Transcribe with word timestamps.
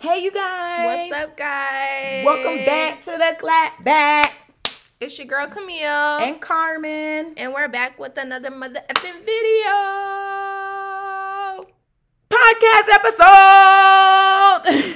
Hey, 0.00 0.22
you 0.22 0.30
guys. 0.30 1.10
What's 1.10 1.30
up, 1.30 1.36
guys? 1.36 2.24
Welcome 2.24 2.64
back 2.64 3.00
to 3.02 3.10
the 3.12 3.34
clap 3.38 3.82
back. 3.82 4.32
It's 5.00 5.18
your 5.18 5.26
girl 5.26 5.46
Camille. 5.48 5.86
And 6.20 6.40
Carmen. 6.40 7.34
And 7.36 7.52
we're 7.52 7.68
back 7.68 7.98
with 7.98 8.16
another 8.16 8.50
mother 8.50 8.80
effing 8.90 9.18
video. 9.24 9.74
Podcast 12.30 12.88
episode. 12.94 13.24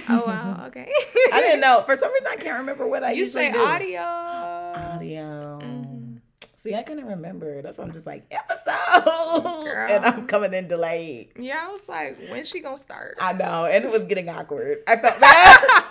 Oh 0.08 0.24
wow, 0.26 0.64
okay. 0.68 0.88
I 1.32 1.40
didn't 1.40 1.60
know. 1.60 1.82
For 1.84 1.96
some 1.96 2.12
reason 2.12 2.28
I 2.30 2.36
can't 2.36 2.58
remember 2.58 2.86
what 2.86 3.02
I 3.02 3.12
you 3.12 3.24
usually 3.24 3.46
say 3.46 3.52
do. 3.52 3.60
audio. 3.60 4.00
Audio. 4.02 5.58
See, 6.62 6.76
I 6.76 6.84
couldn't 6.84 7.06
remember. 7.06 7.60
That's 7.60 7.78
why 7.78 7.84
I'm 7.84 7.90
just 7.92 8.06
like, 8.06 8.24
episode. 8.30 9.42
Girl. 9.64 9.86
And 9.90 10.04
I'm 10.06 10.26
coming 10.28 10.54
in 10.54 10.68
delayed. 10.68 11.30
Yeah, 11.36 11.58
I 11.60 11.72
was 11.72 11.88
like, 11.88 12.16
when's 12.30 12.48
she 12.48 12.60
gonna 12.60 12.76
start? 12.76 13.16
I 13.20 13.32
know. 13.32 13.64
And 13.64 13.84
it 13.84 13.90
was 13.90 14.04
getting 14.04 14.28
awkward. 14.28 14.78
I 14.86 14.94
felt 14.94 15.20
bad. 15.20 15.58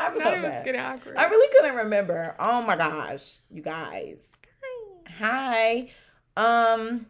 I 0.00 0.08
No, 0.08 0.18
felt 0.24 0.34
it 0.34 0.42
was 0.42 0.50
bad. 0.50 0.64
getting 0.64 0.80
awkward. 0.80 1.16
I 1.16 1.26
really 1.26 1.48
couldn't 1.52 1.76
remember. 1.76 2.34
Oh 2.40 2.62
my 2.62 2.74
gosh, 2.74 3.38
you 3.48 3.62
guys. 3.62 4.32
Hi. 5.20 5.88
Um, 6.36 7.06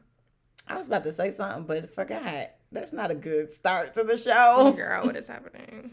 I 0.68 0.76
was 0.76 0.88
about 0.88 1.04
to 1.04 1.15
say 1.15 1.30
something, 1.30 1.65
but 1.65 1.95
forgot. 1.95 2.51
That's 2.70 2.92
not 2.92 3.10
a 3.10 3.15
good 3.15 3.52
start 3.52 3.95
to 3.95 4.02
the 4.04 4.18
show. 4.18 4.74
Girl, 4.76 5.06
what 5.06 5.16
is 5.16 5.29
happening? 5.29 5.92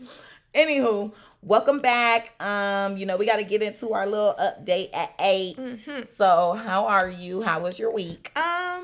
Anywho, 0.54 1.14
welcome 1.42 1.80
back. 1.80 2.34
Um, 2.42 2.98
you 2.98 3.06
know, 3.06 3.16
we 3.16 3.26
got 3.26 3.38
to 3.38 3.46
get 3.46 3.62
into 3.62 3.94
our 3.94 4.06
little 4.06 4.36
update 4.38 4.90
at 4.94 5.14
8 5.20 5.56
hmm 5.56 6.02
So, 6.04 6.54
how 6.54 6.88
are 6.88 7.10
you? 7.10 7.42
How 7.42 7.62
was 7.62 7.80
your 7.80 7.94
week? 7.94 8.38
Um, 8.38 8.84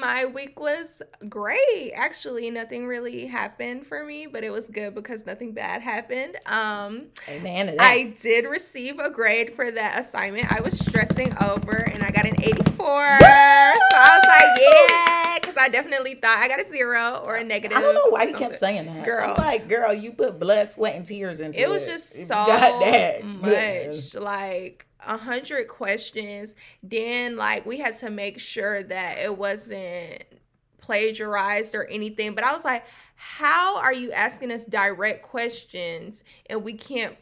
my 0.00 0.24
week 0.24 0.58
was 0.58 1.02
great. 1.28 1.92
Actually, 1.94 2.50
nothing 2.50 2.86
really 2.86 3.26
happened 3.26 3.86
for 3.86 4.02
me, 4.02 4.26
but 4.26 4.44
it 4.44 4.50
was 4.50 4.66
good 4.68 4.94
because 4.94 5.26
nothing 5.26 5.52
bad 5.52 5.82
happened. 5.82 6.36
Um, 6.46 7.08
Amen. 7.28 7.76
I 7.78 8.14
did 8.22 8.46
receive 8.46 8.98
a 8.98 9.10
grade 9.10 9.54
for 9.54 9.70
that 9.70 10.00
assignment. 10.00 10.50
I 10.50 10.60
was 10.62 10.78
stressing 10.78 11.34
over 11.42 11.76
and 11.76 12.02
I 12.02 12.08
got 12.10 12.24
an 12.24 12.42
84. 12.42 12.64
So 12.64 13.26
I 13.26 14.18
was 14.18 14.26
like, 14.26 14.60
yeah, 14.60 15.05
I 15.58 15.68
definitely 15.68 16.14
thought 16.14 16.38
I 16.38 16.48
got 16.48 16.60
a 16.60 16.68
zero 16.68 17.22
or 17.24 17.36
a 17.36 17.44
negative. 17.44 17.76
I 17.76 17.80
don't 17.80 17.94
know 17.94 18.08
why 18.10 18.26
he 18.26 18.32
kept 18.32 18.56
saying 18.56 18.86
that. 18.86 19.04
Girl. 19.04 19.30
I'm 19.30 19.36
like, 19.36 19.68
girl, 19.68 19.92
you 19.92 20.12
put 20.12 20.38
blood, 20.38 20.68
sweat, 20.68 20.96
and 20.96 21.04
tears 21.04 21.40
into 21.40 21.58
it. 21.58 21.62
It 21.62 21.68
was 21.68 21.86
just 21.86 22.16
If 22.16 22.28
so 22.28 22.34
got 22.34 22.80
that, 22.80 23.24
much, 23.24 24.14
like 24.14 24.86
a 25.06 25.16
hundred 25.16 25.68
questions. 25.68 26.54
Then, 26.82 27.36
like, 27.36 27.66
we 27.66 27.78
had 27.78 27.98
to 27.98 28.10
make 28.10 28.38
sure 28.38 28.82
that 28.82 29.18
it 29.18 29.36
wasn't 29.36 30.24
plagiarized 30.78 31.74
or 31.74 31.84
anything. 31.86 32.34
But 32.34 32.44
I 32.44 32.52
was 32.52 32.64
like, 32.64 32.84
how 33.16 33.78
are 33.78 33.92
you 33.92 34.12
asking 34.12 34.52
us 34.52 34.64
direct 34.64 35.22
questions 35.22 36.22
and 36.50 36.62
we 36.62 36.74
can't 36.74 37.16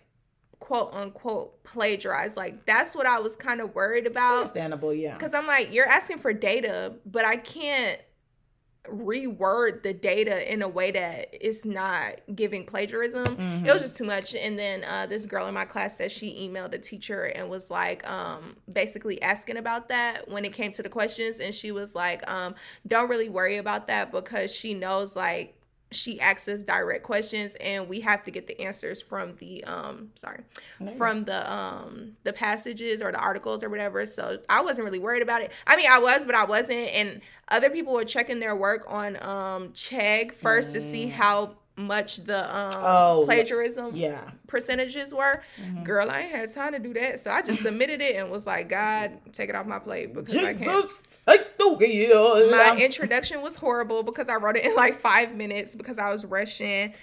quote 0.61 0.93
unquote 0.93 1.63
plagiarize? 1.65 2.37
Like, 2.37 2.67
that's 2.67 2.95
what 2.95 3.07
I 3.07 3.21
was 3.21 3.37
kind 3.37 3.61
of 3.61 3.75
worried 3.75 4.07
about. 4.07 4.39
Understandable, 4.39 4.93
yeah. 4.93 5.17
Because 5.17 5.35
I'm 5.35 5.47
like, 5.47 5.73
you're 5.73 5.89
asking 5.89 6.19
for 6.19 6.33
data, 6.33 6.95
but 7.07 7.25
I 7.25 7.37
can't 7.37 8.01
reword 8.89 9.83
the 9.83 9.93
data 9.93 10.53
in 10.53 10.63
a 10.63 10.69
way 10.69 10.91
that 10.91 11.29
it's 11.33 11.65
not 11.65 12.21
giving 12.35 12.67
plagiarism. 12.67 13.37
Mhm. 13.37 13.67
It 13.67 13.73
was 13.73 13.83
just 13.83 13.97
too 13.97 14.05
much. 14.05 14.35
And 14.35 14.59
then 14.59 14.85
uh, 14.85 15.07
this 15.07 15.27
girl 15.27 15.47
in 15.47 15.55
my 15.55 15.65
class 15.65 15.97
said 15.97 16.13
she 16.13 16.49
emailed 16.49 16.71
the 16.73 16.79
teacher 16.79 17.25
and 17.25 17.49
was 17.49 17.71
like, 17.71 18.09
um, 18.09 18.57
basically 18.73 19.21
asking 19.23 19.57
about 19.57 19.89
that 19.89 20.29
when 20.29 20.45
it 20.45 20.53
came 20.53 20.73
to 20.73 20.83
the 20.83 20.89
questions. 20.89 21.41
And 21.41 21.55
she 21.55 21.73
was 21.73 21.95
like, 21.95 22.29
um, 22.31 22.55
don't 22.87 23.09
really 23.09 23.29
worry 23.29 23.57
about 23.57 23.87
that 23.87 24.13
because 24.13 24.55
she 24.55 24.75
knows 24.75 25.17
like 25.17 25.55
she 25.93 26.21
asks 26.21 26.49
us 26.49 26.61
direct 26.63 27.05
questions 27.05 27.55
and 27.61 27.89
we 27.89 28.01
have 28.01 28.25
to 28.25 28.31
get 28.33 28.47
the 28.49 28.61
answers 28.61 29.01
from 29.01 29.37
the 29.37 29.63
um 29.65 30.11
sorry 30.17 30.41
from 30.99 31.23
the 31.25 31.53
um 31.53 32.17
the 32.25 32.33
passages 32.33 33.01
or 33.01 33.13
the 33.13 33.19
articles 33.19 33.63
or 33.63 33.69
whatever. 33.69 34.05
So 34.07 34.39
i 34.49 34.61
wasn't 34.61 34.85
really 34.87 34.99
worried 34.99 35.23
about 35.23 35.43
it. 35.43 35.53
I 35.67 35.77
mean 35.77 35.87
i 35.89 35.99
was 35.99 36.25
but 36.25 36.35
i 36.35 36.45
wasn't. 36.45 36.89
And 36.91 37.21
other 37.49 37.71
people 37.71 37.93
were 37.93 38.05
checking 38.05 38.41
their 38.41 38.57
work 38.57 38.85
on 38.89 39.17
um 39.23 39.69
chegg 39.71 40.35
first 40.35 40.73
to 40.73 40.81
see 40.81 41.07
Mm. 41.07 41.13
how 41.13 41.57
much 41.77 42.19
the 42.25 42.39
um 42.57 42.73
Oh, 42.85 43.23
plagiarism 43.27 43.97
yeah. 43.97 44.31
percentages 44.47 45.13
were 45.13 45.43
Mhm. 45.61 45.83
girl 45.85 46.09
i 46.09 46.21
ain't 46.21 46.31
had 46.35 46.55
time 46.55 46.73
to 46.73 46.79
do 46.79 46.95
that 46.95 47.19
so 47.19 47.31
i 47.33 47.43
just 47.43 47.63
submitted 47.63 48.01
it 48.01 48.15
and 48.17 48.31
was 48.31 48.47
like 48.47 48.69
god 48.69 49.19
take 49.33 49.49
it 49.51 49.57
off 49.57 49.67
my 49.67 49.81
plate 49.81 50.15
because 50.15 50.37
i 50.37 50.55
can't 50.55 50.61
Jesus, 50.87 51.19
take 51.27 51.59
the 51.59 51.73
wheel. 51.75 52.51
my 52.53 52.77
introduction 52.77 53.43
was 53.43 53.57
horrible 53.57 54.05
because 54.05 54.29
i 54.29 54.37
wrote 54.37 54.57
it 54.57 54.65
in 54.65 54.75
like 54.77 55.01
five 55.01 55.35
minutes 55.35 55.75
because 55.75 55.99
i 55.99 56.11
was 56.13 56.25
rushing 56.25 56.95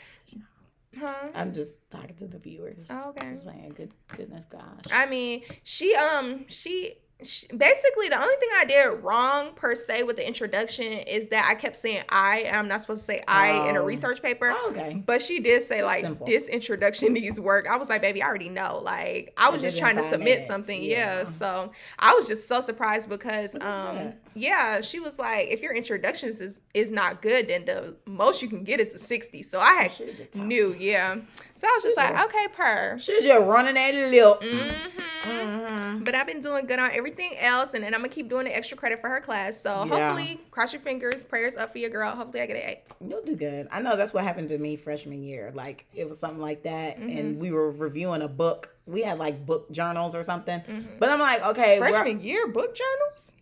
huh 0.97 1.29
I'm 1.35 1.53
just 1.53 1.89
talking 1.89 2.15
to 2.17 2.27
the 2.27 2.38
viewers. 2.38 2.88
Oh, 2.89 3.09
okay. 3.09 3.29
Just 3.31 3.43
saying, 3.45 3.73
good 3.75 3.93
goodness 4.09 4.43
gosh. 4.45 4.83
I 4.91 5.05
mean, 5.05 5.41
she 5.63 5.95
um 5.95 6.45
she 6.47 6.95
basically 7.55 8.09
the 8.09 8.19
only 8.21 8.35
thing 8.35 8.49
I 8.57 8.65
did 8.65 8.85
wrong 9.03 9.53
per 9.55 9.75
se 9.75 10.03
with 10.03 10.15
the 10.15 10.27
introduction 10.27 10.85
is 10.91 11.27
that 11.29 11.45
I 11.49 11.55
kept 11.55 11.75
saying 11.75 12.03
I 12.09 12.39
and 12.39 12.55
I'm 12.57 12.67
not 12.67 12.81
supposed 12.81 13.01
to 13.01 13.05
say 13.05 13.23
I 13.27 13.69
in 13.69 13.75
a 13.75 13.81
Oh. 13.81 13.85
research 13.85 14.21
paper. 14.21 14.53
Okay. 14.67 15.01
But 15.05 15.21
she 15.21 15.39
did 15.39 15.61
say 15.61 15.77
That's 15.77 15.85
like 15.87 16.01
simple. 16.01 16.25
this 16.25 16.47
introduction 16.47 17.13
needs 17.13 17.39
work. 17.39 17.67
I 17.69 17.77
was 17.77 17.89
like, 17.89 18.01
baby, 18.01 18.21
I 18.23 18.27
already 18.27 18.49
know. 18.49 18.79
Like 18.83 19.33
I 19.37 19.49
was 19.49 19.61
just 19.61 19.77
trying 19.77 19.95
to 19.97 20.03
submit 20.09 20.19
minutes, 20.25 20.47
something. 20.47 20.81
yeah. 20.81 21.19
Yeah. 21.19 21.23
So 21.25 21.71
I 21.99 22.13
was 22.13 22.27
just 22.27 22.47
so 22.47 22.61
surprised 22.61 23.09
because 23.09 23.55
um. 23.61 24.13
Yeah, 24.34 24.81
she 24.81 25.00
was 25.00 25.19
like, 25.19 25.47
if 25.50 25.62
your 25.62 25.74
introductions 25.74 26.40
is 26.40 26.59
is 26.74 26.90
not 26.92 27.22
good, 27.22 27.47
then 27.50 27.66
the 27.66 27.96
most 28.06 28.42
you 28.42 28.47
can 28.47 28.64
get 28.64 28.80
is 28.80 28.94
a 28.94 29.00
60. 29.00 29.44
So 29.44 29.59
I 29.59 29.74
had 29.74 29.92
Should've 29.92 30.16
just 30.18 30.31
talked. 30.34 30.46
knew, 30.46 30.75
yeah. 30.80 31.16
So 31.56 31.68
I 31.68 31.72
was 31.78 31.84
just 31.84 31.97
like, 31.97 32.18
okay, 32.25 32.47
per. 32.56 32.97
She's 32.97 33.24
just 33.24 33.46
running 33.46 33.75
that 33.75 33.94
lip. 33.94 34.42
Mm-hmm. 34.42 35.30
Mm-hmm. 35.30 36.03
But 36.03 36.16
I've 36.16 36.25
been 36.25 36.40
doing 36.42 36.66
good 36.66 36.80
on 36.80 36.90
everything 36.92 37.38
else, 37.38 37.74
and 37.75 37.84
then 37.84 37.94
I'm 37.94 38.00
gonna 38.02 38.09
keep 38.09 38.30
doing 38.30 38.46
the 38.46 38.56
extra 38.56 38.75
credit 38.78 39.02
for 39.02 39.09
her 39.09 39.22
class. 39.22 39.62
So 39.62 39.69
Yeah. 39.86 40.09
hopefully, 40.14 40.40
cross 40.50 40.74
your 40.74 40.81
fingers, 40.81 41.24
prayers 41.24 41.56
up 41.56 41.72
for 41.74 41.78
your 41.78 41.90
girl. 41.92 42.12
Hopefully, 42.16 42.42
I 42.42 42.46
get 42.48 42.56
an 42.56 42.63
A. 42.63 42.81
You'll 43.08 43.22
do 43.24 43.36
good. 43.36 43.68
I 43.72 43.81
know 43.81 43.96
that's 43.96 44.13
what 44.13 44.24
happened 44.24 44.50
to 44.50 44.58
me 44.58 44.75
freshman 44.78 45.22
year. 45.24 45.52
Like 45.53 45.86
it 45.94 46.08
was 46.09 46.18
something 46.19 46.42
like 46.42 46.63
that, 46.63 47.00
Mm-hmm. 47.00 47.09
and 47.18 47.40
we 47.40 47.52
were 47.52 47.69
reviewing 47.72 48.22
a 48.24 48.28
book. 48.28 48.74
We 48.88 49.02
had 49.03 49.19
like 49.19 49.46
book 49.46 49.69
journals 49.72 50.16
or 50.16 50.24
something. 50.24 50.62
But 51.00 51.09
I'm 51.09 51.19
like, 51.19 51.46
okay, 51.48 51.80
Mm-hmm. 51.80 51.92
Freshman 51.92 52.22
year 52.22 52.48
book 52.48 52.75
journals. 52.75 53.34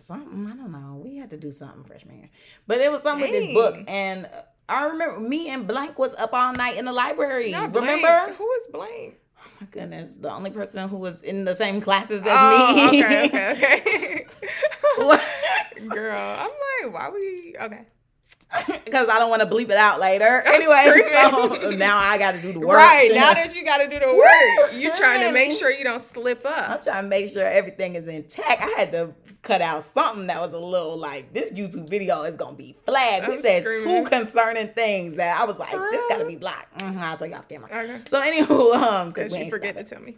Something 0.00 0.46
I 0.46 0.56
don't 0.56 0.72
know. 0.72 1.00
We 1.02 1.16
had 1.16 1.30
to 1.30 1.36
do 1.36 1.50
something 1.50 1.84
freshman 1.84 2.18
year, 2.18 2.30
but 2.66 2.80
it 2.80 2.90
was 2.90 3.02
something 3.02 3.30
with 3.30 3.42
this 3.42 3.54
book, 3.54 3.78
and 3.88 4.28
I 4.68 4.84
remember 4.86 5.20
me 5.20 5.48
and 5.50 5.66
Blank 5.66 5.98
was 5.98 6.14
up 6.14 6.32
all 6.32 6.52
night 6.52 6.76
in 6.76 6.84
the 6.84 6.92
library. 6.92 7.50
Not 7.50 7.72
Blank. 7.72 7.86
remember? 7.86 8.34
who 8.34 8.50
is 8.52 8.66
blank? 8.72 9.16
Oh 9.38 9.50
my 9.60 9.66
goodness, 9.70 10.16
the 10.16 10.30
only 10.30 10.50
person 10.50 10.88
who 10.88 10.96
was 10.96 11.22
in 11.22 11.44
the 11.44 11.54
same 11.54 11.80
classes 11.80 12.22
as 12.22 12.28
oh, 12.28 12.90
me. 12.90 13.04
okay, 13.04 13.26
okay, 13.26 13.52
okay. 13.52 14.26
What? 14.96 15.22
Girl, 15.88 16.18
I'm 16.18 16.50
like, 16.50 16.94
why 16.94 17.10
we? 17.10 17.56
Okay, 17.60 17.86
Because 18.84 19.08
I 19.08 19.18
don't 19.18 19.30
want 19.30 19.42
to 19.42 19.48
bleep 19.48 19.70
it 19.70 19.76
out 19.76 20.00
later. 20.00 20.42
I'm 20.46 20.54
Anyway, 20.54 21.02
so 21.62 21.70
now 21.70 21.98
I 21.98 22.18
got 22.18 22.32
to 22.32 22.42
do 22.42 22.52
the 22.52 22.60
work. 22.60 22.78
right 22.78 23.10
now 23.12 23.34
that 23.34 23.54
you 23.54 23.64
got 23.64 23.78
to 23.78 23.88
do 23.88 23.98
the 23.98 24.14
work, 24.14 24.72
you're 24.80 24.96
trying 24.96 25.20
to 25.26 25.32
make 25.32 25.58
sure 25.58 25.70
you 25.70 25.84
don't 25.84 26.02
slip 26.02 26.44
up. 26.44 26.70
I'm 26.70 26.82
trying 26.82 27.04
to 27.04 27.08
make 27.08 27.30
sure 27.30 27.44
everything 27.44 27.94
is 27.94 28.08
intact. 28.08 28.62
I 28.62 28.74
had 28.76 28.92
to 28.92 29.14
cut 29.42 29.60
out 29.62 29.82
something 29.82 30.26
that 30.26 30.40
was 30.40 30.52
a 30.52 30.58
little 30.58 30.96
like 30.96 31.32
this 31.32 31.50
YouTube 31.52 31.88
video 31.88 32.22
is 32.24 32.36
gonna 32.36 32.56
be 32.56 32.76
flagged. 32.86 33.26
We 33.28 33.34
I'm 33.36 33.40
said 33.42 33.62
screaming. 33.64 34.04
two 34.04 34.10
concerning 34.10 34.68
things 34.68 35.16
that 35.16 35.40
I 35.40 35.44
was 35.44 35.58
like, 35.58 35.70
this 35.70 36.04
gotta 36.08 36.24
be 36.26 36.36
blocked. 36.36 36.78
Mhm, 36.78 36.98
I'll 36.98 37.16
tell 37.16 37.26
you 37.26 37.34
off 37.34 37.48
camera. 37.48 37.68
Okay, 37.72 38.00
So 38.06 38.20
anywho, 38.20 38.74
um, 38.76 39.08
because 39.08 39.24
because 39.30 39.32
we 39.32 39.44
you 39.44 39.50
forget 39.50 39.76
to 39.76 39.84
tell 39.84 40.00
me. 40.00 40.16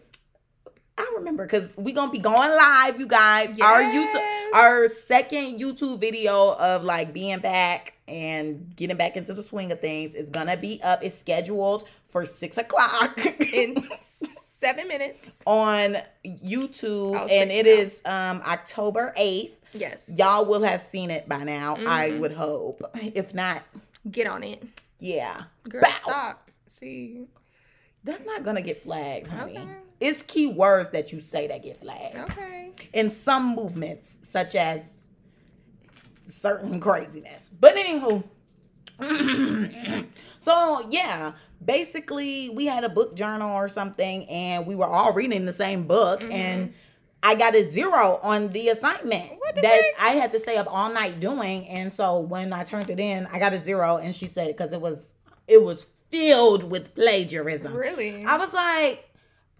I 0.98 1.10
remember 1.16 1.44
because 1.46 1.72
we 1.76 1.92
gonna 1.92 2.12
be 2.12 2.18
going 2.18 2.50
live, 2.50 3.00
you 3.00 3.06
guys. 3.06 3.52
Our 3.60 3.80
YouTube, 3.80 4.52
our 4.54 4.88
second 4.88 5.58
YouTube 5.58 6.00
video 6.00 6.52
of 6.58 6.84
like 6.84 7.14
being 7.14 7.38
back 7.38 7.94
and 8.06 8.74
getting 8.76 8.96
back 8.98 9.16
into 9.16 9.32
the 9.32 9.42
swing 9.42 9.72
of 9.72 9.80
things 9.80 10.14
is 10.14 10.28
gonna 10.30 10.56
be 10.56 10.80
up. 10.82 11.02
It's 11.02 11.16
scheduled 11.18 11.88
for 12.08 12.26
six 12.26 12.58
o'clock 12.58 13.18
In 13.54 13.88
seven 14.62 14.88
minutes. 14.88 15.18
on 15.46 15.96
YouTube, 16.24 17.14
and 17.30 17.50
it 17.52 17.66
now. 17.66 17.72
is 17.72 18.00
um 18.04 18.42
October 18.46 19.12
eighth. 19.16 19.58
Yes, 19.74 20.04
Y'all 20.08 20.44
will 20.44 20.62
have 20.62 20.80
seen 20.82 21.10
it 21.10 21.26
by 21.28 21.44
now, 21.44 21.76
I 21.86 22.10
Mhm. 22.10 22.18
would 22.20 22.32
hope. 22.32 22.82
If 22.94 23.32
not, 23.34 23.62
get 24.10 24.26
on 24.26 24.42
it, 24.44 24.62
yeah, 24.98 25.44
girl. 25.68 25.82
Bow. 25.82 25.88
Stop. 26.02 26.50
See. 26.68 27.26
that's 28.04 28.24
not 28.24 28.44
gonna 28.44 28.62
get 28.62 28.82
flagged, 28.82 29.28
honey. 29.28 29.56
Okay. 29.58 29.68
It's 30.00 30.22
key 30.22 30.46
words 30.48 30.90
that 30.90 31.12
you 31.12 31.20
say 31.20 31.46
that 31.46 31.62
get 31.62 31.80
flagged. 31.80 32.16
Okay. 32.30 32.72
in 32.92 33.08
some 33.10 33.54
movements, 33.54 34.18
such 34.22 34.54
as 34.54 34.92
certain 36.26 36.80
craziness. 36.80 37.48
But 37.48 37.76
anywho, 37.76 38.24
so 40.38 40.86
yeah, 40.90 41.32
basically 41.64 42.50
we 42.50 42.66
had 42.66 42.84
a 42.84 42.88
book 42.88 43.14
journal 43.14 43.52
or 43.52 43.68
something, 43.68 44.24
and 44.28 44.66
we 44.66 44.74
were 44.74 44.86
all 44.86 45.12
reading 45.12 45.46
the 45.46 45.52
same 45.52 45.86
book, 45.86 46.22
and 46.30 46.74
I 47.22 47.34
got 47.34 47.54
a 47.54 47.64
zero 47.64 48.18
on 48.22 48.48
the 48.48 48.68
assignment 48.68 49.32
Mm-hmm. 49.52 49.56
The 49.56 49.62
that 49.62 49.82
heck? 49.96 50.12
I 50.12 50.16
had 50.16 50.32
to 50.32 50.38
stay 50.38 50.56
up 50.56 50.66
all 50.70 50.92
night 50.92 51.20
doing. 51.20 51.68
And 51.68 51.92
so 51.92 52.18
when 52.20 52.52
I 52.52 52.64
turned 52.64 52.90
it 52.90 53.00
in, 53.00 53.26
I 53.26 53.38
got 53.38 53.52
a 53.52 53.58
zero, 53.58 53.98
and 53.98 54.14
she 54.14 54.26
said 54.26 54.48
because 54.48 54.72
it 54.72 54.80
was 54.80 55.14
it 55.46 55.62
was 55.62 55.84
filled 56.10 56.70
with 56.70 56.94
plagiarism. 56.94 57.74
Really? 57.74 58.24
I 58.24 58.36
was 58.36 58.52
like, 58.52 59.08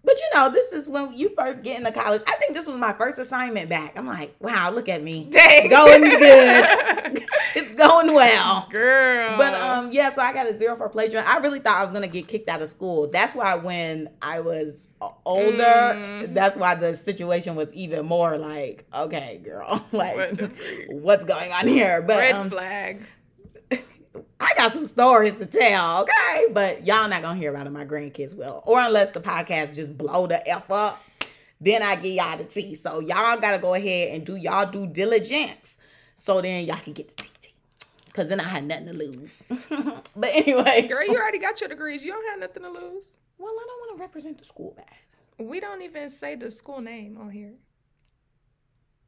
but 0.03 0.15
you 0.15 0.39
know, 0.39 0.51
this 0.51 0.73
is 0.73 0.89
when 0.89 1.13
you 1.13 1.29
first 1.35 1.63
get 1.63 1.77
into 1.77 1.91
college. 1.91 2.21
I 2.27 2.35
think 2.35 2.55
this 2.55 2.67
was 2.67 2.77
my 2.77 2.93
first 2.93 3.17
assignment 3.17 3.69
back. 3.69 3.97
I'm 3.97 4.05
like, 4.05 4.35
wow, 4.39 4.71
look 4.71 4.89
at 4.89 5.03
me. 5.03 5.27
Dang. 5.29 5.69
Going 5.69 6.09
good. 6.09 7.22
it's 7.55 7.73
going 7.73 8.13
well. 8.13 8.67
Girl. 8.71 9.37
But 9.37 9.53
um, 9.53 9.91
yeah, 9.91 10.09
so 10.09 10.21
I 10.21 10.33
got 10.33 10.49
a 10.49 10.57
zero 10.57 10.75
for 10.75 10.89
plagiarism. 10.89 11.29
I 11.31 11.37
really 11.39 11.59
thought 11.59 11.77
I 11.77 11.83
was 11.83 11.91
gonna 11.91 12.07
get 12.07 12.27
kicked 12.27 12.49
out 12.49 12.61
of 12.61 12.69
school. 12.69 13.07
That's 13.11 13.33
why 13.35 13.55
when 13.55 14.09
I 14.21 14.39
was 14.39 14.87
older, 15.25 15.63
Mm. 15.63 16.33
that's 16.33 16.55
why 16.55 16.75
the 16.75 16.95
situation 16.95 17.55
was 17.55 17.71
even 17.73 18.05
more 18.05 18.37
like, 18.37 18.85
okay, 18.93 19.39
girl, 19.43 19.85
like 19.91 20.15
What 20.15 20.51
what's 20.89 21.23
going 21.25 21.51
on 21.51 21.67
here? 21.67 22.01
But 22.01 22.17
Red 22.17 22.35
um, 22.35 22.49
flag. 22.49 23.01
I 24.39 24.51
got 24.57 24.73
some 24.73 24.85
stories 24.85 25.33
to 25.33 25.45
tell, 25.45 26.01
okay? 26.03 26.47
But 26.51 26.85
y'all 26.85 27.07
not 27.07 27.21
gonna 27.21 27.39
hear 27.39 27.49
about 27.51 27.65
it. 27.65 27.69
My 27.71 27.85
grandkids 27.85 28.35
will, 28.35 28.61
or 28.65 28.79
unless 28.81 29.09
the 29.11 29.21
podcast 29.21 29.73
just 29.73 29.97
blow 29.97 30.27
the 30.27 30.45
f 30.47 30.69
up, 30.69 31.01
then 31.61 31.81
I 31.81 31.95
give 31.95 32.13
y'all 32.13 32.37
the 32.37 32.43
tea. 32.43 32.75
So 32.75 32.99
y'all 32.99 33.39
gotta 33.39 33.59
go 33.59 33.73
ahead 33.73 34.09
and 34.09 34.25
do 34.25 34.35
y'all 34.35 34.69
due 34.69 34.85
diligence, 34.87 35.77
so 36.17 36.41
then 36.41 36.65
y'all 36.65 36.75
can 36.77 36.91
get 36.93 37.15
the 37.15 37.23
tea. 37.23 37.29
Tea. 38.13 38.21
Cause 38.21 38.29
then 38.29 38.39
I 38.39 38.43
had 38.43 38.63
nothing 38.65 38.87
to 38.87 38.93
lose. 38.93 39.43
but 40.15 40.29
anyway, 40.33 40.87
Girl, 40.87 41.03
you 41.05 41.15
already 41.15 41.39
got 41.39 41.59
your 41.61 41.69
degrees. 41.69 42.03
You 42.03 42.11
don't 42.11 42.29
have 42.29 42.39
nothing 42.39 42.63
to 42.63 42.69
lose. 42.69 43.17
well, 43.37 43.51
I 43.53 43.65
don't 43.67 43.79
want 43.79 43.97
to 43.97 44.01
represent 44.01 44.37
the 44.37 44.45
school 44.45 44.73
bad. 44.75 44.85
We 45.39 45.59
don't 45.59 45.81
even 45.81 46.09
say 46.09 46.35
the 46.35 46.51
school 46.51 46.79
name 46.81 47.17
on 47.19 47.29
here. 47.31 47.53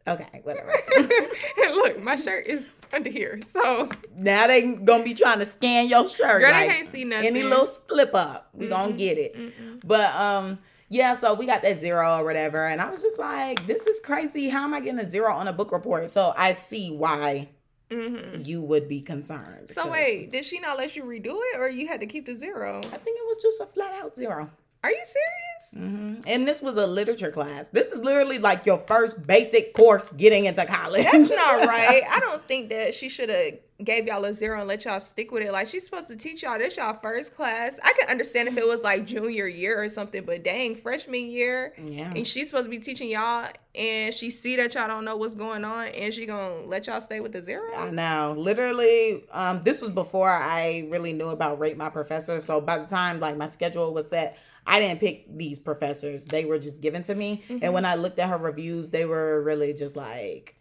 Okay, 0.07 0.41
whatever. 0.43 0.71
and 0.97 1.09
look, 1.75 1.99
my 2.01 2.15
shirt 2.15 2.45
is 2.45 2.69
under 2.93 3.09
here. 3.09 3.39
So 3.49 3.89
now 4.15 4.45
they 4.45 4.75
gonna 4.75 5.03
be 5.03 5.15
trying 5.15 5.39
to 5.39 5.47
scan 5.47 5.87
your 5.87 6.07
shirt. 6.07 6.41
girl, 6.41 6.51
like, 6.51 6.67
they 6.69 6.73
can't 6.75 6.91
see 6.91 7.03
nothing. 7.05 7.25
any 7.27 7.41
little 7.41 7.65
slip 7.65 8.13
up, 8.13 8.49
we 8.53 8.67
gonna 8.67 8.93
Mhm. 8.93 8.97
get 8.99 9.17
it. 9.17 9.35
Mm-mm. 9.35 9.81
But 9.83 10.13
um, 10.15 10.59
yeah, 10.89 11.15
so 11.15 11.33
we 11.33 11.47
got 11.47 11.63
that 11.63 11.77
zero 11.79 12.19
or 12.19 12.23
whatever, 12.23 12.67
and 12.67 12.81
I 12.81 12.89
was 12.89 13.01
just 13.01 13.17
like, 13.17 13.65
this 13.65 13.87
is 13.87 13.99
crazy. 13.99 14.47
How 14.49 14.63
am 14.65 14.75
I 14.75 14.79
getting 14.79 14.99
a 14.99 15.09
zero 15.09 15.33
on 15.33 15.47
a 15.47 15.53
book 15.53 15.71
report? 15.71 16.07
So 16.11 16.33
I 16.37 16.53
see 16.53 16.95
why 16.95 17.49
Mhm. 17.89 18.45
you 18.45 18.61
would 18.63 18.87
be 18.89 19.01
concerned. 19.01 19.69
So 19.71 19.87
wait, 19.89 20.31
did 20.31 20.43
she 20.45 20.59
not 20.59 20.77
let 20.77 20.95
you 20.95 21.03
redo 21.03 21.35
it, 21.53 21.59
or 21.59 21.69
you 21.69 21.87
had 21.87 21.99
to 21.99 22.07
keep 22.07 22.25
the 22.25 22.35
zero? 22.35 22.79
I 22.79 22.97
think 22.97 23.19
it 23.19 23.25
was 23.27 23.37
just 23.41 23.61
a 23.61 23.65
flat 23.65 23.93
out 24.03 24.15
zero. 24.15 24.49
Are 24.85 24.91
you 24.91 25.03
serious? 25.03 25.73
hmm 25.73 26.13
And 26.27 26.47
this 26.47 26.61
was 26.61 26.77
a 26.77 26.85
literature 26.85 27.31
class. 27.31 27.69
This 27.69 27.91
is 27.91 28.01
literally 28.01 28.37
like 28.37 28.67
your 28.67 28.77
first 28.77 29.25
basic 29.25 29.73
course 29.73 30.09
getting 30.09 30.45
into 30.45 30.63
college. 30.63 31.05
That's 31.05 31.29
not 31.31 31.65
right. 31.67 32.03
I 32.07 32.19
don't 32.19 32.47
think 32.47 32.69
that 32.69 32.93
she 32.93 33.09
should 33.09 33.29
have 33.29 33.53
gave 33.83 34.05
y'all 34.05 34.23
a 34.23 34.33
zero 34.33 34.59
and 34.59 34.67
let 34.67 34.85
y'all 34.85 34.99
stick 34.99 35.31
with 35.31 35.43
it. 35.43 35.51
Like 35.51 35.67
she's 35.67 35.83
supposed 35.83 36.07
to 36.09 36.15
teach 36.15 36.43
y'all 36.43 36.57
this 36.57 36.77
y'all 36.77 36.97
first 37.01 37.35
class. 37.35 37.79
I 37.83 37.93
can 37.93 38.09
understand 38.09 38.47
if 38.47 38.57
it 38.57 38.67
was 38.67 38.83
like 38.83 39.05
junior 39.05 39.47
year 39.47 39.81
or 39.83 39.89
something, 39.89 40.23
but 40.23 40.43
dang, 40.43 40.75
freshman 40.75 41.27
year, 41.27 41.73
yeah. 41.83 42.13
and 42.15 42.25
she's 42.25 42.47
supposed 42.47 42.65
to 42.65 42.69
be 42.69 42.79
teaching 42.79 43.09
y'all, 43.09 43.49
and 43.73 44.13
she 44.13 44.29
see 44.29 44.55
that 44.57 44.75
y'all 44.75 44.87
don't 44.87 45.03
know 45.03 45.17
what's 45.17 45.35
going 45.35 45.65
on, 45.65 45.87
and 45.87 46.13
she 46.13 46.25
gonna 46.25 46.61
let 46.65 46.87
y'all 46.87 47.01
stay 47.01 47.19
with 47.19 47.33
the 47.33 47.41
zero. 47.41 47.75
I 47.75 47.89
know. 47.89 48.35
Literally, 48.37 49.25
um, 49.31 49.61
this 49.63 49.81
was 49.81 49.91
before 49.91 50.31
I 50.31 50.87
really 50.89 51.11
knew 51.11 51.29
about 51.29 51.59
rate 51.59 51.75
my 51.75 51.89
professor. 51.89 52.39
So 52.39 52.61
by 52.61 52.77
the 52.77 52.85
time 52.85 53.19
like 53.19 53.35
my 53.35 53.49
schedule 53.49 53.93
was 53.93 54.07
set, 54.09 54.37
I 54.67 54.79
didn't 54.79 54.99
pick 54.99 55.25
these 55.37 55.59
professors. 55.59 56.25
They 56.25 56.45
were 56.45 56.59
just 56.59 56.81
given 56.81 57.03
to 57.03 57.15
me. 57.15 57.43
Mhm. 57.49 57.59
And 57.61 57.73
when 57.73 57.85
I 57.85 57.95
looked 57.95 58.19
at 58.19 58.29
her 58.29 58.37
reviews, 58.37 58.89
they 58.89 59.05
were 59.05 59.43
really 59.43 59.73
just 59.73 59.95
like, 59.95 60.55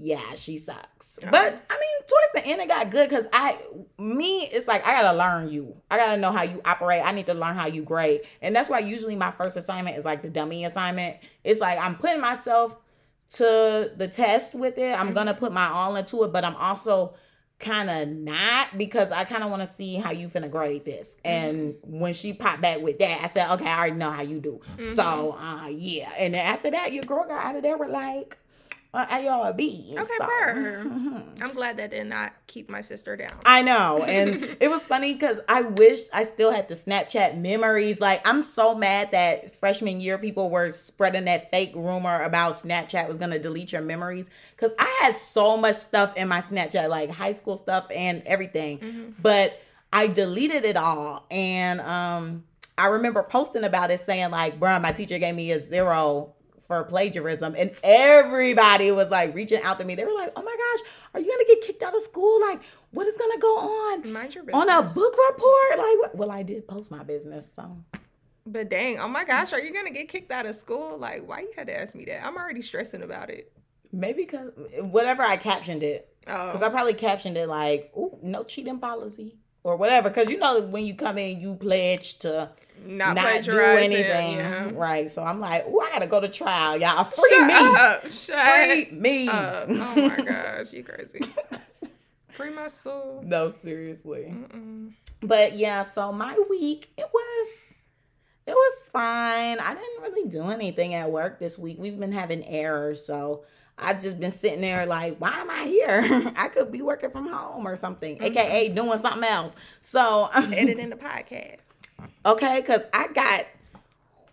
yeah, 0.00 0.34
she 0.34 0.58
sucks. 0.58 1.18
Oh. 1.22 1.28
But 1.30 1.46
I 1.70 1.74
mean, 1.74 2.06
towards 2.06 2.32
the 2.34 2.46
end, 2.46 2.60
it 2.60 2.68
got 2.68 2.90
good 2.90 3.08
because 3.08 3.26
I, 3.32 3.58
me, 3.98 4.48
it's 4.52 4.66
like 4.68 4.86
I 4.86 5.00
gotta 5.00 5.16
learn 5.16 5.50
you. 5.50 5.76
I 5.90 5.96
gotta 5.98 6.20
know 6.20 6.32
how 6.32 6.42
you 6.42 6.60
operate. 6.64 7.02
I 7.04 7.12
need 7.12 7.26
to 7.26 7.34
learn 7.34 7.54
how 7.54 7.66
you 7.66 7.82
grade, 7.82 8.22
and 8.40 8.54
that's 8.56 8.68
why 8.68 8.80
usually 8.80 9.16
my 9.16 9.30
first 9.30 9.56
assignment 9.56 9.96
is 9.96 10.04
like 10.04 10.22
the 10.22 10.30
dummy 10.30 10.64
assignment. 10.64 11.18
It's 11.44 11.60
like 11.60 11.78
I'm 11.78 11.96
putting 11.96 12.20
myself 12.20 12.76
to 13.34 13.92
the 13.96 14.08
test 14.08 14.54
with 14.54 14.76
it. 14.78 14.98
I'm 14.98 15.10
Mhm. 15.10 15.14
gonna 15.14 15.34
put 15.34 15.52
my 15.52 15.68
all 15.68 15.96
into 15.96 16.22
it, 16.24 16.32
but 16.32 16.44
I'm 16.44 16.56
also 16.56 17.14
kind 17.62 17.88
of 17.88 18.08
not 18.08 18.76
because 18.76 19.12
I 19.12 19.24
kind 19.24 19.42
of 19.42 19.50
want 19.50 19.66
to 19.66 19.72
see 19.72 19.94
how 19.94 20.10
you 20.10 20.28
finna 20.28 20.50
grade 20.50 20.84
this. 20.84 21.16
And 21.24 21.76
when 21.82 22.12
she 22.12 22.32
popped 22.32 22.60
back 22.60 22.80
with 22.80 22.98
that, 22.98 23.20
I 23.22 23.28
said, 23.28 23.50
okay, 23.54 23.66
I 23.66 23.78
already 23.78 23.96
know 23.96 24.10
how 24.10 24.22
you 24.22 24.40
do. 24.40 24.60
So, 24.84 25.36
uh, 25.38 25.68
yeah. 25.68 26.12
And 26.18 26.34
then 26.34 26.44
after 26.44 26.70
that, 26.70 26.92
your 26.92 27.04
girl 27.04 27.24
got 27.26 27.44
out 27.44 27.56
of 27.56 27.62
there 27.62 27.78
with 27.78 27.90
like 27.90 28.36
uh, 28.94 29.06
A 29.10 29.28
or 29.34 29.48
a 29.48 29.54
B. 29.54 29.94
Okay, 29.98 30.06
so, 30.18 30.24
mhm. 30.26 31.22
I'm 31.42 31.54
glad 31.54 31.78
that 31.78 31.90
did 31.90 32.06
not 32.06 32.32
keep 32.46 32.68
my 32.68 32.82
sister 32.82 33.16
down. 33.16 33.32
I 33.46 33.62
know. 33.62 34.04
And 34.04 34.42
it 34.60 34.68
was 34.70 34.84
funny 34.84 35.14
because 35.14 35.40
I 35.48 35.62
wished 35.62 36.08
I 36.12 36.24
still 36.24 36.52
had 36.52 36.68
the 36.68 36.74
Snapchat 36.74 37.38
memories. 37.38 38.00
Like, 38.00 38.26
I'm 38.28 38.42
so 38.42 38.74
mad 38.74 39.12
that 39.12 39.54
freshman 39.54 40.00
year 40.00 40.18
people 40.18 40.50
were 40.50 40.72
spreading 40.72 41.24
that 41.24 41.50
fake 41.50 41.72
rumor 41.74 42.22
about 42.22 42.52
Snapchat 42.52 43.08
was 43.08 43.16
going 43.16 43.30
to 43.30 43.38
delete 43.38 43.72
your 43.72 43.80
memories. 43.82 44.28
Because 44.54 44.74
I 44.78 44.98
had 45.00 45.14
so 45.14 45.56
much 45.56 45.76
stuff 45.76 46.14
in 46.16 46.28
my 46.28 46.40
Snapchat, 46.42 46.90
like 46.90 47.10
high 47.10 47.32
school 47.32 47.56
stuff 47.56 47.86
and 47.94 48.22
everything. 48.26 48.78
Mhm. 48.78 49.14
But 49.22 49.58
I 49.90 50.06
deleted 50.06 50.66
it 50.66 50.76
all. 50.76 51.24
And 51.30 51.80
um, 51.80 52.44
I 52.76 52.88
remember 52.88 53.22
posting 53.22 53.64
about 53.64 53.90
it 53.90 54.00
saying, 54.00 54.30
like, 54.30 54.60
bruh, 54.60 54.80
my 54.82 54.92
teacher 54.92 55.18
gave 55.18 55.34
me 55.34 55.50
a 55.52 55.62
zero 55.62 56.34
for 56.72 56.84
plagiarism. 56.84 57.54
And 57.56 57.70
everybody 57.82 58.90
was 58.90 59.10
like 59.10 59.34
reaching 59.34 59.62
out 59.62 59.78
to 59.78 59.84
me. 59.84 59.94
They 59.94 60.04
were 60.04 60.14
like, 60.14 60.32
oh 60.36 60.42
my 60.42 60.56
gosh, 60.56 60.88
are 61.14 61.20
you 61.20 61.26
going 61.26 61.46
to 61.46 61.54
get 61.54 61.66
kicked 61.66 61.82
out 61.82 61.94
of 61.94 62.02
school? 62.02 62.40
Like, 62.40 62.62
what 62.92 63.06
is 63.06 63.16
going 63.16 63.32
to 63.32 63.38
go 63.38 63.58
on? 63.58 64.10
Mind 64.12 64.34
your 64.34 64.44
business. 64.44 64.62
On 64.62 64.68
a 64.70 64.82
book 64.82 65.14
report? 65.30 65.70
Like, 65.78 65.98
what? 65.98 66.14
well, 66.16 66.30
I 66.30 66.42
did 66.42 66.66
post 66.66 66.90
my 66.90 67.02
business. 67.02 67.52
So, 67.54 67.76
But 68.46 68.70
dang, 68.70 68.98
oh 68.98 69.08
my 69.08 69.24
gosh, 69.24 69.52
are 69.52 69.60
you 69.60 69.72
gonna 69.72 69.90
get 69.90 70.08
kicked 70.08 70.30
out 70.32 70.46
of 70.46 70.54
school? 70.56 70.98
Like, 70.98 71.26
why 71.28 71.40
you 71.40 71.50
had 71.56 71.66
to 71.68 71.78
ask 71.78 71.94
me 71.94 72.04
that? 72.06 72.24
I'm 72.26 72.36
already 72.36 72.62
stressing 72.62 73.02
about 73.02 73.30
it. 73.30 73.52
maybe 73.92 74.22
because 74.24 74.50
whatever 74.80 75.22
I 75.22 75.36
captioned 75.36 75.82
it, 75.82 76.08
Oh, 76.26 76.46
because 76.46 76.62
I 76.62 76.68
probably 76.68 76.94
captioned 76.94 77.36
it 77.36 77.48
like, 77.48 77.90
ooh, 77.96 78.16
no 78.22 78.44
cheating 78.44 78.78
policy. 78.78 79.36
Or 79.64 79.76
whatever, 79.76 80.08
because 80.08 80.28
you 80.30 80.38
know 80.38 80.60
when 80.62 80.84
you 80.86 80.94
come 80.94 81.18
in, 81.18 81.40
you 81.40 81.54
pledge 81.54 82.18
to 82.20 82.50
not, 82.86 83.16
not, 83.16 83.42
do 83.44 83.58
anything, 83.58 84.36
Yeah. 84.36 84.70
right? 84.74 85.10
So 85.10 85.22
I'm 85.22 85.40
like, 85.40 85.64
oh, 85.66 85.80
I 85.80 85.90
gotta 85.90 86.06
go 86.06 86.20
to 86.20 86.28
trial, 86.28 86.76
y'all. 86.78 87.04
Free 87.04 87.30
Shut 87.30 87.46
me, 87.46 87.78
up, 87.78 88.10
shut 88.10 88.88
free 88.88 88.88
me. 88.98 89.28
up. 89.28 89.64
Oh 89.68 89.74
my 90.08 90.16
gosh, 90.24 90.72
you 90.72 90.82
crazy. 90.84 91.20
Free 92.30 92.50
my 92.50 92.68
soul. 92.68 93.22
no, 93.24 93.52
seriously. 93.52 94.26
Mm-mm. 94.34 94.92
But 95.22 95.54
yeah, 95.56 95.82
so 95.82 96.12
my 96.12 96.36
week 96.48 96.88
it 96.96 97.06
was 97.12 97.48
it 98.46 98.52
was 98.52 98.88
fine. 98.90 99.58
I 99.60 99.74
didn't 99.74 100.02
really 100.02 100.28
do 100.30 100.42
anything 100.50 100.94
at 100.94 101.10
work 101.10 101.38
this 101.38 101.58
week. 101.58 101.76
We've 101.78 101.98
been 102.00 102.10
having 102.12 102.42
errors, 102.46 103.04
so 103.04 103.44
I've 103.78 104.00
just 104.02 104.18
been 104.18 104.30
sitting 104.30 104.62
there 104.62 104.86
like, 104.86 105.18
why 105.18 105.40
am 105.40 105.50
I 105.50 105.64
here? 105.64 106.32
I 106.36 106.48
could 106.48 106.72
be 106.72 106.82
working 106.82 107.10
from 107.10 107.28
home 107.28 107.66
or 107.66 107.76
something, 107.76 108.16
Mm-hmm. 108.16 108.24
aka 108.24 108.68
doing 108.70 108.98
something 108.98 109.24
else. 109.24 109.54
So 109.82 110.30
Editing 110.34 110.88
the 110.90 110.96
podcast. 110.96 111.58
Okay, 112.26 112.60
because 112.60 112.86
I 112.92 113.08
got 113.08 113.46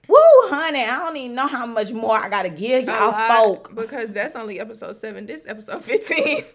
woo, 0.07 0.17
honey. 0.49 0.81
I 0.83 0.97
don't 0.99 1.15
even 1.17 1.35
know 1.35 1.47
how 1.47 1.65
much 1.65 1.91
more 1.91 2.17
I 2.17 2.29
gotta 2.29 2.49
give 2.49 2.85
y'all 2.85 3.11
folk. 3.29 3.75
because 3.75 4.11
that's 4.11 4.35
only 4.35 4.59
episode 4.59 4.95
seven. 4.95 5.25
This 5.25 5.45
episode 5.47 5.83
fifteen. 5.85 6.43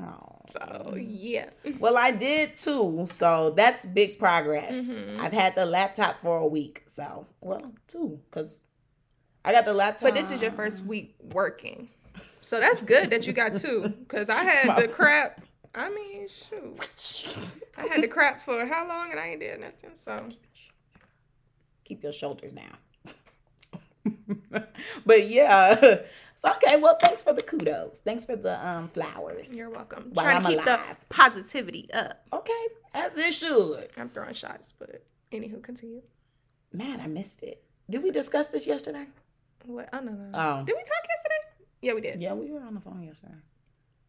Oh. 0.00 0.36
So 0.52 0.94
yeah. 0.96 1.50
Well, 1.80 1.96
I 1.98 2.12
did 2.12 2.56
too, 2.56 3.04
so 3.08 3.50
that's 3.50 3.84
big 3.84 4.18
progress. 4.18 4.86
Mhm. 4.88 5.18
I've 5.18 5.32
had 5.32 5.54
the 5.56 5.66
laptop 5.66 6.22
for 6.22 6.38
a 6.38 6.46
week, 6.46 6.84
so 6.86 7.26
well, 7.40 7.72
two, 7.88 8.20
because 8.30 8.60
I 9.44 9.52
got 9.52 9.64
the 9.64 9.74
laptop. 9.74 10.08
But 10.08 10.14
this 10.14 10.30
is 10.30 10.40
your 10.40 10.52
first 10.52 10.84
week 10.84 11.16
working. 11.32 11.88
So 12.40 12.60
that's 12.60 12.80
good 12.82 13.10
that 13.10 13.26
you 13.26 13.32
got 13.32 13.54
two. 13.54 13.92
Cause 14.08 14.28
I 14.30 14.44
had 14.44 14.76
the 14.82 14.88
crap. 14.88 15.40
I 15.74 15.90
mean, 15.90 16.26
shoot. 16.28 17.36
I 17.76 17.86
had 17.86 18.02
the 18.02 18.08
crap 18.08 18.42
for 18.42 18.66
how 18.66 18.86
long 18.88 19.10
and 19.10 19.20
I 19.20 19.28
ain't 19.28 19.40
did 19.40 19.60
nothing. 19.60 19.90
So 19.94 20.28
Keep 21.84 22.02
your 22.02 22.12
shoulders 22.12 22.52
down. 22.52 22.76
but 25.06 25.28
yeah, 25.28 25.74
so 26.34 26.50
okay. 26.52 26.78
Well, 26.80 26.96
thanks 27.00 27.22
for 27.22 27.32
the 27.32 27.42
kudos. 27.42 28.00
Thanks 28.00 28.26
for 28.26 28.36
the 28.36 28.66
um 28.66 28.88
flowers. 28.88 29.56
you're 29.56 29.70
welcome. 29.70 30.10
While 30.12 30.24
Trying 30.26 30.42
to 30.42 30.46
I'm 30.48 30.52
keep 30.56 30.66
alive. 30.66 30.98
the 31.00 31.14
positivity 31.14 31.88
up. 31.92 32.26
Okay, 32.32 32.66
as 32.94 33.16
it 33.16 33.32
should. 33.32 33.88
I'm 33.96 34.08
throwing 34.10 34.34
shots, 34.34 34.72
but 34.78 35.04
anywho, 35.32 35.62
continue. 35.62 36.02
Man, 36.72 37.00
I 37.00 37.06
missed 37.06 37.42
it. 37.42 37.62
Did 37.90 38.02
we 38.02 38.10
discuss 38.10 38.46
this 38.48 38.66
yesterday? 38.66 39.06
What? 39.64 39.88
Oh 39.92 40.00
no, 40.00 40.12
no. 40.12 40.24
no. 40.24 40.30
Oh. 40.34 40.64
Did 40.64 40.74
we 40.76 40.82
talk 40.82 41.04
yesterday? 41.08 41.64
Yeah, 41.80 41.94
we 41.94 42.00
did. 42.00 42.20
Yeah, 42.20 42.34
we 42.34 42.50
were 42.50 42.60
on 42.60 42.74
the 42.74 42.80
phone 42.80 43.02
yesterday. 43.02 43.34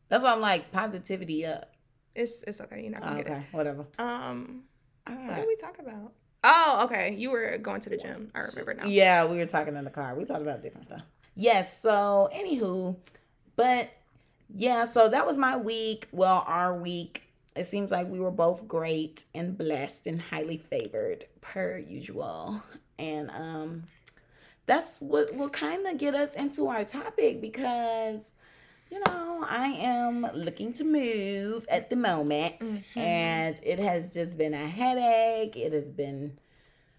That's 0.10 0.24
why 0.24 0.34
I'm 0.34 0.42
like 0.42 0.72
positivity 0.72 1.46
up. 1.46 1.72
It's 2.16 2.44
it's 2.44 2.60
okay. 2.62 2.82
You're 2.82 2.92
not 2.92 3.04
gonna 3.04 3.24
get 3.24 3.32
okay, 3.32 3.46
whatever. 3.52 3.86
Um, 3.98 4.64
All 5.08 5.16
what 5.16 5.28
right. 5.30 5.36
did 5.38 5.48
we 5.48 5.56
talk 5.56 5.80
about? 5.80 6.14
Oh, 6.44 6.82
okay. 6.86 7.16
You 7.16 7.32
were 7.32 7.58
going 7.58 7.82
to 7.82 7.90
the 7.90 7.98
gym. 7.98 8.32
I 8.34 8.40
remember 8.40 8.74
now. 8.74 8.86
Yeah, 8.86 9.26
we 9.26 9.38
were 9.38 9.46
talking 9.46 9.76
in 9.76 9.84
the 9.84 9.90
car. 9.92 10.16
We 10.16 10.26
talked 10.26 10.42
about 10.42 10.62
different 10.64 10.86
stuff. 10.86 11.02
Yes. 11.36 11.82
So, 11.82 12.30
anywho, 12.34 12.96
but 13.56 13.90
yeah, 14.54 14.86
so 14.86 15.10
that 15.10 15.26
was 15.28 15.38
my 15.38 15.58
week. 15.58 16.08
Well, 16.12 16.44
our 16.48 16.76
week. 16.76 17.24
it 17.56 17.68
seems 17.68 17.92
like 17.92 18.08
we 18.08 18.20
were 18.20 18.32
both 18.32 18.68
great 18.68 19.26
and 19.36 19.58
blessed 19.58 20.08
and 20.08 20.22
highly 20.22 20.58
favored 20.58 21.26
per 21.42 21.78
usual. 21.78 22.64
And 22.98 23.30
um 23.32 23.84
that's 24.66 25.00
what 25.00 25.34
will 25.34 25.50
kind 25.50 25.88
of 25.88 25.98
get 25.98 26.16
us 26.16 26.36
into 26.36 26.68
our 26.68 26.84
topic 26.84 27.40
because 27.42 28.32
you 28.92 29.00
know, 29.06 29.46
I 29.48 29.68
am 29.80 30.28
looking 30.34 30.74
to 30.74 30.84
move 30.84 31.66
at 31.70 31.90
the 31.90 31.96
moment 31.96 32.60
Mm-hmm. 32.60 33.00
and 33.00 33.60
it 33.64 33.80
has 33.80 34.14
just 34.14 34.38
been 34.38 34.54
a 34.54 34.68
headache. 34.68 35.56
It 35.56 35.74
has 35.74 35.90
been 35.90 36.38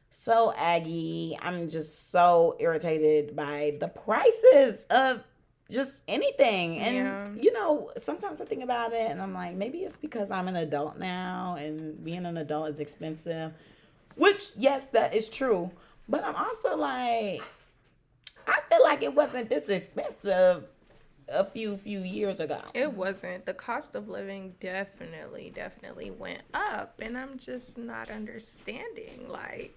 so 0.08 0.52
aggy. 0.56 1.36
I'm 1.42 1.68
just 1.68 2.10
so 2.10 2.56
irritated 2.60 3.34
by 3.36 3.76
the 3.80 3.88
prices 3.88 4.84
of 4.90 5.22
just 5.70 6.02
anything. 6.08 6.78
And 6.78 6.96
Yeah. 6.96 7.28
you 7.42 7.52
know, 7.52 7.90
sometimes 7.96 8.40
I 8.40 8.44
think 8.44 8.62
about 8.62 8.92
it 8.92 9.10
and 9.10 9.20
I'm 9.22 9.34
like, 9.34 9.54
maybe 9.54 9.78
it's 9.78 9.96
because 9.96 10.30
I'm 10.30 10.48
an 10.48 10.56
adult 10.56 10.98
now 10.98 11.56
and 11.58 12.02
being 12.04 12.24
an 12.26 12.36
adult 12.36 12.70
is 12.70 12.80
expensive. 12.80 13.52
Which, 14.16 14.50
yes, 14.56 14.86
that 14.88 15.14
is 15.14 15.28
true. 15.28 15.70
But 16.08 16.24
I'm 16.24 16.34
also 16.34 16.76
like, 16.76 17.40
I 18.46 18.60
feel 18.68 18.82
like 18.82 19.02
it 19.02 19.14
wasn't 19.14 19.48
this 19.48 19.68
expensive 19.68 20.64
a 21.30 21.44
few 21.44 21.76
few 21.76 22.00
years 22.00 22.40
ago. 22.40 22.60
It 22.74 22.92
wasn't. 22.92 23.46
The 23.46 23.54
cost 23.54 23.94
of 23.94 24.08
living 24.08 24.54
definitely, 24.60 25.52
definitely 25.54 26.10
went 26.10 26.42
up. 26.54 26.94
And 27.00 27.16
I'm 27.16 27.38
just 27.38 27.78
not 27.78 28.10
understanding. 28.10 29.26
Like, 29.28 29.76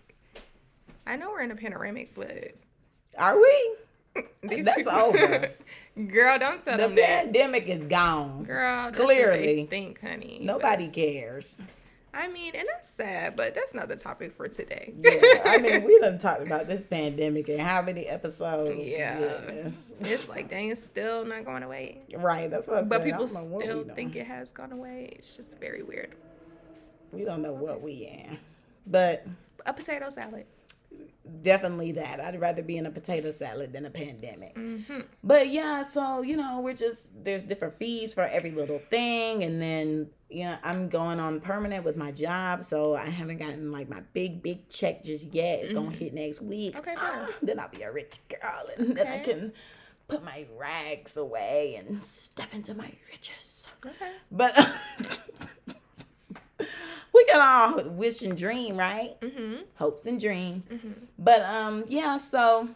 I 1.06 1.16
know 1.16 1.30
we're 1.32 1.42
in 1.42 1.52
a 1.52 1.56
panoramic, 1.56 2.14
but 2.16 2.52
Are 3.18 3.38
we? 3.40 3.76
That's 4.62 4.88
over. 4.88 5.50
Girl, 6.08 6.38
don't 6.40 6.64
tell 6.64 6.78
The 6.78 6.84
them 6.84 6.96
that. 6.96 7.24
pandemic 7.26 7.68
is 7.68 7.84
gone. 7.86 8.44
Girl, 8.44 8.86
that's 8.86 9.00
what 9.00 9.08
they 9.08 9.16
Clearly. 9.24 9.66
think, 9.70 10.02
honey. 10.02 10.40
Nobody 10.42 10.86
But- 10.86 10.94
cares. 10.96 11.58
I 12.14 12.28
mean, 12.28 12.54
and 12.56 12.68
that's 12.72 12.88
sad, 12.90 13.36
but 13.36 13.56
that's 13.56 13.74
not 13.74 13.88
the 13.88 13.96
topic 13.96 14.34
for 14.36 14.48
today. 14.48 14.94
Yeah, 15.02 15.42
I 15.46 15.58
mean, 15.58 15.84
we 15.84 15.98
done 16.00 16.20
talked 16.20 16.42
about 16.44 16.68
this 16.68 16.84
pandemic 16.84 17.50
and 17.50 17.60
how 17.60 17.82
many 17.82 18.06
episodes. 18.06 18.78
Yeah. 18.80 19.18
Goodness. 19.18 19.96
it's 20.00 20.30
like, 20.30 20.50
dang, 20.50 20.70
it's 20.70 20.84
still 20.84 21.26
not 21.26 21.44
going 21.46 21.64
away. 21.64 22.02
Right, 22.16 22.50
that's 22.52 22.68
what 22.68 22.78
I 22.78 22.82
said. 22.82 22.90
But 22.90 23.04
people 23.04 23.26
don't 23.26 23.34
know 23.34 23.46
what 23.46 23.64
still 23.64 23.84
think 23.96 24.16
it 24.16 24.28
has 24.28 24.52
gone 24.52 24.72
away. 24.72 25.14
It's 25.18 25.36
just 25.36 25.60
very 25.60 25.82
weird. 25.82 26.14
we 27.12 27.24
don't 27.26 27.42
know 27.42 27.54
what 27.54 27.82
we 27.82 27.94
in. 27.94 28.38
But 28.86 29.26
A 29.66 29.74
potato 29.74 30.10
salad. 30.10 30.46
Definitely 31.42 31.94
that. 31.94 32.20
I'd 32.20 32.40
rather 32.40 32.62
be 32.64 32.78
in 32.78 32.86
a 32.86 32.92
potato 32.92 33.32
salad 33.32 33.74
than 33.74 33.86
a 33.86 33.90
pandemic. 33.90 34.56
Mm-hmm. 34.56 35.02
But 35.24 35.50
yeah, 35.50 35.84
so 35.84 36.22
you 36.22 36.38
know, 36.38 36.62
we're 36.62 36.74
just 36.74 37.24
there's 37.24 37.44
different 37.44 37.74
fees 37.74 38.14
for 38.14 38.24
every 38.24 38.52
little 38.52 38.80
thing, 38.90 39.44
and 39.44 39.62
then 39.62 40.10
yeah, 40.30 40.58
I'm 40.64 40.90
going 40.90 41.20
on 41.20 41.40
permanent 41.42 41.84
with 41.86 41.96
my 41.96 42.12
job, 42.12 42.64
so 42.64 42.96
I 42.96 43.06
haven't 43.06 43.38
gotten 43.38 43.72
like 43.72 43.90
my 43.90 44.02
big 44.14 44.42
big 44.42 44.68
check 44.70 45.04
just 45.04 45.34
yet. 45.34 45.60
It's 45.62 45.74
gonna 45.74 45.92
hit 45.92 46.14
next 46.14 46.42
week. 46.42 46.74
Mm-hmm. 46.74 46.90
Okay, 46.90 46.96
Ah, 46.98 47.28
then 47.42 47.60
I'll 47.60 47.70
be 47.70 47.84
a 47.84 47.92
rich 47.92 48.20
girl, 48.30 48.68
and 48.78 48.96
then 48.96 49.08
I 49.08 49.20
can 49.20 49.54
put 50.08 50.24
my 50.24 50.46
rags 50.58 51.18
away 51.18 51.76
and 51.76 52.04
step 52.04 52.54
into 52.54 52.74
my 52.74 52.92
riches. 53.10 53.68
Okay. 53.86 54.12
But 54.32 54.56
we 57.14 57.26
can 57.26 57.42
all 57.42 57.84
wish 57.92 58.22
and 58.22 58.38
dream, 58.38 58.78
right? 58.78 59.20
Mm-hmm. 59.22 59.56
hopes 59.76 60.06
and 60.06 60.20
dreams. 60.20 60.68
But 61.18 61.44
um 61.44 61.86
yeah, 61.88 62.18
so 62.18 62.68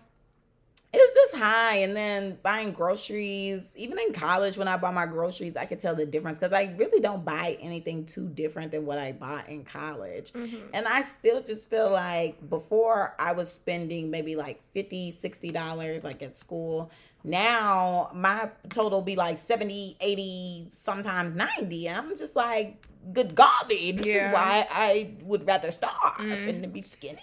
it 0.93 0.97
was 0.97 1.13
just 1.13 1.43
high 1.43 1.77
and 1.79 1.95
then 1.95 2.37
buying 2.43 2.71
groceries, 2.71 3.73
even 3.75 3.99
in 3.99 4.13
college 4.13 4.57
when 4.57 4.69
I 4.69 4.77
bought 4.77 4.93
my 4.93 5.05
groceries, 5.05 5.57
I 5.57 5.65
could 5.65 5.81
tell 5.81 5.93
the 5.95 6.05
difference 6.05 6.39
cuz 6.39 6.53
I 6.53 6.73
really 6.77 7.01
don't 7.01 7.25
buy 7.25 7.57
anything 7.59 8.05
too 8.05 8.29
different 8.29 8.71
than 8.71 8.85
what 8.85 8.97
I 8.97 9.11
bought 9.11 9.49
in 9.49 9.65
college. 9.65 10.31
Mm-hmm. 10.31 10.67
And 10.73 10.87
I 10.87 11.01
still 11.01 11.41
just 11.41 11.69
feel 11.69 11.91
like 11.91 12.49
before 12.49 13.15
I 13.19 13.33
was 13.33 13.51
spending 13.51 14.09
maybe 14.09 14.35
like 14.35 14.61
50, 14.73 15.11
60 15.11 15.51
dollars 15.51 16.03
like 16.03 16.23
at 16.23 16.35
school. 16.35 16.89
Now 17.23 18.09
my 18.13 18.49
total 18.69 19.01
be 19.01 19.17
like 19.17 19.37
70, 19.37 19.97
80, 19.99 20.67
sometimes 20.71 21.35
90. 21.35 21.87
And 21.89 21.97
I'm 21.97 22.15
just 22.15 22.35
like 22.37 22.86
good 23.13 23.35
golly, 23.35 23.91
this 23.93 24.05
Yeah. 24.07 24.27
is 24.29 24.33
why 24.33 24.67
I 24.71 25.13
would 25.23 25.45
rather 25.47 25.71
starve 25.71 25.93
Mm. 26.19 26.61
than 26.61 26.69
be 26.71 26.81
skinny. 26.81 27.17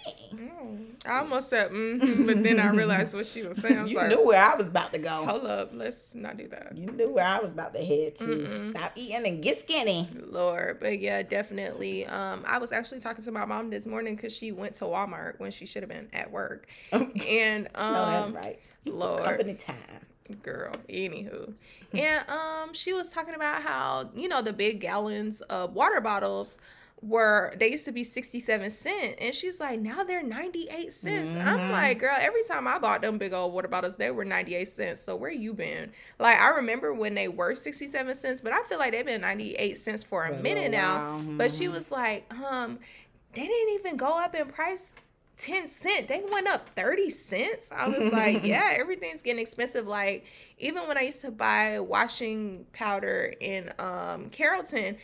I 1.05 1.19
almost 1.19 1.49
said, 1.49 1.69
mm 1.71 2.25
but 2.25 2.41
then 2.43 2.59
I 2.59 2.67
realized 2.69 3.13
what 3.13 3.27
she 3.27 3.43
was 3.43 3.57
saying. 3.59 3.77
I 3.77 3.81
was 3.83 3.91
You 3.91 3.97
like, 3.97 4.09
knew 4.09 4.25
where 4.25 4.41
I 4.41 4.55
was 4.55 4.67
about 4.69 4.93
to 4.93 4.99
go. 4.99 5.25
hold 5.25 5.45
up, 5.45 5.69
let's 5.73 6.15
not 6.15 6.37
do 6.37 6.47
that. 6.47 6.75
You 6.75 6.87
knew 6.87 7.09
where 7.09 7.25
I 7.25 7.39
was 7.39 7.51
about 7.51 7.73
to 7.75 7.83
head 7.85 8.15
to. 8.17 8.57
Stop 8.57 8.93
eating 8.95 9.25
and 9.27 9.43
get 9.43 9.59
skinny. 9.59 10.09
Lord, 10.25 10.79
but 10.79 10.99
yeah, 10.99 11.21
definitely. 11.21 12.05
Um, 12.07 12.43
I 12.47 12.57
was 12.57 12.71
actually 12.71 13.01
talking 13.01 13.23
to 13.25 13.31
my 13.31 13.45
mom 13.45 13.69
this 13.69 13.85
morning 13.85 14.15
because 14.15 14.33
she 14.35 14.51
went 14.51 14.75
to 14.75 14.85
Walmart 14.85 15.39
when 15.39 15.51
she 15.51 15.65
should 15.65 15.83
have 15.83 15.89
been 15.89 16.09
at 16.13 16.31
work, 16.31 16.67
and 16.91 17.69
um, 17.75 17.93
no, 17.93 18.05
that's 18.05 18.31
right. 18.45 18.59
Lord. 18.85 19.23
Company 19.23 19.53
time. 19.55 19.75
Girl 20.41 20.71
anywho. 20.89 21.53
And 21.93 22.25
um 22.29 22.73
she 22.73 22.93
was 22.93 23.09
talking 23.11 23.35
about 23.35 23.61
how 23.61 24.09
you 24.15 24.27
know 24.27 24.41
the 24.41 24.53
big 24.53 24.79
gallons 24.81 25.41
of 25.41 25.73
water 25.73 26.01
bottles 26.01 26.57
were 27.01 27.53
they 27.59 27.69
used 27.69 27.85
to 27.85 27.91
be 27.91 28.03
67 28.03 28.71
cent 28.71 29.15
and 29.19 29.35
she's 29.35 29.59
like 29.59 29.79
now 29.79 30.03
they're 30.03 30.23
98 30.23 30.91
cents. 30.91 31.29
I'm 31.35 31.59
Mhm. 31.59 31.71
like 31.71 31.99
girl 31.99 32.15
every 32.19 32.43
time 32.45 32.67
i 32.67 32.79
bought 32.79 33.01
them 33.01 33.17
big 33.19 33.33
old 33.33 33.53
water 33.53 33.67
bottles 33.67 33.97
they 33.97 34.09
were 34.09 34.25
98 34.25 34.67
cents 34.69 35.01
so 35.03 35.15
where 35.15 35.29
you 35.29 35.53
been? 35.53 35.91
Like 36.17 36.39
i 36.39 36.49
remember 36.49 36.93
when 36.93 37.13
they 37.13 37.27
were 37.27 37.53
67 37.53 38.15
cents 38.15 38.41
but 38.41 38.53
i 38.53 38.63
feel 38.63 38.79
like 38.79 38.93
they've 38.93 39.05
been 39.05 39.21
98 39.21 39.77
cents 39.77 40.03
for 40.03 40.25
a 40.25 40.33
a 40.33 40.41
minute 40.41 40.71
now. 40.71 41.19
while, 41.19 41.21
but 41.37 41.51
she 41.51 41.65
mhm. 41.65 41.73
was 41.73 41.91
like 41.91 42.25
um 42.43 42.79
they 43.33 43.45
didn't 43.45 43.73
even 43.75 43.97
go 43.97 44.17
up 44.17 44.33
in 44.33 44.47
price 44.47 44.93
10 45.37 45.67
cent 45.67 46.07
they 46.07 46.23
went 46.31 46.47
up 46.47 46.69
30 46.75 47.09
cents 47.09 47.67
i 47.71 47.87
was 47.87 48.11
like 48.13 48.43
yeah 48.45 48.73
everything's 48.77 49.21
getting 49.21 49.41
expensive 49.41 49.85
like 49.85 50.25
even 50.57 50.87
when 50.87 50.97
i 50.97 51.01
used 51.01 51.19
to 51.21 51.29
buy 51.31 51.79
washing 51.79 52.65
powder 52.73 53.33
in 53.41 53.71
um 53.79 54.29
carrollton 54.29 54.95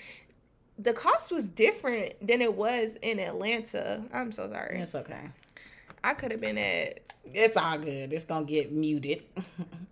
the 0.80 0.94
cost 0.94 1.32
was 1.32 1.50
different 1.50 2.14
than 2.26 2.42
it 2.42 2.54
was 2.56 2.96
in 3.02 3.20
atlanta 3.20 4.02
i'm 4.14 4.32
so 4.32 4.50
sorry 4.50 4.80
It's 4.80 4.96
okay. 4.96 5.30
i 6.04 6.14
could 6.14 6.32
have 6.32 6.40
been 6.42 6.58
at 6.58 7.02
It's 7.26 7.58
all 7.58 7.78
good. 7.78 8.12
It's 8.14 8.26
gonna 8.26 8.46
get 8.46 8.72
muted. 8.72 9.24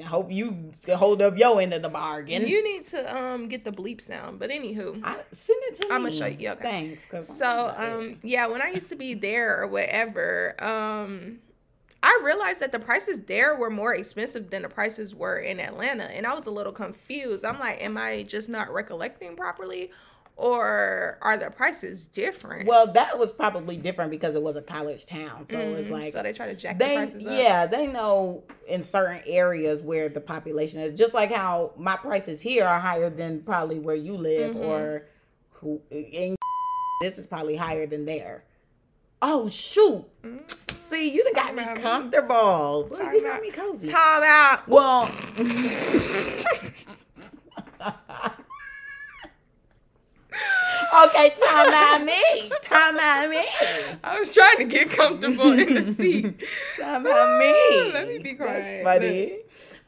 I 0.00 0.04
hope 0.04 0.30
you 0.30 0.70
hold 0.94 1.20
up 1.22 1.36
your 1.36 1.60
end 1.60 1.74
of 1.74 1.82
the 1.82 1.88
bargain. 1.88 2.46
you 2.46 2.62
need 2.62 2.84
to 2.86 3.16
um 3.16 3.48
get 3.48 3.64
the 3.64 3.72
bleep 3.72 4.00
sound 4.00 4.38
but 4.38 4.50
anywho 4.50 5.00
I, 5.04 5.16
send 5.32 5.58
it 5.64 5.76
to 5.76 5.88
me. 5.88 5.94
I'ma 5.94 6.08
show 6.10 6.26
you, 6.26 6.50
okay. 6.50 6.62
Thanks. 6.62 7.06
Cause 7.06 7.26
So 7.36 7.74
um 7.76 8.18
yeah, 8.22 8.46
when 8.46 8.62
I 8.62 8.68
used 8.70 8.88
to 8.90 8.96
be 8.96 9.14
there 9.14 9.60
or 9.62 9.66
whatever, 9.66 10.54
um 10.62 11.38
I 12.00 12.20
realized 12.24 12.60
that 12.60 12.70
the 12.70 12.78
prices 12.78 13.20
there 13.22 13.56
were 13.56 13.70
more 13.70 13.92
expensive 13.94 14.50
than 14.50 14.62
the 14.62 14.68
prices 14.68 15.14
were 15.16 15.38
in 15.38 15.58
Atlanta 15.58 16.04
and 16.04 16.26
I 16.26 16.32
was 16.34 16.46
a 16.46 16.50
little 16.50 16.72
confused. 16.72 17.44
I'm 17.44 17.58
like, 17.58 17.82
am 17.82 17.96
I 17.96 18.22
just 18.22 18.48
not 18.48 18.72
recollecting 18.72 19.34
properly 19.36 19.90
or 20.38 21.18
are 21.20 21.36
the 21.36 21.50
prices 21.50 22.06
different? 22.06 22.66
well, 22.68 22.86
that 22.92 23.18
was 23.18 23.32
probably 23.32 23.76
different 23.76 24.10
because 24.12 24.34
it 24.36 24.42
was 24.42 24.54
a 24.56 24.62
college 24.62 25.04
town. 25.04 25.46
So 25.48 25.58
it's 25.74 25.88
Mm, 25.88 25.92
like 25.92 26.12
so 26.12 26.22
they 26.22 26.32
try 26.32 26.46
to 26.46 26.54
jack 26.54 26.78
the 26.78 26.84
they 26.84 26.94
prices 26.96 27.26
up. 27.26 27.32
yeah 27.32 27.66
they 27.66 27.86
know 27.88 28.44
in 28.68 28.82
certain 28.82 29.20
areas 29.26 29.82
where 29.82 30.08
the 30.08 30.20
population 30.20 30.80
is 30.80 30.92
just 30.92 31.12
like 31.12 31.32
how 31.34 31.72
my 31.76 31.96
prices 31.96 32.40
here 32.40 32.64
are 32.64 32.78
higher 32.78 33.10
than 33.10 33.40
probably 33.42 33.78
where 33.80 33.96
you 33.96 34.16
live 34.16 34.54
Mhm. 34.54 34.62
or 34.64 35.06
who 35.54 35.80
in 35.90 36.36
this 37.02 37.18
is 37.18 37.26
probably 37.26 37.56
higher 37.56 37.86
than 37.86 38.04
there 38.04 38.44
oh 39.22 39.48
shoot 39.48 40.04
Mm. 40.22 40.76
see 40.76 41.10
you 41.10 41.24
done 41.24 41.32
got 41.34 41.54
me 41.54 41.64
comfortable 41.82 42.84
Boy, 42.90 43.10
you 43.12 43.22
got 43.22 43.40
me 43.42 43.50
cozy 43.50 43.90
Time 43.90 44.22
out. 44.24 44.68
well 44.68 45.10
okay 51.04 51.30
time 51.38 51.72
out 51.72 52.04
me 52.04 52.50
time 52.62 52.98
out 52.98 53.28
me 53.28 53.44
I 54.02 54.18
was 54.18 54.32
trying 54.32 54.58
to 54.58 54.64
get 54.64 54.90
comfortable 54.90 55.52
in 55.52 55.74
the 55.74 55.94
seat. 55.94 56.40
Time 56.80 57.04
about 57.06 57.38
me. 57.38 57.92
Let 57.92 58.08
me 58.08 58.18
be 58.18 58.34
quiet. 58.34 58.84
That's 58.84 58.84
funny. 58.84 59.38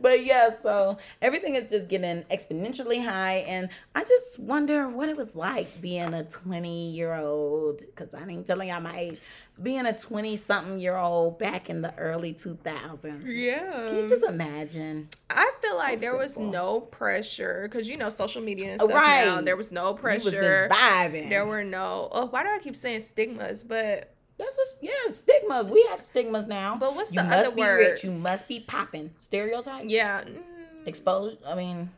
But 0.00 0.24
yeah, 0.24 0.50
so 0.50 0.96
everything 1.20 1.54
is 1.56 1.70
just 1.70 1.88
getting 1.88 2.22
exponentially 2.24 3.04
high, 3.04 3.44
and 3.46 3.68
I 3.94 4.02
just 4.04 4.38
wonder 4.38 4.88
what 4.88 5.08
it 5.08 5.16
was 5.16 5.36
like 5.36 5.80
being 5.82 6.14
a 6.14 6.24
twenty-year-old. 6.24 7.80
Because 7.80 8.14
I 8.14 8.26
ain't 8.26 8.46
telling 8.46 8.68
y'all 8.68 8.80
my 8.80 8.98
age. 8.98 9.20
Being 9.62 9.84
a 9.84 9.92
twenty-something-year-old 9.96 11.38
back 11.38 11.68
in 11.68 11.82
the 11.82 11.94
early 11.98 12.32
two 12.32 12.56
thousands. 12.64 13.28
Yeah. 13.32 13.86
Can 13.88 13.96
you 13.98 14.08
just 14.08 14.24
imagine? 14.24 15.08
I 15.28 15.52
feel 15.60 15.76
like 15.76 15.98
So 15.98 16.02
there 16.02 16.16
was 16.16 16.38
no 16.38 16.80
pressure 16.80 17.68
because 17.70 17.86
you 17.86 17.96
know 17.98 18.08
social 18.10 18.40
media 18.42 18.70
and 18.72 18.80
stuff 18.80 18.92
Right. 18.94 19.26
now. 19.26 19.40
There 19.42 19.56
was 19.56 19.70
no 19.70 19.88
You 19.88 20.02
was 20.02 20.22
just 20.24 20.36
pressure. 20.36 20.68
vibing. 20.70 21.28
There 21.28 21.44
were 21.44 21.62
no. 21.64 22.08
Oh, 22.10 22.26
why 22.26 22.42
do 22.42 22.48
I 22.48 22.58
keep 22.58 22.74
saying 22.74 23.02
stigmas? 23.02 23.62
But 23.62 24.14
That's 24.40 24.56
just 24.56 24.78
yeah, 24.80 24.90
stigmas. 25.12 25.66
We 25.66 25.86
have 25.90 26.00
stigmas 26.00 26.46
now. 26.46 26.76
But 26.76 26.96
what's 26.96 27.12
you 27.12 27.20
the 27.20 27.28
must 27.28 27.46
other 27.48 27.54
be 27.54 27.60
word? 27.62 27.78
rich. 27.78 28.04
You 28.04 28.10
must 28.10 28.48
be 28.48 28.60
popping. 28.60 29.10
Stereotypes. 29.18 29.84
yeah, 29.86 30.22
mm, 30.24 30.42
Exposed. 30.86 31.38
I 31.46 31.54
mean, 31.54 31.90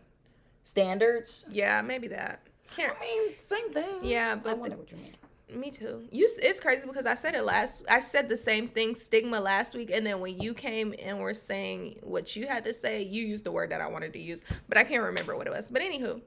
standards. 0.64 1.44
yeah, 1.50 1.80
maybe 1.82 2.08
that. 2.08 2.40
Can't. 2.76 2.94
I 2.98 3.00
mean, 3.00 3.38
same 3.38 3.72
thing. 3.72 4.00
Yeah, 4.02 4.34
but 4.34 4.50
I 4.50 4.54
wonder 4.54 4.76
the- 4.76 4.82
what 4.82 4.90
you 4.90 4.96
mean. 4.98 5.16
Me 5.54 5.70
too. 5.70 6.02
You, 6.10 6.26
it's 6.38 6.60
crazy 6.60 6.86
because 6.86 7.04
I 7.04 7.12
said 7.12 7.34
it 7.34 7.42
last. 7.42 7.84
I 7.86 8.00
said 8.00 8.30
the 8.30 8.38
same 8.38 8.68
thing, 8.68 8.94
stigma, 8.94 9.38
last 9.38 9.74
week, 9.74 9.90
and 9.92 10.04
then 10.06 10.18
when 10.20 10.40
you 10.40 10.54
came 10.54 10.94
and 10.98 11.20
were 11.20 11.34
saying 11.34 11.98
what 12.02 12.34
you 12.34 12.46
had 12.46 12.64
to 12.64 12.72
say, 12.72 13.02
you 13.02 13.26
used 13.26 13.44
the 13.44 13.52
word 13.52 13.70
that 13.70 13.82
I 13.82 13.86
wanted 13.86 14.14
to 14.14 14.18
use, 14.18 14.42
but 14.66 14.78
I 14.78 14.84
can't 14.84 15.02
remember 15.02 15.36
what 15.36 15.46
it 15.46 15.52
was. 15.52 15.66
But 15.70 15.82
anywho, 15.82 16.22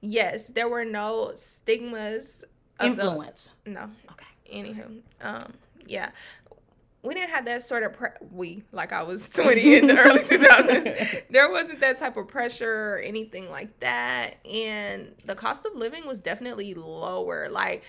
yes, 0.00 0.48
there 0.48 0.68
were 0.68 0.84
no 0.84 1.32
stigmas. 1.36 2.42
Of 2.80 2.96
the- 2.96 3.04
Influence. 3.04 3.50
no. 3.64 3.82
Okay. 4.10 4.26
Anywho, 4.52 5.00
um, 5.20 5.52
yeah. 5.86 6.10
We 7.02 7.12
didn't 7.12 7.30
have 7.30 7.44
that 7.44 7.62
sort 7.62 7.82
of 7.82 7.92
pre- 7.92 8.08
we 8.32 8.62
like 8.72 8.90
I 8.92 9.02
was 9.02 9.28
20 9.30 9.74
in 9.76 9.86
the 9.88 9.98
early 9.98 10.20
2000s. 10.20 11.22
There 11.30 11.50
wasn't 11.50 11.80
that 11.80 11.98
type 11.98 12.16
of 12.16 12.28
pressure 12.28 12.94
or 12.94 12.98
anything 12.98 13.50
like 13.50 13.78
that, 13.80 14.36
and 14.46 15.14
the 15.26 15.34
cost 15.34 15.66
of 15.66 15.74
living 15.74 16.06
was 16.06 16.20
definitely 16.20 16.72
lower. 16.72 17.48
Like 17.50 17.82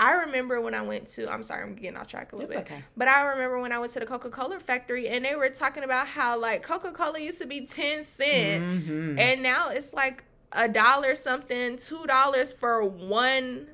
I 0.00 0.12
remember 0.14 0.60
when 0.60 0.74
I 0.74 0.82
went 0.82 1.06
to 1.08 1.30
I'm 1.30 1.44
sorry, 1.44 1.62
I'm 1.62 1.76
getting 1.76 1.96
off 1.96 2.08
track 2.08 2.32
a 2.32 2.36
little 2.36 2.50
It's 2.50 2.58
bit. 2.60 2.72
okay. 2.72 2.82
But 2.96 3.06
I 3.06 3.22
remember 3.28 3.60
when 3.60 3.70
I 3.72 3.78
went 3.78 3.92
to 3.92 4.00
the 4.00 4.06
Coca-Cola 4.06 4.58
factory 4.60 5.08
and 5.08 5.24
they 5.24 5.36
were 5.36 5.50
talking 5.50 5.84
about 5.84 6.08
how 6.08 6.36
like 6.38 6.62
Coca-Cola 6.64 7.20
used 7.20 7.38
to 7.38 7.46
be 7.46 7.60
10 7.66 8.02
cent 8.04 8.62
Mhm. 8.88 9.18
and 9.20 9.40
now 9.42 9.68
it's 9.68 9.92
like 9.92 10.24
a 10.52 10.66
dollar 10.68 11.14
something, 11.14 11.76
two 11.76 12.06
dollars 12.06 12.52
for 12.52 12.84
one 12.84 13.66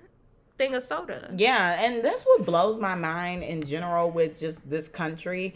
thing 0.59 0.75
of 0.75 0.83
soda. 0.83 1.33
Yeah, 1.37 1.77
and 1.85 2.05
that's 2.05 2.23
what 2.25 2.47
blows 2.47 2.79
my 2.79 2.95
mind 2.95 3.43
in 3.43 3.65
general 3.65 4.11
with 4.11 4.39
just 4.39 4.69
this 4.69 4.89
country. 4.89 5.55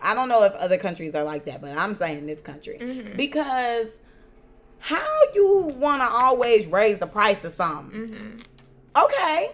I 0.00 0.14
don't 0.14 0.28
know 0.28 0.44
if 0.44 0.52
other 0.54 0.78
countries 0.78 1.14
are 1.14 1.24
like 1.24 1.44
that, 1.44 1.60
but 1.60 1.76
I'm 1.76 1.94
saying 1.94 2.26
this 2.26 2.40
country 2.40 2.78
Mhm. 2.80 3.16
because 3.16 4.00
how 4.78 5.06
you 5.34 5.74
want 5.76 6.02
to 6.02 6.08
always 6.10 6.66
raise 6.66 6.98
the 7.00 7.06
price 7.06 7.44
of 7.44 7.52
something? 7.52 8.00
Mhm. 8.96 9.04
Okay, 9.04 9.52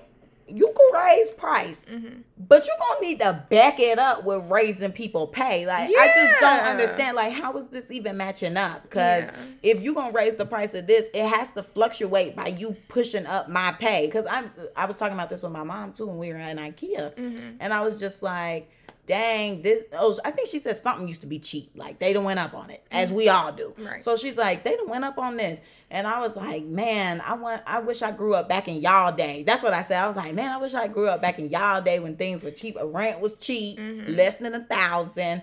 you 0.48 0.72
can 0.76 1.02
raise 1.04 1.30
price, 1.32 1.86
Mhm. 1.90 2.22
but 2.38 2.66
you're 2.66 2.76
gonna 2.78 3.00
need 3.00 3.18
to 3.20 3.44
back 3.50 3.80
it 3.80 3.98
up 3.98 4.24
with 4.24 4.44
raising 4.48 4.92
people 4.92 5.26
pay. 5.26 5.66
Like 5.66 5.90
I 5.90 6.06
just 6.14 6.40
don't 6.40 6.60
understand. 6.60 7.16
Like 7.16 7.32
how 7.32 7.56
is 7.56 7.64
this 7.66 7.90
even 7.90 8.16
matching 8.16 8.56
up? 8.56 8.82
Because 8.82 9.24
Yeah. 9.24 9.32
if 9.74 9.82
you're 9.82 9.94
gonna 9.94 10.12
raise 10.12 10.36
the 10.36 10.46
price 10.46 10.72
of 10.74 10.86
this, 10.86 11.06
it 11.12 11.26
has 11.26 11.48
to 11.50 11.62
fluctuate 11.62 12.36
by 12.36 12.46
you 12.48 12.76
pushing 12.88 13.26
up 13.26 13.48
my 13.48 13.72
pay. 13.72 14.06
Because 14.06 14.26
I'm 14.26 14.52
I 14.76 14.86
was 14.86 14.96
talking 14.96 15.14
about 15.14 15.30
this 15.30 15.42
with 15.42 15.52
my 15.52 15.64
mom 15.64 15.92
too 15.92 16.06
when 16.06 16.18
we 16.18 16.28
were 16.32 16.38
in 16.38 16.58
IKEA, 16.58 17.14
Mhm. 17.16 17.56
and 17.60 17.74
I 17.74 17.80
was 17.80 17.96
just 17.96 18.22
like. 18.22 18.70
Dang, 19.06 19.62
this 19.62 19.84
oh 19.92 20.18
I 20.24 20.32
think 20.32 20.48
she 20.48 20.58
said 20.58 20.76
something 20.82 21.06
used 21.06 21.20
to 21.20 21.26
be 21.28 21.38
cheap. 21.38 21.70
Like 21.76 21.98
they 22.00 22.12
done 22.12 22.24
went 22.24 22.40
up 22.40 22.54
on 22.54 22.70
it, 22.70 22.82
as 22.90 23.12
we 23.12 23.28
all 23.28 23.52
do. 23.52 23.72
Right. 23.78 24.02
So 24.02 24.16
she's 24.16 24.36
like, 24.36 24.64
they 24.64 24.74
done 24.76 24.88
went 24.88 25.04
up 25.04 25.16
on 25.18 25.36
this. 25.36 25.60
And 25.90 26.06
I 26.08 26.18
was 26.20 26.36
like, 26.36 26.64
man, 26.64 27.22
I 27.24 27.34
want 27.34 27.62
I 27.66 27.78
wish 27.78 28.02
I 28.02 28.10
grew 28.10 28.34
up 28.34 28.48
back 28.48 28.66
in 28.66 28.80
y'all 28.80 29.12
day. 29.12 29.44
That's 29.44 29.62
what 29.62 29.72
I 29.72 29.82
said. 29.82 30.02
I 30.02 30.08
was 30.08 30.16
like, 30.16 30.34
man, 30.34 30.50
I 30.50 30.56
wish 30.56 30.74
I 30.74 30.88
grew 30.88 31.08
up 31.08 31.22
back 31.22 31.38
in 31.38 31.48
y'all 31.50 31.80
day 31.80 32.00
when 32.00 32.16
things 32.16 32.42
were 32.42 32.50
cheap. 32.50 32.76
A 32.80 32.84
rent 32.86 33.20
was 33.20 33.34
cheap, 33.36 33.78
Mhm. 33.78 34.16
less 34.16 34.36
than 34.38 34.52
a 34.54 34.64
thousand. 34.64 35.42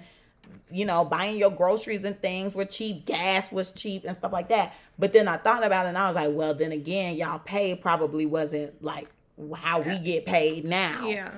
You 0.69 0.85
know, 0.85 1.05
buying 1.05 1.37
your 1.37 1.51
groceries 1.51 2.03
and 2.03 2.19
things 2.21 2.53
were 2.55 2.65
cheap, 2.65 3.05
gas 3.05 3.51
was 3.51 3.71
cheap 3.71 4.03
and 4.05 4.13
stuff 4.13 4.33
like 4.33 4.49
that. 4.49 4.75
But 4.99 5.13
then 5.13 5.27
I 5.27 5.37
thought 5.37 5.63
about 5.63 5.85
it 5.85 5.89
and 5.89 5.97
I 5.97 6.07
was 6.07 6.15
like, 6.15 6.31
well, 6.33 6.53
then 6.53 6.71
again, 6.71 7.15
y'all 7.15 7.39
pay 7.39 7.75
probably 7.75 8.25
wasn't 8.25 8.83
like 8.83 9.07
how 9.55 9.79
we 9.81 9.99
get 9.99 10.25
paid 10.25 10.63
now 10.65 11.07
Yeah. 11.07 11.31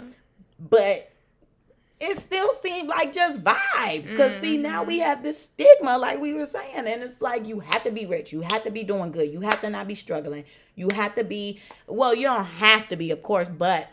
but 0.60 1.10
it 2.00 2.20
still 2.20 2.52
seemed 2.54 2.90
like 2.90 3.14
just 3.14 3.44
vibes. 3.44 4.10
Because 4.10 4.34
see, 4.36 4.58
now 4.58 4.80
Mm-hmm. 4.82 4.88
we 4.88 5.00
have 5.00 5.24
this 5.24 5.42
stigma, 5.44 5.98
like 5.98 6.20
we 6.20 6.34
were 6.34 6.46
saying, 6.46 6.86
and 6.86 7.02
it's 7.04 7.22
like 7.22 7.48
you 7.48 7.60
have 7.62 7.84
to 7.84 7.92
be 7.92 8.06
rich, 8.06 8.34
you 8.34 8.42
have 8.42 8.64
to 8.64 8.72
be 8.72 8.84
doing 8.84 9.12
good, 9.12 9.30
you 9.32 9.42
have 9.42 9.62
to 9.62 9.70
not 9.70 9.88
be 9.88 9.96
struggling, 9.96 10.44
you 10.76 10.90
have 10.94 11.16
to 11.16 11.24
be. 11.24 11.60
Well, 11.88 12.14
you 12.14 12.24
don't 12.24 12.46
have 12.46 12.90
to 12.90 12.96
be, 12.98 13.12
of 13.12 13.24
course, 13.24 13.48
but 13.50 13.88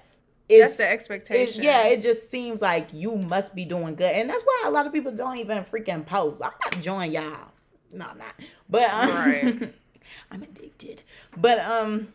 That's 0.49 0.73
it's 0.73 0.77
the 0.79 0.85
it, 0.85 0.93
expectation. 0.93 1.63
yeah, 1.63 1.87
it 1.87 2.01
just 2.01 2.31
seems 2.31 2.61
like 2.61 2.88
you 2.93 3.17
must 3.17 3.55
be 3.55 3.65
doing 3.65 3.95
good, 3.95 4.12
and 4.12 4.29
that's 4.29 4.43
why 4.43 4.65
a 4.67 4.71
lot 4.71 4.87
of 4.87 4.93
people 4.93 5.12
don't 5.12 5.38
even 5.38 5.59
freaking 5.59 6.05
post. 6.05 6.43
I'm 6.43 6.51
not 6.65 6.81
joining 6.83 7.12
y'all. 7.12 7.53
No, 7.93 8.07
I'm 8.07 8.19
not. 8.19 8.35
But 8.69 8.91
um, 8.91 9.09
Right. 9.11 9.75
I'm 10.31 10.43
addicted. 10.43 11.03
But 11.37 11.59
um, 11.61 12.12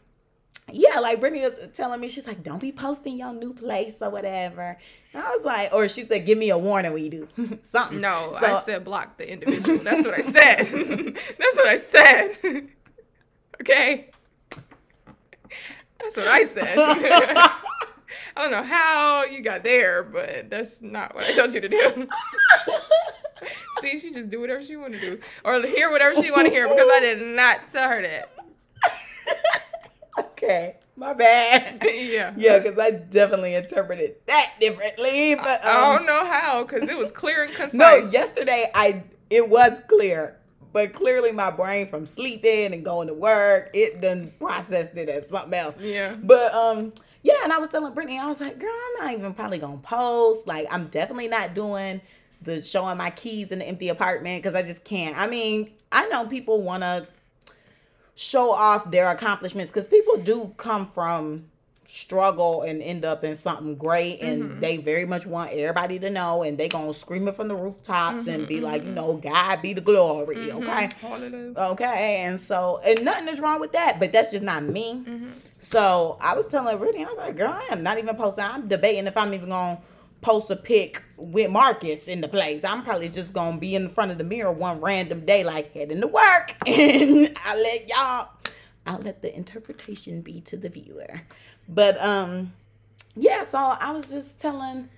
yeah, 0.71 0.99
like 0.99 1.19
Brittany 1.19 1.43
was 1.43 1.60
telling 1.73 1.99
me, 1.99 2.10
she's 2.10 2.27
like, 2.27 2.43
"Don't 2.43 2.60
be 2.60 2.71
posting 2.71 3.17
your 3.17 3.32
new 3.34 3.53
place 3.53 3.95
or 4.01 4.10
whatever." 4.10 4.77
And 5.13 5.23
I 5.23 5.30
was 5.30 5.45
like, 5.45 5.71
or 5.73 5.88
she 5.88 6.01
said, 6.03 6.25
"Give 6.25 6.38
me 6.38 6.49
a 6.49 6.58
warning 6.58 6.93
when 6.93 7.03
you 7.03 7.10
do 7.10 7.60
something." 7.62 8.01
No, 8.01 8.34
So- 8.39 8.56
I 8.58 8.62
said 8.62 8.84
block 8.84 9.17
the 9.17 9.32
individual. 9.32 9.77
That's 9.80 10.06
what 10.06 10.13
I 10.17 10.21
said. 10.21 10.67
That's 11.39 11.56
what 11.56 11.67
I 11.67 11.77
said. 11.77 12.38
okay. 13.62 14.10
That's 15.99 16.15
what 16.17 16.27
I 16.27 16.43
said. 16.45 16.77
I 16.77 18.41
don't 18.41 18.51
know 18.51 18.62
how 18.63 19.23
you 19.25 19.41
got 19.41 19.63
there, 19.63 20.03
but 20.03 20.47
that's 20.49 20.80
not 20.80 21.15
what 21.15 21.23
I 21.23 21.34
told 21.34 21.53
you 21.56 21.62
to 21.62 21.67
do. 21.67 22.08
See, 23.82 23.97
she 23.97 24.13
just 24.13 24.30
do 24.30 24.39
whatever 24.39 24.62
she 24.63 24.75
want 24.75 24.93
to 24.93 24.99
do, 24.99 25.19
or 25.43 25.60
hear 25.63 25.89
whatever 25.91 26.21
she 26.21 26.30
want 26.30 26.45
to 26.45 26.51
hear 26.53 26.67
because 26.67 26.88
I 26.93 26.99
did 26.99 27.21
not 27.21 27.71
tell 27.71 27.89
her 27.89 28.01
that. 28.03 28.32
Okay, 30.38 30.76
my 30.95 31.13
bad. 31.13 31.82
yeah. 31.86 32.34
Yeah, 32.36 32.60
because 32.60 32.78
I 32.78 32.91
definitely 32.91 33.56
interpreted 33.56 34.15
that 34.26 34.54
differently. 34.60 35.36
But 35.36 35.65
I 35.65 35.91
um, 35.91 35.97
don't 35.97 36.06
know 36.06 36.26
how 36.26 36.63
because 36.63 36.88
it 36.88 36.97
was 36.97 37.12
clear 37.12 37.43
and 37.43 37.54
concise. 37.56 37.73
no, 37.73 37.95
yesterday 38.12 38.69
I 38.73 39.04
it 39.30 39.50
was 39.50 39.80
clear, 39.88 40.38
but 40.73 40.93
clearly 40.93 41.32
my 41.32 41.52
brain 41.52 41.88
from 41.88 42.06
sleeping 42.06 42.73
and 42.73 42.84
going 42.84 43.08
to 43.08 43.13
work, 43.13 43.69
it 43.73 44.02
done 44.02 44.32
processed 44.39 44.97
it 44.97 45.10
as 45.10 45.30
something 45.30 45.54
else. 45.54 45.76
Yeah. 45.80 46.15
But 46.15 46.54
um, 46.54 46.93
yeah, 47.23 47.36
and 47.43 47.52
I 47.52 47.58
was 47.58 47.69
telling 47.69 47.93
Brittany, 47.93 48.19
I 48.19 48.28
was 48.28 48.39
like, 48.39 48.60
girl, 48.60 48.69
I'm 48.71 49.06
not 49.06 49.13
even 49.13 49.34
probably 49.34 49.60
gonna 49.60 49.78
post. 49.78 50.47
Like, 50.47 50.67
I'm 50.71 50.88
definitely 50.88 51.28
not 51.28 51.54
doing 51.54 52.02
the 52.43 52.62
showing 52.62 52.97
my 52.97 53.10
keys 53.10 53.52
in 53.52 53.60
the 53.60 53.65
empty 53.65 53.89
apartment 53.89 54.43
because 54.43 54.56
I 54.56 54.62
just 54.62 54.84
can't. 54.84 55.17
I 55.17 55.28
mean, 55.28 55.71
I 55.91 56.08
know 56.08 56.28
people 56.28 56.62
wanna 56.62 57.08
show 58.17 58.51
off 58.51 58.89
their 58.89 59.12
accomplishments 59.12 59.71
because 59.71 59.86
people 59.86 60.17
do 60.17 60.53
come 60.58 60.86
from 60.86 61.45
struggle 61.86 62.63
and 62.63 62.82
end 62.82 63.06
up 63.06 63.23
in 63.23 63.34
something 63.34 63.75
great 63.75 64.19
and 64.19 64.43
mm-hmm. 64.43 64.60
they 64.60 64.75
very 64.75 65.06
much 65.06 65.25
want 65.25 65.51
everybody 65.53 65.97
to 65.97 66.10
know 66.10 66.43
and 66.43 66.58
they 66.58 66.67
gonna 66.67 66.93
scream 66.93 67.30
it 67.30 67.36
from 67.36 67.47
the 67.47 67.56
rooftops 67.56 68.27
and 68.27 68.39
mm-hmm, 68.39 68.49
be 68.49 68.60
like 68.60 68.82
mm-hmm. 68.82 68.89
you 68.89 68.95
know 68.95 69.13
god 69.13 69.62
be 69.62 69.71
the 69.71 69.80
glory 69.80 70.51
okay 70.51 70.89
Hallelujah. 70.99 71.53
Okay, 71.58 72.17
and 72.21 72.39
so 72.39 72.80
and 72.84 73.03
nothing 73.03 73.27
is 73.27 73.39
wrong 73.39 73.60
with 73.60 73.71
that, 73.73 73.99
but 73.99 74.12
that's 74.12 74.32
just 74.32 74.43
not 74.43 74.63
me. 74.63 75.03
So 75.60 76.17
I 76.21 76.36
was 76.36 76.45
telling 76.45 76.77
Brittany, 76.77 77.06
I 77.06 77.10
was 77.10 77.17
like, 77.17 77.36
girl, 77.36 77.49
I 77.49 77.67
am 77.71 77.84
not 77.84 77.97
even 77.97 78.15
posting. 78.15 78.43
I'm 78.43 78.67
debating 78.67 79.08
if 79.08 79.17
I'm 79.17 79.34
even 79.34 79.49
gonna 79.49 79.80
post 80.21 80.49
a 80.49 80.56
pic 80.56 81.03
with 81.17 81.49
Marcus 81.51 82.08
in 82.08 82.21
the 82.21 82.27
place. 82.27 82.63
I'm 82.63 82.84
probably 82.84 83.10
just 83.10 83.34
gonna 83.34 83.58
be 83.58 83.75
in 83.75 83.89
front 83.89 84.12
of 84.12 84.17
the 84.17 84.23
mirror 84.23 84.51
one 84.51 84.82
random 84.82 85.25
day, 85.25 85.43
like 85.43 85.73
heading 85.73 86.01
to 86.01 86.08
work, 86.08 86.56
and 86.67 87.38
I'll 87.45 87.62
let 87.62 87.89
y'all. 87.89 88.30
I'll 88.86 88.99
let 88.99 89.21
the 89.21 89.36
interpretation 89.36 90.21
be 90.21 90.39
to 90.41 90.56
the 90.56 90.69
viewer. 90.69 91.21
But 91.67 92.01
um, 92.01 92.53
yeah. 93.15 93.43
So 93.43 93.58
I 93.58 93.91
was 93.91 94.12
just 94.12 94.39
telling. 94.39 94.89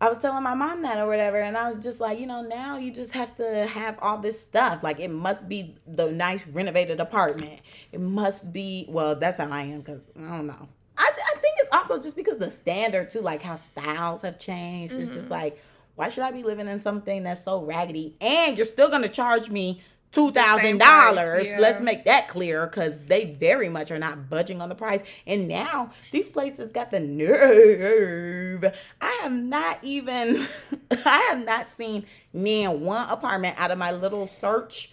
I 0.00 0.08
was 0.08 0.18
telling 0.18 0.42
my 0.42 0.54
mom 0.54 0.82
that 0.82 0.98
or 0.98 1.06
whatever, 1.06 1.40
and 1.40 1.56
I 1.56 1.68
was 1.68 1.82
just 1.82 2.00
like, 2.00 2.18
you 2.18 2.26
know, 2.26 2.42
now 2.42 2.76
you 2.76 2.92
just 2.92 3.12
have 3.12 3.34
to 3.36 3.64
have 3.66 3.96
all 4.02 4.18
this 4.18 4.38
stuff. 4.38 4.82
Like, 4.82 5.00
it 5.00 5.08
must 5.08 5.48
be 5.48 5.76
the 5.86 6.10
nice 6.10 6.46
renovated 6.48 7.00
apartment. 7.00 7.60
It 7.90 8.00
must 8.00 8.52
be, 8.52 8.86
well, 8.88 9.14
that's 9.14 9.38
how 9.38 9.48
I 9.48 9.62
am 9.62 9.80
because 9.80 10.10
I 10.18 10.36
don't 10.36 10.48
know. 10.48 10.68
I, 10.98 11.10
I 11.10 11.38
think 11.38 11.54
it's 11.58 11.70
also 11.90 12.02
just 12.02 12.16
because 12.16 12.38
the 12.38 12.50
standard, 12.50 13.10
too, 13.10 13.20
like 13.20 13.42
how 13.42 13.56
styles 13.56 14.22
have 14.22 14.38
changed. 14.38 14.94
It's 14.94 15.14
just 15.14 15.30
like, 15.30 15.58
why 15.96 16.08
should 16.08 16.24
I 16.24 16.32
be 16.32 16.42
living 16.42 16.68
in 16.68 16.78
something 16.78 17.22
that's 17.22 17.44
so 17.44 17.62
raggedy 17.62 18.16
and 18.20 18.56
you're 18.56 18.66
still 18.66 18.90
to 18.90 19.08
charge 19.08 19.48
me 19.48 19.82
$2,000? 20.12 21.44
yeah. 21.44 21.58
Let's 21.58 21.80
make 21.80 22.04
that 22.04 22.28
clear 22.28 22.66
because 22.66 23.00
they 23.00 23.26
very 23.26 23.68
much 23.68 23.90
are 23.90 23.98
not 23.98 24.28
budging 24.28 24.60
on 24.60 24.68
the 24.68 24.74
price. 24.74 25.02
And 25.26 25.46
now 25.48 25.90
these 26.10 26.28
places 26.28 26.70
got 26.72 26.90
the 26.90 27.00
nerve. 27.00 28.64
I 29.00 29.20
have 29.22 29.32
not 29.32 29.78
even, 29.82 30.46
I 30.90 31.18
have 31.30 31.44
not 31.44 31.68
seen 31.68 32.06
near 32.32 32.70
one 32.70 33.08
apartment 33.08 33.58
out 33.58 33.70
of 33.70 33.78
my 33.78 33.92
little 33.92 34.26
search 34.26 34.90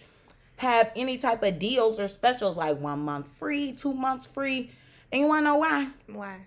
have 0.56 0.92
any 0.94 1.18
type 1.18 1.42
of 1.42 1.58
deals 1.58 1.98
or 1.98 2.06
specials 2.06 2.56
like 2.56 2.78
one 2.78 3.00
month 3.00 3.26
free, 3.26 3.72
two 3.72 3.92
months 3.92 4.26
free. 4.26 4.70
And 5.10 5.20
you 5.20 5.26
want 5.26 5.40
to 5.40 5.44
know 5.44 5.56
why? 5.56 5.88
Why? 6.06 6.38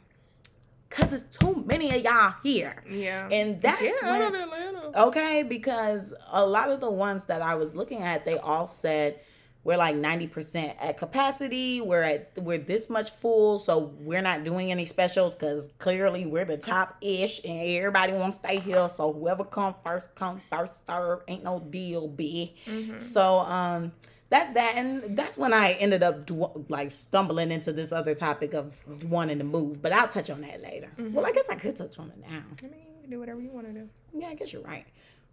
Because 0.95 1.12
it's 1.13 1.38
too 1.38 1.63
many 1.65 1.93
of 1.95 2.01
y'all 2.03 2.34
here. 2.41 2.75
Yeah. 2.89 3.27
And 3.29 3.62
that's 3.62 3.81
Get 3.81 4.03
out 4.03 4.21
of 4.21 4.31
when- 4.31 4.41
Atlanta. 4.41 5.08
Okay, 5.08 5.43
because 5.43 6.13
a 6.31 6.45
lot 6.45 6.71
of 6.71 6.79
the 6.79 6.89
ones 6.91 7.25
that 7.25 7.41
I 7.41 7.55
was 7.55 7.75
looking 7.75 8.01
at, 8.01 8.23
they 8.25 8.38
all 8.38 8.67
said 8.67 9.19
we're 9.65 9.78
like 9.78 9.95
90% 9.95 10.75
at 10.80 10.95
capacity. 10.97 11.82
We're 11.82 12.04
at 12.04 12.32
we're 12.38 12.60
this 12.60 12.89
much 12.89 13.12
full, 13.12 13.60
so 13.60 13.93
we're 13.99 14.21
not 14.21 14.43
doing 14.45 14.71
any 14.71 14.86
specials 14.86 15.36
because 15.36 15.67
clearly 15.80 16.25
we're 16.25 16.45
the 16.45 16.56
top 16.58 16.95
ish 17.01 17.43
and 17.43 17.60
everybody 17.60 18.13
wants 18.13 18.38
to 18.38 18.47
stay 18.47 18.60
here. 18.60 18.88
So 18.88 19.12
whoever 19.12 19.43
come 19.43 19.75
first, 19.84 20.13
come 20.15 20.39
first 20.51 20.71
serve. 20.88 21.21
Ain't 21.28 21.43
no 21.43 21.60
deal, 21.60 22.08
B. 22.08 22.56
So 22.99 23.39
um 23.39 23.91
that's 24.30 24.49
that, 24.51 24.73
and 24.75 25.17
that's 25.17 25.38
when 25.38 25.54
I 25.54 25.73
ended 25.73 26.01
up 26.04 26.25
dw- 26.25 26.69
like 26.69 26.91
stumbling 26.91 27.51
into 27.51 27.71
this 27.71 27.91
other 27.91 28.15
topic 28.15 28.54
of 28.54 28.75
wanting 29.06 29.38
to 29.38 29.43
move. 29.43 29.82
But 29.82 29.91
I'll 29.93 30.08
touch 30.08 30.30
on 30.30 30.41
that 30.41 30.62
later. 30.63 30.89
Well, 30.97 31.25
I 31.25 31.32
guess 31.32 31.47
I 31.49 31.56
could 31.56 31.75
touch 31.75 31.97
on 31.99 32.10
it 32.10 32.17
now. 32.19 32.43
I 32.63 32.67
mean, 32.67 32.82
you 32.95 33.01
can 33.01 33.10
do 33.12 33.19
whatever 33.19 33.39
you 33.39 33.49
want 33.51 33.67
to 33.67 33.73
do. 33.73 33.89
Yeah, 34.13 34.28
I 34.30 34.34
guess 34.36 34.51
you're 34.51 34.63
right. 34.63 34.86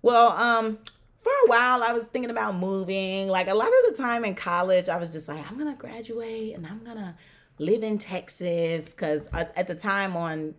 Well, 0.02 0.32
um, 0.32 0.78
for 1.22 1.30
a 1.44 1.48
while 1.48 1.82
I 1.82 1.92
was 1.92 2.04
thinking 2.04 2.30
about 2.30 2.54
moving. 2.56 3.28
Like 3.28 3.48
a 3.48 3.54
lot 3.54 3.68
of 3.68 3.96
the 3.96 4.02
time 4.02 4.24
in 4.24 4.34
college, 4.34 4.88
I 4.88 4.96
was 4.98 5.12
just 5.12 5.28
like, 5.28 5.50
I'm 5.50 5.56
gonna 5.58 5.74
graduate 5.74 6.54
and 6.54 6.66
I'm 6.66 6.82
gonna 6.84 7.16
live 7.58 7.82
in 7.82 7.98
Texas 7.98 8.92
because 8.92 9.28
at 9.32 9.66
the 9.66 9.74
time 9.74 10.16
on. 10.16 10.54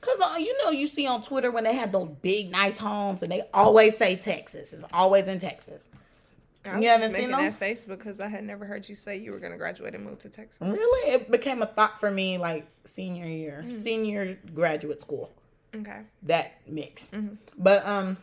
Cause 0.00 0.20
uh, 0.22 0.36
you 0.38 0.56
know 0.62 0.70
you 0.70 0.86
see 0.86 1.08
on 1.08 1.22
Twitter 1.22 1.50
when 1.50 1.64
they 1.64 1.74
had 1.74 1.90
those 1.90 2.08
big 2.22 2.52
nice 2.52 2.78
homes 2.78 3.24
and 3.24 3.32
they 3.32 3.42
always 3.52 3.96
say 3.96 4.14
Texas. 4.14 4.72
It's 4.72 4.84
always 4.92 5.26
in 5.26 5.40
Texas. 5.40 5.88
I 6.64 6.78
You 6.78 6.88
haven't 6.88 7.10
seen 7.10 7.32
those? 7.32 7.52
that 7.54 7.58
face 7.58 7.84
because 7.84 8.20
I 8.20 8.28
had 8.28 8.44
never 8.44 8.64
heard 8.64 8.88
you 8.88 8.94
say 8.94 9.16
you 9.16 9.32
were 9.32 9.40
going 9.40 9.50
to 9.52 9.58
graduate 9.58 9.94
and 9.96 10.04
move 10.04 10.18
to 10.20 10.28
Texas. 10.28 10.56
Really, 10.60 11.12
it 11.14 11.30
became 11.32 11.62
a 11.62 11.66
thought 11.66 11.98
for 11.98 12.10
me 12.12 12.38
like 12.38 12.68
senior 12.84 13.26
year, 13.26 13.64
Mm. 13.66 13.72
senior 13.72 14.38
graduate 14.54 15.00
school. 15.00 15.32
Okay. 15.74 16.00
that 16.22 16.52
mix. 16.68 17.08
Mm-hmm. 17.08 17.34
But 17.58 17.84
um, 17.86 18.18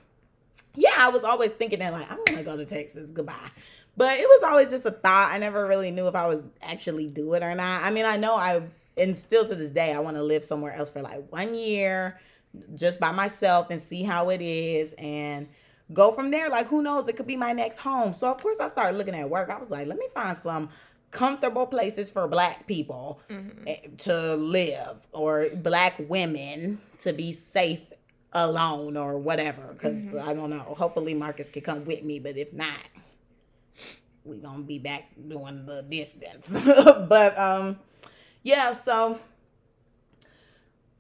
yeah, 0.76 0.96
I 0.98 1.10
was 1.10 1.24
always 1.24 1.52
thinking 1.52 1.80
that 1.80 1.92
like 1.92 2.12
I'm 2.12 2.24
gonna 2.26 2.44
go 2.44 2.56
to 2.58 2.66
Texas. 2.66 3.12
Goodbye. 3.12 3.52
But 3.98 4.18
it 4.18 4.28
was 4.28 4.44
always 4.44 4.70
just 4.70 4.86
a 4.86 4.92
thought. 4.92 5.32
I 5.32 5.38
never 5.38 5.68
really 5.68 5.92
knew 5.92 6.08
if 6.08 6.16
I 6.16 6.28
was 6.28 6.44
actually 6.62 7.08
do 7.08 7.34
it 7.34 7.44
or 7.44 7.56
not. 7.56 7.84
I 7.84 7.92
mean, 7.92 8.06
I 8.06 8.18
know 8.18 8.36
I 8.36 8.62
and 8.98 9.18
still 9.18 9.48
to 9.48 9.56
this 9.56 9.72
day 9.72 9.94
I 9.94 10.00
want 10.00 10.18
to 10.18 10.24
live 10.24 10.46
somewhere 10.46 10.74
else 10.74 10.92
for 10.92 11.02
like 11.02 11.32
one 11.32 11.56
year, 11.56 12.20
just 12.76 13.00
by 13.00 13.12
myself 13.12 13.68
and 13.70 13.82
see 13.82 14.04
how 14.04 14.30
it 14.30 14.42
is 14.42 14.94
and 14.98 15.48
go 15.94 16.12
from 16.12 16.32
there. 16.32 16.50
Like 16.50 16.68
who 16.68 16.82
knows? 16.82 17.08
It 17.08 17.16
could 17.16 17.28
be 17.28 17.38
my 17.38 17.54
next 17.54 17.78
home. 17.80 18.14
So 18.14 18.32
of 18.32 18.42
course 18.42 18.60
I 18.60 18.68
started 18.68 18.98
looking 18.98 19.16
at 19.16 19.30
work. 19.30 19.50
I 19.50 19.58
was 19.58 19.70
like, 19.70 19.88
let 19.88 19.98
me 19.98 20.08
find 20.14 20.38
some 20.38 20.70
comfortable 21.12 21.66
places 21.66 22.12
for 22.12 22.28
black 22.28 22.68
people 22.68 23.22
eh, 23.68 23.78
to 24.00 24.36
live 24.36 25.08
or 25.14 25.48
black 25.56 25.96
women 26.10 26.82
to 27.00 27.14
be 27.14 27.32
safe 27.32 27.80
alone 28.36 28.98
or 28.98 29.18
whatever 29.18 29.74
because 29.74 30.14
i 30.14 30.34
don't 30.34 30.50
know. 30.50 30.60
Hopefully 30.60 31.14
marcus 31.14 31.50
can 31.50 31.62
come 31.62 31.86
with 31.86 32.04
me 32.04 32.20
but 32.20 32.38
if 32.38 32.54
not 32.54 32.86
we're 34.26 34.36
gonna 34.36 34.64
be 34.64 34.78
back 34.78 35.10
doing 35.28 35.66
the 35.66 35.84
distance. 35.84 36.56
But 37.10 37.38
um 37.40 37.80
yeah 38.44 38.72
so 38.72 39.20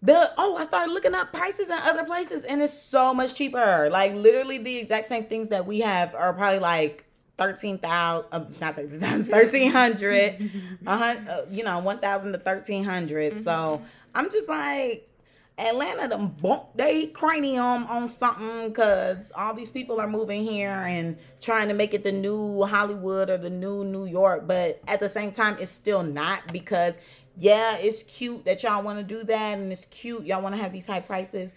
the 0.01 0.31
oh 0.37 0.55
i 0.57 0.63
started 0.63 0.91
looking 0.93 1.15
up 1.15 1.33
prices 1.33 1.69
in 1.69 1.77
other 1.77 2.05
places 2.05 2.45
and 2.45 2.61
it's 2.61 2.73
so 2.73 3.13
much 3.13 3.35
cheaper. 3.35 3.89
Like 3.91 4.13
literally 4.13 4.57
the 4.57 4.77
exact 4.77 5.05
same 5.05 5.25
things 5.25 5.49
that 5.49 5.67
we 5.67 5.79
have 5.81 6.15
are 6.15 6.33
probably 6.33 6.59
like 6.59 7.05
13,000 7.37 8.27
uh, 8.31 8.45
not 8.61 8.77
13,000 8.77 9.27
1300 9.27 10.51
a 10.87 10.89
uh, 10.89 11.45
you 11.51 11.65
know 11.65 11.79
1,000 11.79 12.31
to 12.31 12.37
1300 12.39 13.37
so 13.37 13.81
i'm 14.13 14.31
just 14.31 14.47
like 14.47 15.09
Atlanta 15.57 16.09
done 16.09 16.27
bumped 16.27 16.75
they 16.75 17.07
cranium 17.07 17.85
on 17.85 18.07
something 18.07 18.67
because 18.67 19.17
all 19.35 19.53
these 19.53 19.69
people 19.69 20.01
are 20.01 20.07
moving 20.07 20.43
here 20.43 20.69
and 20.69 21.17
trying 21.39 21.69
to 21.69 21.73
make 21.73 21.93
it 21.93 22.03
the 22.03 22.11
new 22.11 22.63
Hollywood 22.63 23.29
or 23.29 23.37
the 23.37 23.49
new 23.49 23.85
New 23.85 24.05
York, 24.05 24.47
but 24.47 24.81
at 24.87 24.99
the 24.99 25.07
same 25.07 25.31
time, 25.31 25.55
it's 25.59 25.71
still 25.71 26.03
not 26.03 26.51
because 26.51 26.97
yeah, 27.37 27.77
it's 27.77 28.03
cute 28.03 28.45
that 28.45 28.63
y'all 28.63 28.83
want 28.83 28.97
to 28.99 29.03
do 29.03 29.23
that 29.23 29.57
and 29.57 29.71
it's 29.71 29.85
cute 29.85 30.25
y'all 30.25 30.41
want 30.41 30.55
to 30.55 30.61
have 30.61 30.73
these 30.73 30.87
high 30.87 30.99
prices, 30.99 31.53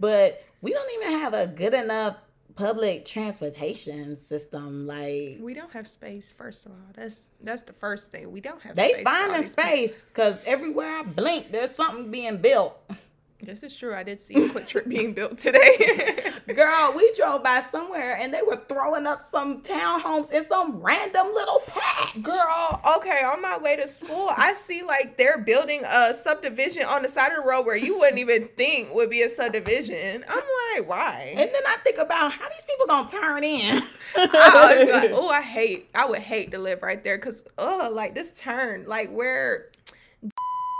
but 0.00 0.42
we 0.62 0.72
don't 0.72 0.90
even 0.94 1.20
have 1.20 1.34
a 1.34 1.46
good 1.46 1.74
enough 1.74 2.16
public 2.54 3.04
transportation 3.04 4.16
system. 4.16 4.86
Like 4.86 5.38
We 5.40 5.54
don't 5.54 5.72
have 5.72 5.86
space, 5.86 6.32
first 6.32 6.64
of 6.64 6.72
all. 6.72 6.78
That's 6.94 7.20
that's 7.42 7.62
the 7.62 7.72
first 7.74 8.12
thing. 8.12 8.32
We 8.32 8.40
don't 8.40 8.62
have 8.62 8.76
they 8.76 8.92
space. 8.92 9.04
finding 9.04 9.42
space 9.42 10.04
because 10.04 10.42
everywhere 10.46 11.00
I 11.00 11.02
blink, 11.02 11.52
there's 11.52 11.72
something 11.72 12.10
being 12.10 12.38
built. 12.38 12.78
This 13.44 13.64
is 13.64 13.74
true. 13.76 13.92
I 13.92 14.04
did 14.04 14.20
see 14.20 14.34
a 14.36 14.48
QuikTrip 14.48 14.86
being 14.88 15.14
built 15.14 15.36
today. 15.36 16.16
Girl, 16.54 16.92
we 16.96 17.12
drove 17.16 17.42
by 17.42 17.60
somewhere 17.60 18.16
and 18.16 18.32
they 18.32 18.40
were 18.40 18.62
throwing 18.68 19.04
up 19.04 19.20
some 19.20 19.62
townhomes 19.62 20.30
in 20.30 20.44
some 20.44 20.80
random 20.80 21.26
little 21.26 21.60
patch. 21.66 22.22
Girl, 22.22 22.80
okay, 22.98 23.24
on 23.24 23.42
my 23.42 23.58
way 23.58 23.74
to 23.74 23.88
school, 23.88 24.30
I 24.36 24.52
see 24.52 24.84
like 24.84 25.18
they're 25.18 25.38
building 25.38 25.82
a 25.84 26.14
subdivision 26.14 26.84
on 26.84 27.02
the 27.02 27.08
side 27.08 27.32
of 27.32 27.42
the 27.42 27.48
road 27.48 27.66
where 27.66 27.76
you 27.76 27.98
wouldn't 27.98 28.20
even 28.20 28.46
think 28.56 28.94
would 28.94 29.10
be 29.10 29.22
a 29.22 29.28
subdivision. 29.28 30.24
I'm 30.28 30.44
like, 30.76 30.88
why? 30.88 31.34
And 31.36 31.50
then 31.52 31.62
I 31.66 31.78
think 31.82 31.98
about 31.98 32.30
how 32.30 32.48
these 32.48 32.64
people 32.64 32.86
gonna 32.86 33.08
turn 33.08 33.42
in. 33.42 33.82
Oh, 35.14 35.30
I 35.30 35.40
hate, 35.42 35.88
I 35.94 36.04
would 36.06 36.20
hate 36.20 36.52
to 36.52 36.58
live 36.58 36.82
right 36.82 37.02
there 37.02 37.18
because, 37.18 37.44
oh, 37.58 37.88
like 37.92 38.14
this 38.14 38.38
turn, 38.38 38.84
like 38.86 39.10
where 39.10 39.71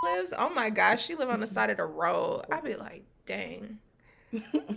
lives. 0.02 0.32
Oh 0.36 0.50
my 0.50 0.70
gosh, 0.70 1.04
she 1.04 1.14
live 1.14 1.30
on 1.30 1.40
the 1.40 1.46
side 1.46 1.70
of 1.70 1.76
the 1.76 1.84
road. 1.84 2.44
I'd 2.50 2.64
be 2.64 2.74
like, 2.74 3.04
dang. 3.26 3.78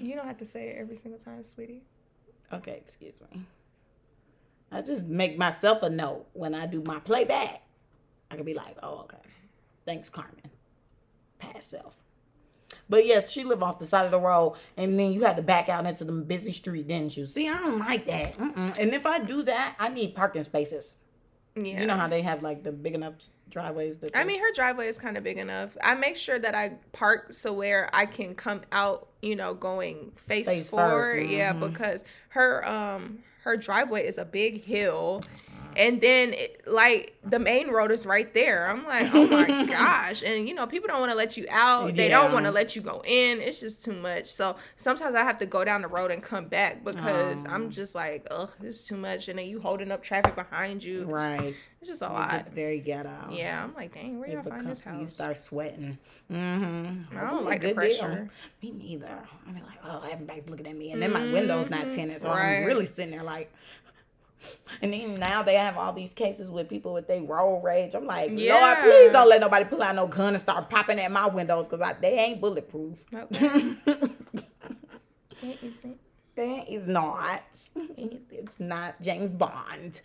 You 0.02 0.16
don't 0.16 0.28
have 0.28 0.38
to 0.40 0.46
say 0.46 0.68
it 0.68 0.78
every 0.78 0.98
single 0.98 1.18
time, 1.20 1.42
sweetie. 1.42 1.84
okay, 2.52 2.74
excuse 2.74 3.16
me. 3.22 3.44
I 4.70 4.82
just 4.82 5.06
make 5.06 5.38
myself 5.38 5.82
a 5.82 5.90
note 5.90 6.26
when 6.34 6.54
I 6.54 6.66
do 6.66 6.82
my 6.84 7.00
playback. 7.00 7.62
I 8.30 8.36
could 8.36 8.46
be 8.46 8.54
like, 8.54 8.76
oh, 8.84 9.02
okay. 9.04 9.18
Thanks, 9.86 10.10
Carmen. 10.10 10.52
Past 11.40 11.70
self. 11.70 11.96
But 12.90 13.06
yes, 13.06 13.32
she 13.32 13.46
lived 13.46 13.64
off 13.64 13.80
the 13.80 13.86
side 13.86 14.04
of 14.06 14.12
the 14.12 14.20
road, 14.20 14.58
and 14.76 15.00
then 15.00 15.14
you 15.14 15.24
had 15.24 15.38
to 15.38 15.42
back 15.42 15.70
out 15.70 15.86
into 15.86 16.04
the 16.04 16.12
busy 16.12 16.52
street, 16.52 16.88
didn't 16.90 17.16
you? 17.16 17.26
See, 17.26 17.48
I 17.48 17.54
don't 17.58 17.80
like 17.80 18.06
that. 18.06 18.38
Mm-mm. 18.38 18.78
And 18.78 18.94
if 18.94 19.06
I 19.06 19.20
do 19.20 19.44
that, 19.44 19.76
I 19.80 19.88
need 19.88 20.16
parking 20.16 20.44
spaces. 20.44 20.98
Yeah. 21.56 21.82
You 21.82 21.88
know 21.88 21.96
how 21.96 22.08
they 22.08 22.22
have 22.22 22.44
like 22.44 22.64
the 22.64 22.72
big 22.72 22.96
enough 22.96 23.14
driveways 23.50 23.98
that 23.98 24.12
I 24.14 24.26
mean, 24.26 24.42
her 24.42 24.52
driveway 24.54 24.88
is 24.88 24.98
kind 24.98 25.18
of 25.18 25.24
big 25.24 25.38
enough. 25.38 25.78
I 25.82 25.96
make 25.96 26.18
sure 26.18 26.38
that 26.38 26.54
I 26.54 26.74
park 26.92 27.32
so 27.32 27.54
where 27.54 27.90
I 27.94 28.06
can 28.06 28.36
come 28.36 28.62
out, 28.74 29.08
you 29.22 29.36
know, 29.38 29.54
going 29.54 30.12
face, 30.18 30.46
Face 30.46 30.70
forward. 30.70 31.22
first, 31.22 31.30
Yeah, 31.30 31.54
because 31.54 32.04
her 32.30 32.68
um 32.68 33.20
her 33.44 33.56
driveway 33.56 34.06
is 34.06 34.18
a 34.18 34.26
big 34.26 34.64
hill, 34.64 35.24
and 35.76 36.00
then 36.02 36.34
it, 36.34 36.62
like 36.68 37.16
the 37.24 37.40
main 37.40 37.70
road 37.70 37.92
is 37.92 38.06
right 38.06 38.34
there. 38.34 38.68
I'm 38.68 38.86
like, 38.86 39.10
oh 39.14 39.28
my 39.28 39.66
gosh, 39.68 40.24
and 40.24 40.48
you 40.48 40.54
know, 40.56 40.68
people 40.68 40.88
don't 40.88 41.00
want 41.00 41.12
to 41.12 41.18
let 41.18 41.38
you 41.38 41.46
out. 41.50 41.94
They 41.96 42.10
don't 42.10 42.32
want 42.34 42.46
to 42.46 42.52
let 42.52 42.76
you 42.76 42.82
go 42.82 43.02
in. 43.06 43.42
It's 43.42 43.60
just 43.60 43.84
too 43.84 43.94
much. 43.94 44.32
So 44.32 44.56
sometimes 44.78 45.16
I 45.16 45.24
have 45.24 45.40
to 45.40 45.46
go 45.46 45.64
down 45.64 45.82
the 45.82 45.88
road 45.88 46.12
and 46.12 46.22
come 46.24 46.46
back 46.46 46.84
because 46.84 47.44
Oh. 47.46 47.50
I'm 47.50 47.70
just 47.72 47.96
like, 47.96 48.28
ugh, 48.32 48.50
this 48.60 48.78
is 48.78 48.84
too 48.84 48.98
much. 48.98 49.28
And 49.28 49.38
then 49.40 49.46
you 49.48 49.60
holding 49.60 49.92
up 49.92 50.04
traffic 50.04 50.36
behind 50.36 50.84
you. 50.84 51.04
right. 51.06 51.54
It's 51.82 51.90
just 51.92 52.02
a 52.02 52.06
It 52.06 52.14
lot. 52.14 52.34
It's 52.36 52.50
very 52.50 52.80
ghetto. 52.80 53.28
Yeah, 53.30 53.64
I'm 53.64 53.76
like, 53.76 53.94
dang, 53.94 54.20
where 54.20 54.28
y'all 54.28 54.42
find 54.42 54.68
this 54.68 54.80
become- 54.80 55.00
You 55.00 55.06
start 55.06 55.38
sweating. 55.38 56.00
Mm-hmm. 56.32 57.16
I 57.18 57.28
don't 57.30 57.46
like 57.46 57.62
the 57.62 57.74
pressure. 57.74 58.30
Me 58.64 58.72
neither. 58.72 59.20
I 59.48 59.52
mean, 59.52 59.64
like, 59.64 59.78
oh, 59.86 60.04
everybody's 60.12 60.50
looking 60.50 60.66
at 60.68 60.76
me, 60.76 60.92
and 60.94 61.02
then 61.02 61.14
my 61.14 61.32
window's 61.32 61.70
not 61.70 61.92
tinted, 61.92 62.20
so 62.22 62.32
I'm 62.32 62.46
Mm-hmm. 62.46 62.66
Really 62.66 62.86
sitting 62.88 63.12
there 63.12 63.24
like. 63.24 63.54
And 64.82 64.94
then 64.94 65.16
now 65.20 65.44
they 65.44 65.56
have 65.56 65.78
all 65.78 65.94
these 65.94 66.14
cases 66.14 66.50
with 66.50 66.70
people 66.70 66.94
with 66.94 67.08
their 67.08 67.22
road 67.24 67.62
rage. 67.64 67.96
I'm 67.96 68.06
like, 68.06 68.32
Lord, 68.32 68.78
please 68.80 69.12
don't 69.12 69.30
let 69.30 69.42
nobody 69.42 69.66
pull 69.66 69.82
out 69.82 69.96
no 69.96 70.08
gun 70.08 70.34
and 70.34 70.42
start 70.42 70.70
popping 70.70 71.00
at 71.00 71.12
my 71.12 71.28
windows 71.28 71.68
because 71.68 71.96
they 72.02 72.14
ain't 72.20 72.42
bulletproof. 72.42 73.06
Okay. 73.14 73.76
It 75.42 75.60
isn't. 75.62 76.00
It 76.38 76.70
is 76.70 76.88
not. 76.88 77.44
It's, 77.98 78.60
not 78.60 79.02
James 79.02 79.34
Bond. 79.34 80.02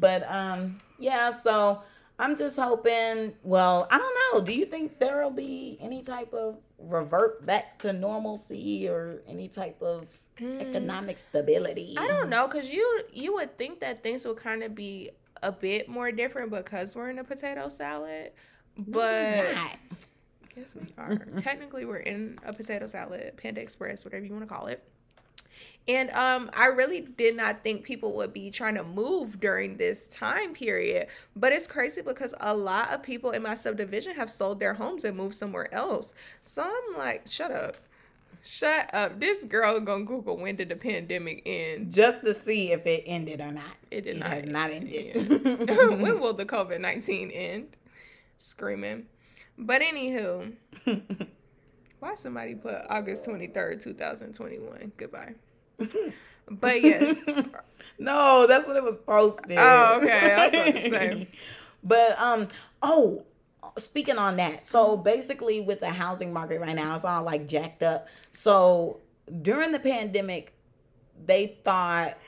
But 0.00 0.28
um, 0.30 0.78
yeah. 0.98 1.30
So 1.30 1.82
I'm 2.18 2.36
just 2.36 2.58
hoping. 2.58 3.34
Well, 3.42 3.88
I 3.90 3.98
don't 3.98 4.14
know. 4.34 4.44
Do 4.44 4.52
you 4.52 4.66
think 4.66 4.98
there 4.98 5.22
will 5.22 5.30
be 5.30 5.78
any 5.80 6.02
type 6.02 6.32
of 6.32 6.58
revert 6.88 7.44
back 7.44 7.78
to 7.80 7.92
normalcy 7.92 8.88
or 8.88 9.22
any 9.28 9.48
type 9.48 9.80
of 9.82 10.06
mm. 10.38 10.60
economic 10.60 11.18
stability? 11.18 11.94
I 11.98 12.06
don't 12.06 12.28
know, 12.28 12.46
cause 12.48 12.68
you 12.68 13.02
you 13.12 13.34
would 13.34 13.56
think 13.58 13.80
that 13.80 14.02
things 14.02 14.24
would 14.24 14.36
kind 14.36 14.62
of 14.62 14.74
be 14.74 15.10
a 15.42 15.52
bit 15.52 15.88
more 15.88 16.10
different 16.10 16.50
because 16.50 16.96
we're 16.96 17.10
in 17.10 17.18
a 17.18 17.24
potato 17.24 17.68
salad, 17.68 18.32
but 18.76 19.54
Not. 19.54 19.78
yes 20.56 20.74
we 20.74 20.92
are. 20.96 21.16
Technically, 21.38 21.84
we're 21.84 21.98
in 21.98 22.38
a 22.44 22.52
potato 22.52 22.86
salad, 22.86 23.36
Panda 23.36 23.60
Express, 23.60 24.04
whatever 24.04 24.24
you 24.24 24.32
want 24.32 24.48
to 24.48 24.54
call 24.54 24.66
it. 24.66 24.82
And 25.86 26.10
um, 26.12 26.50
I 26.54 26.66
really 26.66 27.02
did 27.02 27.36
not 27.36 27.62
think 27.62 27.84
people 27.84 28.14
would 28.14 28.32
be 28.32 28.50
trying 28.50 28.74
to 28.76 28.84
move 28.84 29.38
during 29.38 29.76
this 29.76 30.06
time 30.06 30.54
period. 30.54 31.08
But 31.36 31.52
it's 31.52 31.66
crazy 31.66 32.00
because 32.00 32.34
a 32.40 32.54
lot 32.56 32.90
of 32.90 33.02
people 33.02 33.32
in 33.32 33.42
my 33.42 33.54
subdivision 33.54 34.14
have 34.14 34.30
sold 34.30 34.60
their 34.60 34.72
homes 34.74 35.04
and 35.04 35.14
moved 35.16 35.34
somewhere 35.34 35.72
else. 35.74 36.14
So 36.42 36.62
I'm 36.62 36.98
like, 36.98 37.26
shut 37.26 37.50
up. 37.50 37.76
Shut 38.42 38.92
up. 38.94 39.20
This 39.20 39.44
girl 39.44 39.80
gonna 39.80 40.04
Google 40.04 40.36
when 40.36 40.56
did 40.56 40.68
the 40.68 40.76
pandemic 40.76 41.42
end. 41.46 41.92
Just 41.92 42.22
to 42.24 42.34
see 42.34 42.72
if 42.72 42.86
it 42.86 43.02
ended 43.06 43.40
or 43.40 43.50
not. 43.52 43.72
It 43.90 44.02
did 44.02 44.16
It 44.16 44.20
not. 44.20 44.28
has 44.30 44.44
not 44.46 44.70
end. 44.70 44.88
ended. 44.92 45.68
when 46.00 46.20
will 46.20 46.34
the 46.34 46.44
COVID 46.44 46.80
19 46.80 47.30
end? 47.30 47.68
Screaming. 48.38 49.06
But 49.56 49.80
anywho, 49.82 50.52
why 52.00 52.14
somebody 52.16 52.54
put 52.54 52.74
August 52.90 53.26
23rd, 53.26 53.82
2021? 53.82 54.92
Goodbye. 54.96 55.34
But 56.50 56.82
yes. 56.82 57.18
no, 57.98 58.46
that's 58.46 58.66
what 58.66 58.76
it 58.76 58.82
was 58.82 58.96
posted. 58.96 59.56
Oh, 59.58 60.00
okay. 60.02 60.34
I 60.34 60.46
was 60.46 60.54
about 60.54 60.72
to 60.72 60.90
say. 60.90 61.28
but 61.84 62.18
um, 62.18 62.48
oh, 62.82 63.24
speaking 63.78 64.18
on 64.18 64.36
that, 64.36 64.66
so 64.66 64.96
basically 64.96 65.60
with 65.60 65.80
the 65.80 65.90
housing 65.90 66.32
market 66.32 66.60
right 66.60 66.76
now, 66.76 66.96
it's 66.96 67.04
all 67.04 67.22
like 67.22 67.48
jacked 67.48 67.82
up. 67.82 68.08
So 68.32 69.00
during 69.42 69.72
the 69.72 69.80
pandemic, 69.80 70.54
they 71.24 71.58
thought 71.64 72.18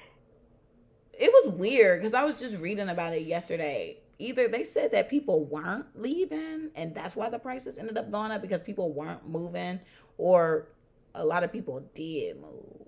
it 1.19 1.31
was 1.33 1.55
weird 1.55 2.01
because 2.01 2.15
I 2.15 2.25
was 2.25 2.39
just 2.39 2.59
reading 2.59 2.89
about 2.89 3.13
it 3.13 3.23
yesterday. 3.23 3.99
Either 4.19 4.49
they 4.49 4.65
said 4.65 4.93
that 4.93 5.11
people 5.11 5.45
weren't 5.45 5.85
leaving 5.95 6.71
and 6.75 6.95
that's 6.95 7.15
why 7.15 7.29
the 7.29 7.39
prices 7.39 7.77
ended 7.77 7.99
up 7.99 8.11
going 8.11 8.31
up 8.31 8.41
because 8.41 8.63
people 8.63 8.95
weren't 8.95 9.29
moving, 9.29 9.79
or 10.17 10.69
a 11.15 11.25
lot 11.25 11.45
of 11.45 11.53
people 11.53 11.81
did 11.95 12.41
move. 12.41 12.86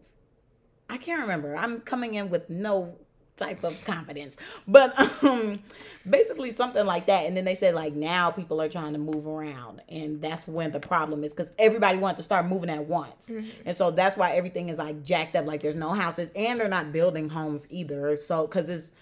I 0.89 0.97
can't 0.97 1.21
remember. 1.21 1.57
I'm 1.57 1.81
coming 1.81 2.15
in 2.15 2.31
with 2.31 2.49
no 2.49 2.97
type 3.39 3.65
of 3.65 3.83
confidence. 3.85 4.37
But 4.67 4.99
um 5.23 5.61
basically 6.09 6.51
something 6.51 6.85
like 6.85 7.07
that. 7.07 7.27
And 7.27 7.37
then 7.37 7.45
they 7.45 7.55
said 7.55 7.75
like 7.75 7.95
now 7.95 8.31
people 8.31 8.61
are 8.61 8.69
trying 8.69 8.93
to 8.93 8.99
move 8.99 9.27
around 9.27 9.81
and 9.89 10.21
that's 10.21 10.47
when 10.47 10.73
the 10.73 10.81
problem 10.81 11.25
is 11.25 11.33
cuz 11.33 11.53
everybody 11.59 11.99
wants 11.99 12.19
to 12.19 12.23
start 12.23 12.47
moving 12.47 12.69
at 12.69 12.85
once. 12.87 13.31
Mm-hmm. 13.31 13.49
And 13.65 13.77
so 13.77 13.91
that's 13.91 14.17
why 14.17 14.33
everything 14.33 14.69
is 14.69 14.79
like 14.79 15.03
jacked 15.03 15.37
up 15.37 15.47
like 15.47 15.63
there's 15.63 15.77
no 15.77 15.95
houses 15.95 16.31
and 16.35 16.61
they're 16.61 16.69
not 16.69 16.93
building 16.93 17.31
homes 17.31 17.67
either. 17.71 18.17
So 18.17 18.47
cuz 18.47 18.69
it's 18.69 18.93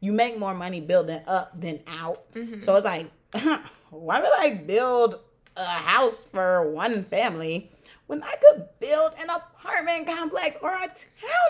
you 0.00 0.12
make 0.12 0.36
more 0.38 0.54
money 0.54 0.80
building 0.80 1.20
up 1.26 1.60
than 1.60 1.80
out. 1.86 2.32
Mm-hmm. 2.34 2.60
So 2.60 2.74
it's 2.74 2.86
like 2.86 3.10
why 3.90 4.20
would 4.20 4.32
I 4.36 4.54
build 4.54 5.20
a 5.54 5.64
house 5.64 6.24
for 6.24 6.70
one 6.70 7.04
family 7.04 7.70
when 8.06 8.22
I 8.22 8.34
could 8.36 8.68
build 8.80 9.12
an 9.18 9.28
apartment 9.30 10.06
complex 10.06 10.56
or 10.60 10.70
a 10.70 10.88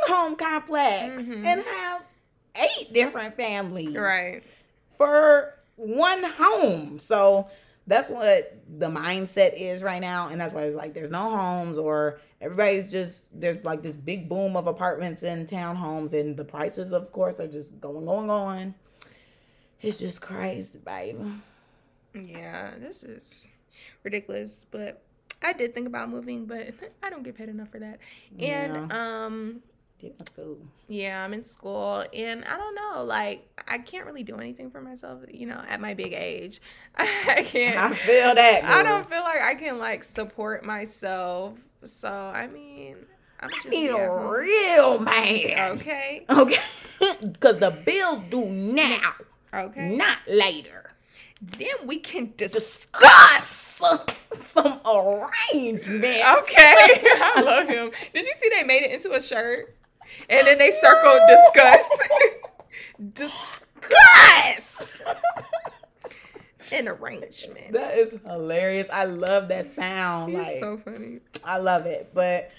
townhome 0.08 0.38
complex 0.38 1.24
mm-hmm. 1.24 1.44
and 1.44 1.62
have 1.62 2.02
eight 2.56 2.92
different 2.92 3.36
families. 3.36 3.96
Right. 3.96 4.42
For 4.96 5.54
one 5.76 6.24
home. 6.24 6.98
So 6.98 7.48
that's 7.86 8.08
what 8.08 8.56
the 8.78 8.88
mindset 8.88 9.54
is 9.56 9.82
right 9.82 10.00
now. 10.00 10.28
And 10.28 10.40
that's 10.40 10.52
why 10.52 10.62
it's 10.62 10.76
like 10.76 10.94
there's 10.94 11.10
no 11.10 11.36
homes 11.36 11.78
or 11.78 12.20
everybody's 12.40 12.90
just 12.90 13.28
there's 13.38 13.62
like 13.64 13.82
this 13.82 13.94
big 13.94 14.28
boom 14.28 14.56
of 14.56 14.66
apartments 14.66 15.22
and 15.22 15.48
townhomes 15.48 16.18
and 16.18 16.36
the 16.36 16.44
prices 16.44 16.92
of 16.92 17.10
course 17.12 17.40
are 17.40 17.48
just 17.48 17.80
going 17.80 18.04
going 18.06 18.30
on. 18.30 18.74
It's 19.80 19.98
just 19.98 20.20
crazy, 20.20 20.78
baby. 20.78 21.18
Yeah, 22.14 22.72
this 22.78 23.02
is 23.02 23.48
ridiculous. 24.04 24.64
But 24.70 25.02
I 25.42 25.52
did 25.52 25.74
think 25.74 25.88
about 25.88 26.08
moving, 26.08 26.46
but 26.46 26.74
I 27.02 27.10
don't 27.10 27.24
get 27.24 27.36
paid 27.36 27.48
enough 27.48 27.70
for 27.70 27.80
that. 27.80 27.98
And 28.38 28.90
yeah. 28.90 29.24
um 29.24 29.62
school. 30.26 30.58
Yeah, 30.88 31.24
I'm 31.24 31.32
in 31.34 31.42
school, 31.42 32.04
and 32.12 32.44
I 32.44 32.56
don't 32.56 32.74
know. 32.74 33.04
Like, 33.04 33.46
I 33.66 33.78
can't 33.78 34.06
really 34.06 34.22
do 34.22 34.36
anything 34.36 34.70
for 34.70 34.80
myself. 34.80 35.20
You 35.30 35.46
know, 35.46 35.62
at 35.68 35.80
my 35.80 35.94
big 35.94 36.12
age, 36.12 36.60
I 36.96 37.44
can't. 37.46 37.76
I 37.76 37.94
feel 37.94 38.34
that. 38.34 38.62
Girl. 38.62 38.72
I 38.72 38.82
don't 38.82 39.08
feel 39.08 39.22
like 39.22 39.40
I 39.40 39.54
can 39.54 39.78
like 39.78 40.04
support 40.04 40.64
myself. 40.64 41.58
So 41.84 42.08
I 42.08 42.46
mean, 42.46 42.96
I'm 43.40 43.50
just 43.50 43.68
need 43.68 43.88
a 43.88 44.10
real 44.10 44.98
man. 44.98 45.78
Okay. 45.78 46.24
Okay. 46.28 46.58
Because 47.20 47.58
the 47.58 47.72
bills 47.72 48.20
do 48.30 48.46
now. 48.46 49.14
Okay. 49.52 49.96
Not 49.96 50.18
later. 50.28 50.92
Then 51.40 51.74
we 51.84 51.98
can 51.98 52.32
discuss 52.36 53.80
some 54.32 54.80
arrangements. 54.86 56.24
Okay. 56.24 56.74
I 57.04 57.42
love 57.44 57.68
him. 57.68 57.90
Did 58.14 58.26
you 58.26 58.32
see 58.40 58.50
they 58.50 58.62
made 58.62 58.82
it 58.82 58.92
into 58.92 59.12
a 59.12 59.20
shirt? 59.20 59.74
And 60.28 60.46
then 60.46 60.58
they 60.58 60.70
circled 60.70 61.20
discuss. 61.28 61.84
discuss. 63.12 65.02
An 66.70 66.88
arrangement. 66.88 67.72
That 67.72 67.98
is 67.98 68.18
hilarious. 68.24 68.88
I 68.90 69.04
love 69.04 69.48
that 69.48 69.66
sound. 69.66 70.30
He's 70.30 70.38
like, 70.38 70.58
so 70.58 70.78
funny. 70.78 71.20
I 71.44 71.58
love 71.58 71.84
it. 71.84 72.10
But 72.14 72.52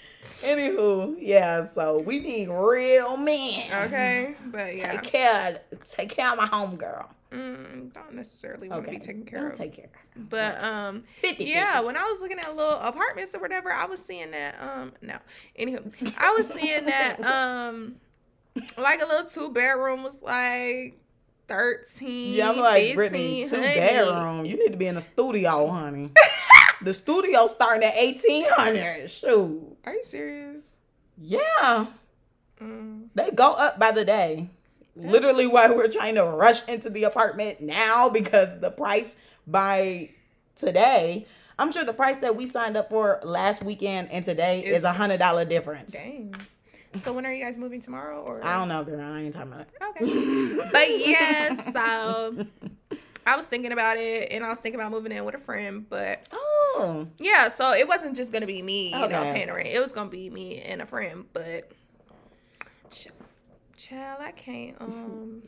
anywho, 0.43 1.15
yeah. 1.17 1.65
So 1.67 1.99
we 1.99 2.19
need 2.19 2.49
real 2.49 3.17
men. 3.17 3.71
Okay, 3.85 4.35
but 4.45 4.75
yeah, 4.75 4.91
take 4.91 5.03
care. 5.03 5.61
Take 5.89 6.09
care 6.09 6.31
of 6.31 6.37
my 6.37 6.45
homegirl. 6.47 7.07
Mm, 7.33 7.93
don't 7.93 8.13
necessarily 8.13 8.69
want 8.69 8.83
okay. 8.83 8.93
to 8.93 8.99
be 8.99 9.05
taken 9.05 9.25
care 9.25 9.39
don't 9.39 9.51
of. 9.51 9.57
Take 9.57 9.75
care. 9.75 9.89
But 10.15 10.63
um, 10.63 11.03
50, 11.21 11.45
yeah. 11.45 11.73
50. 11.73 11.87
When 11.87 11.97
I 11.97 12.03
was 12.03 12.21
looking 12.21 12.39
at 12.39 12.55
little 12.55 12.77
apartments 12.79 13.33
or 13.33 13.39
whatever, 13.39 13.71
I 13.71 13.85
was 13.85 14.03
seeing 14.03 14.31
that 14.31 14.55
um, 14.61 14.93
no. 15.01 15.17
Anywho, 15.59 16.13
I 16.17 16.31
was 16.31 16.47
seeing 16.47 16.85
that 16.85 17.23
um, 17.25 17.95
like 18.77 19.01
a 19.01 19.05
little 19.05 19.25
two 19.25 19.49
bedroom 19.49 20.03
was 20.03 20.17
like 20.21 20.99
13 21.47 22.33
yeah 22.33 22.49
i'm 22.49 22.57
like 22.57 22.83
15, 22.83 22.95
brittany 22.95 23.49
two 23.49 23.57
bedroom 23.57 24.45
you 24.45 24.57
need 24.57 24.71
to 24.71 24.77
be 24.77 24.87
in 24.87 24.95
the 24.95 25.01
studio 25.01 25.67
honey 25.67 26.11
the 26.81 26.93
studio 26.93 27.47
starting 27.47 27.83
at 27.83 27.95
1800 27.95 29.09
shoot 29.09 29.77
are 29.85 29.93
you 29.93 30.03
serious 30.03 30.81
yeah 31.17 31.87
mm. 32.61 33.07
they 33.13 33.31
go 33.31 33.53
up 33.53 33.77
by 33.77 33.91
the 33.91 34.05
day 34.05 34.49
literally 34.95 35.47
why 35.47 35.69
we're 35.69 35.87
trying 35.87 36.15
to 36.15 36.23
rush 36.23 36.67
into 36.67 36.89
the 36.89 37.03
apartment 37.03 37.61
now 37.61 38.09
because 38.09 38.59
the 38.59 38.69
price 38.69 39.17
by 39.47 40.09
today 40.55 41.25
i'm 41.57 41.71
sure 41.71 41.83
the 41.83 41.93
price 41.93 42.19
that 42.19 42.35
we 42.35 42.45
signed 42.45 42.77
up 42.77 42.89
for 42.89 43.19
last 43.23 43.63
weekend 43.63 44.09
and 44.11 44.23
today 44.23 44.61
it's, 44.61 44.79
is 44.79 44.83
a 44.83 44.93
hundred 44.93 45.17
dollar 45.17 45.45
difference. 45.45 45.93
dang. 45.93 46.33
So 47.01 47.11
when 47.11 47.25
are 47.25 47.33
you 47.33 47.43
guys 47.43 47.57
moving 47.57 47.81
tomorrow 47.81 48.19
or? 48.19 48.45
I 48.45 48.55
don't 48.55 48.67
know 48.67 48.83
girl. 48.83 49.01
I 49.01 49.21
ain't 49.21 49.33
talking 49.33 49.51
about 49.51 49.61
it. 49.61 49.69
Okay. 49.81 50.69
But 50.71 51.07
yeah 51.07 51.57
um, 51.57 52.47
so 52.53 52.97
I 53.25 53.35
was 53.35 53.47
thinking 53.47 53.71
about 53.71 53.97
it 53.97 54.31
and 54.31 54.43
I 54.43 54.49
was 54.49 54.59
thinking 54.59 54.79
about 54.79 54.91
moving 54.91 55.11
in 55.11 55.23
with 55.25 55.35
a 55.35 55.39
friend, 55.39 55.87
but 55.89 56.27
oh. 56.31 57.07
yeah, 57.17 57.47
so 57.47 57.73
it 57.73 57.87
wasn't 57.87 58.15
just 58.15 58.31
gonna 58.31 58.45
be 58.45 58.61
me, 58.61 58.89
you 58.89 59.03
okay. 59.03 59.11
know, 59.11 59.23
paying 59.23 59.51
rent. 59.51 59.69
It 59.69 59.79
was 59.79 59.93
gonna 59.93 60.09
be 60.09 60.29
me 60.29 60.61
and 60.61 60.81
a 60.81 60.85
friend, 60.85 61.25
but 61.33 61.71
Child, 63.89 64.19
I 64.21 64.31
can't. 64.31 64.75
Um, 64.81 65.43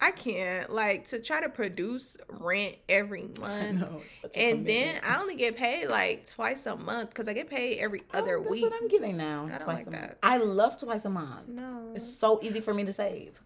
I 0.00 0.10
can't 0.10 0.72
like 0.72 1.06
to 1.10 1.20
try 1.20 1.40
to 1.40 1.48
produce 1.48 2.16
rent 2.28 2.74
every 2.88 3.22
month, 3.40 3.80
know, 3.80 4.02
and 4.34 4.66
then 4.66 5.00
I 5.06 5.20
only 5.20 5.36
get 5.36 5.56
paid 5.56 5.86
like 5.86 6.28
twice 6.28 6.66
a 6.66 6.74
month 6.74 7.10
because 7.10 7.28
I 7.28 7.34
get 7.34 7.48
paid 7.48 7.78
every 7.78 8.02
oh, 8.12 8.18
other 8.18 8.38
that's 8.38 8.50
week. 8.50 8.62
That's 8.62 8.72
what 8.72 8.82
I'm 8.82 8.88
getting 8.88 9.16
now. 9.16 9.48
I 9.52 9.58
twice 9.58 9.86
like 9.86 9.94
a 9.94 10.00
month. 10.00 10.14
I 10.24 10.38
love 10.38 10.76
twice 10.76 11.04
a 11.04 11.10
month. 11.10 11.46
No, 11.46 11.92
it's 11.94 12.12
so 12.12 12.40
easy 12.42 12.58
for 12.58 12.74
me 12.74 12.82
to 12.82 12.92
save. 12.92 13.40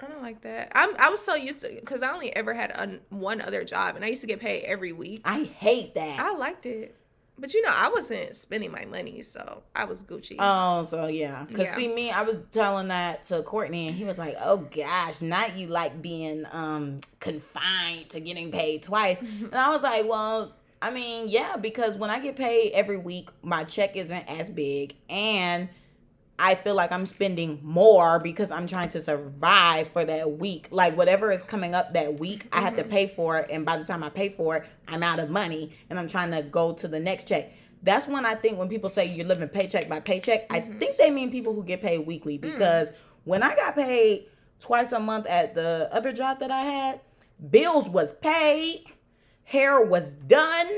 I 0.00 0.06
don't 0.06 0.22
like 0.22 0.42
that. 0.42 0.70
I'm 0.76 0.94
I 0.96 1.08
was 1.08 1.24
so 1.24 1.34
used 1.34 1.60
to 1.62 1.70
because 1.70 2.02
I 2.02 2.12
only 2.12 2.34
ever 2.36 2.54
had 2.54 2.70
a, 2.70 3.00
one 3.12 3.40
other 3.40 3.64
job 3.64 3.96
and 3.96 4.04
I 4.04 4.08
used 4.08 4.20
to 4.20 4.28
get 4.28 4.38
paid 4.38 4.62
every 4.62 4.92
week. 4.92 5.22
I 5.24 5.42
hate 5.42 5.94
that. 5.94 6.20
I 6.20 6.34
liked 6.34 6.66
it. 6.66 6.94
But 7.38 7.54
you 7.54 7.62
know, 7.62 7.72
I 7.72 7.88
wasn't 7.88 8.34
spending 8.34 8.72
my 8.72 8.84
money, 8.84 9.22
so 9.22 9.62
I 9.74 9.84
was 9.84 10.02
Gucci. 10.02 10.36
Oh, 10.38 10.84
so 10.84 11.06
yeah. 11.06 11.46
Cause 11.46 11.66
yeah. 11.66 11.74
see 11.74 11.88
me, 11.88 12.10
I 12.10 12.22
was 12.22 12.40
telling 12.50 12.88
that 12.88 13.24
to 13.24 13.42
Courtney, 13.42 13.88
and 13.88 13.96
he 13.96 14.04
was 14.04 14.18
like, 14.18 14.36
"Oh 14.42 14.58
gosh, 14.58 15.22
not 15.22 15.56
you 15.56 15.68
like 15.68 16.02
being 16.02 16.44
um 16.50 16.98
confined 17.20 18.10
to 18.10 18.20
getting 18.20 18.50
paid 18.50 18.82
twice." 18.82 19.20
and 19.20 19.54
I 19.54 19.70
was 19.70 19.82
like, 19.82 20.08
"Well, 20.08 20.52
I 20.82 20.90
mean, 20.90 21.28
yeah, 21.28 21.56
because 21.56 21.96
when 21.96 22.10
I 22.10 22.18
get 22.18 22.36
paid 22.36 22.72
every 22.72 22.98
week, 22.98 23.28
my 23.42 23.64
check 23.64 23.96
isn't 23.96 24.28
as 24.28 24.50
big, 24.50 24.94
and." 25.08 25.68
I 26.38 26.54
feel 26.54 26.74
like 26.74 26.92
I'm 26.92 27.06
spending 27.06 27.58
more 27.62 28.20
because 28.20 28.52
I'm 28.52 28.66
trying 28.66 28.90
to 28.90 29.00
survive 29.00 29.88
for 29.88 30.04
that 30.04 30.38
week. 30.38 30.68
Like 30.70 30.96
whatever 30.96 31.32
is 31.32 31.42
coming 31.42 31.74
up 31.74 31.94
that 31.94 32.18
week, 32.20 32.44
mm-hmm. 32.44 32.58
I 32.58 32.62
have 32.62 32.76
to 32.76 32.82
mm-hmm. 32.82 32.90
pay 32.90 33.06
for 33.08 33.38
it. 33.38 33.48
And 33.50 33.66
by 33.66 33.76
the 33.76 33.84
time 33.84 34.04
I 34.04 34.08
pay 34.08 34.28
for 34.28 34.56
it, 34.56 34.66
I'm 34.86 35.02
out 35.02 35.18
of 35.18 35.30
money 35.30 35.72
and 35.90 35.98
I'm 35.98 36.06
trying 36.06 36.30
to 36.30 36.42
go 36.42 36.72
to 36.74 36.86
the 36.86 37.00
next 37.00 37.26
check. 37.26 37.52
That's 37.82 38.06
when 38.06 38.24
I 38.24 38.34
think 38.34 38.58
when 38.58 38.68
people 38.68 38.88
say 38.88 39.06
you're 39.06 39.26
living 39.26 39.48
paycheck 39.48 39.88
by 39.88 40.00
paycheck, 40.00 40.48
mm-hmm. 40.48 40.54
I 40.54 40.78
think 40.78 40.96
they 40.96 41.10
mean 41.10 41.30
people 41.30 41.54
who 41.54 41.64
get 41.64 41.82
paid 41.82 42.06
weekly 42.06 42.38
mm. 42.38 42.42
because 42.42 42.90
mm. 42.90 42.94
when 43.24 43.42
I 43.42 43.54
got 43.56 43.74
paid 43.74 44.26
twice 44.60 44.92
a 44.92 45.00
month 45.00 45.26
at 45.26 45.54
the 45.54 45.88
other 45.92 46.12
job 46.12 46.40
that 46.40 46.50
I 46.50 46.62
had, 46.62 47.00
bills 47.50 47.88
was 47.88 48.14
paid, 48.14 48.84
hair 49.44 49.80
was 49.80 50.14
done, 50.14 50.68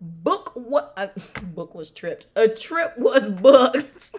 book 0.00 0.52
what 0.54 0.92
uh, 0.96 1.08
book 1.42 1.74
was 1.74 1.90
tripped. 1.90 2.26
A 2.36 2.48
trip 2.48 2.94
was 2.96 3.28
booked. 3.42 4.14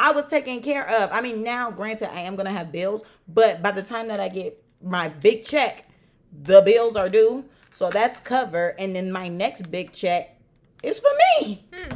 I 0.00 0.12
was 0.12 0.26
taken 0.26 0.62
care 0.62 0.88
of. 0.88 1.12
I 1.12 1.20
mean, 1.20 1.42
now, 1.42 1.70
granted, 1.70 2.10
I 2.10 2.20
am 2.20 2.34
gonna 2.34 2.50
have 2.50 2.72
bills, 2.72 3.04
but 3.28 3.62
by 3.62 3.70
the 3.70 3.82
time 3.82 4.08
that 4.08 4.18
I 4.18 4.30
get 4.30 4.60
my 4.82 5.10
big 5.10 5.44
check, 5.44 5.90
the 6.32 6.62
bills 6.62 6.96
are 6.96 7.10
due, 7.10 7.44
so 7.70 7.90
that's 7.90 8.16
covered, 8.16 8.76
and 8.78 8.96
then 8.96 9.12
my 9.12 9.28
next 9.28 9.70
big 9.70 9.92
check 9.92 10.40
is 10.82 11.00
for 11.00 11.10
me. 11.42 11.66
Hmm. 11.70 11.94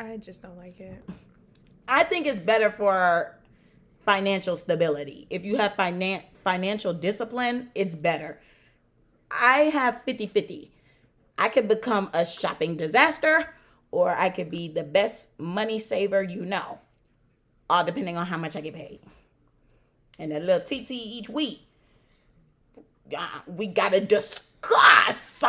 I 0.00 0.16
just 0.16 0.42
don't 0.42 0.58
like 0.58 0.80
it. 0.80 1.08
I 1.86 2.02
think 2.02 2.26
it's 2.26 2.40
better 2.40 2.72
for 2.72 3.38
financial 4.04 4.56
stability. 4.56 5.28
If 5.30 5.44
you 5.44 5.56
have 5.58 5.74
finan- 5.74 6.24
financial 6.42 6.92
discipline, 6.92 7.70
it's 7.76 7.94
better. 7.94 8.40
I 9.30 9.70
have 9.72 10.02
50 10.04 10.26
50. 10.26 10.72
I 11.38 11.48
could 11.48 11.68
become 11.68 12.10
a 12.12 12.26
shopping 12.26 12.76
disaster 12.76 13.54
or 13.92 14.10
I 14.10 14.30
could 14.30 14.50
be 14.50 14.66
the 14.68 14.82
best 14.82 15.28
money 15.38 15.78
saver 15.78 16.22
you 16.22 16.44
know, 16.44 16.80
all 17.70 17.84
depending 17.84 18.16
on 18.16 18.26
how 18.26 18.38
much 18.38 18.56
I 18.56 18.60
get 18.60 18.74
paid. 18.74 18.98
And 20.18 20.32
a 20.32 20.40
little 20.40 20.60
TT 20.60 20.90
each 20.90 21.28
week, 21.28 21.60
we 23.46 23.66
gotta 23.68 24.00
discuss 24.00 25.44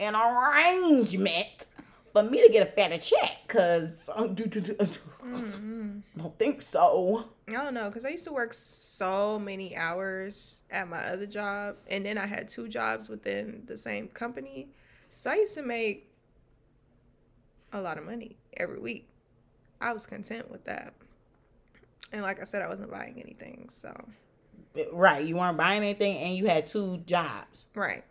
an 0.00 0.14
arrangement 0.14 1.66
for 2.12 2.22
me 2.22 2.42
to 2.42 2.52
get 2.52 2.68
a 2.68 2.70
fatter 2.72 2.98
check, 2.98 3.46
cause 3.46 4.10
I 4.14 4.22
mm-hmm. 4.22 5.98
don't 6.16 6.38
think 6.38 6.60
so. 6.60 7.26
I 7.48 7.52
don't 7.52 7.74
know, 7.74 7.90
cause 7.90 8.04
I 8.04 8.08
used 8.08 8.24
to 8.24 8.32
work 8.32 8.54
so 8.54 9.38
many 9.38 9.76
hours 9.76 10.62
at 10.70 10.88
my 10.88 10.98
other 10.98 11.26
job, 11.26 11.76
and 11.88 12.04
then 12.04 12.18
I 12.18 12.26
had 12.26 12.48
two 12.48 12.66
jobs 12.66 13.08
within 13.08 13.62
the 13.66 13.76
same 13.76 14.08
company, 14.08 14.68
so 15.14 15.30
I 15.30 15.36
used 15.36 15.54
to 15.54 15.62
make 15.62 16.07
a 17.72 17.80
lot 17.80 17.98
of 17.98 18.04
money 18.04 18.36
every 18.56 18.78
week. 18.78 19.08
I 19.80 19.92
was 19.92 20.06
content 20.06 20.50
with 20.50 20.64
that, 20.64 20.92
and 22.12 22.22
like 22.22 22.40
I 22.40 22.44
said, 22.44 22.62
I 22.62 22.68
wasn't 22.68 22.90
buying 22.90 23.20
anything, 23.22 23.68
so 23.70 23.92
Right, 24.92 25.24
you 25.26 25.36
weren't 25.36 25.56
buying 25.56 25.82
anything, 25.82 26.18
and 26.18 26.34
you 26.34 26.46
had 26.46 26.66
two 26.66 26.98
jobs, 27.06 27.68
right. 27.74 28.04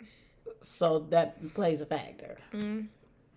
so 0.62 1.00
that 1.10 1.54
plays 1.54 1.82
a 1.82 1.86
factor. 1.86 2.38
Mm. 2.54 2.88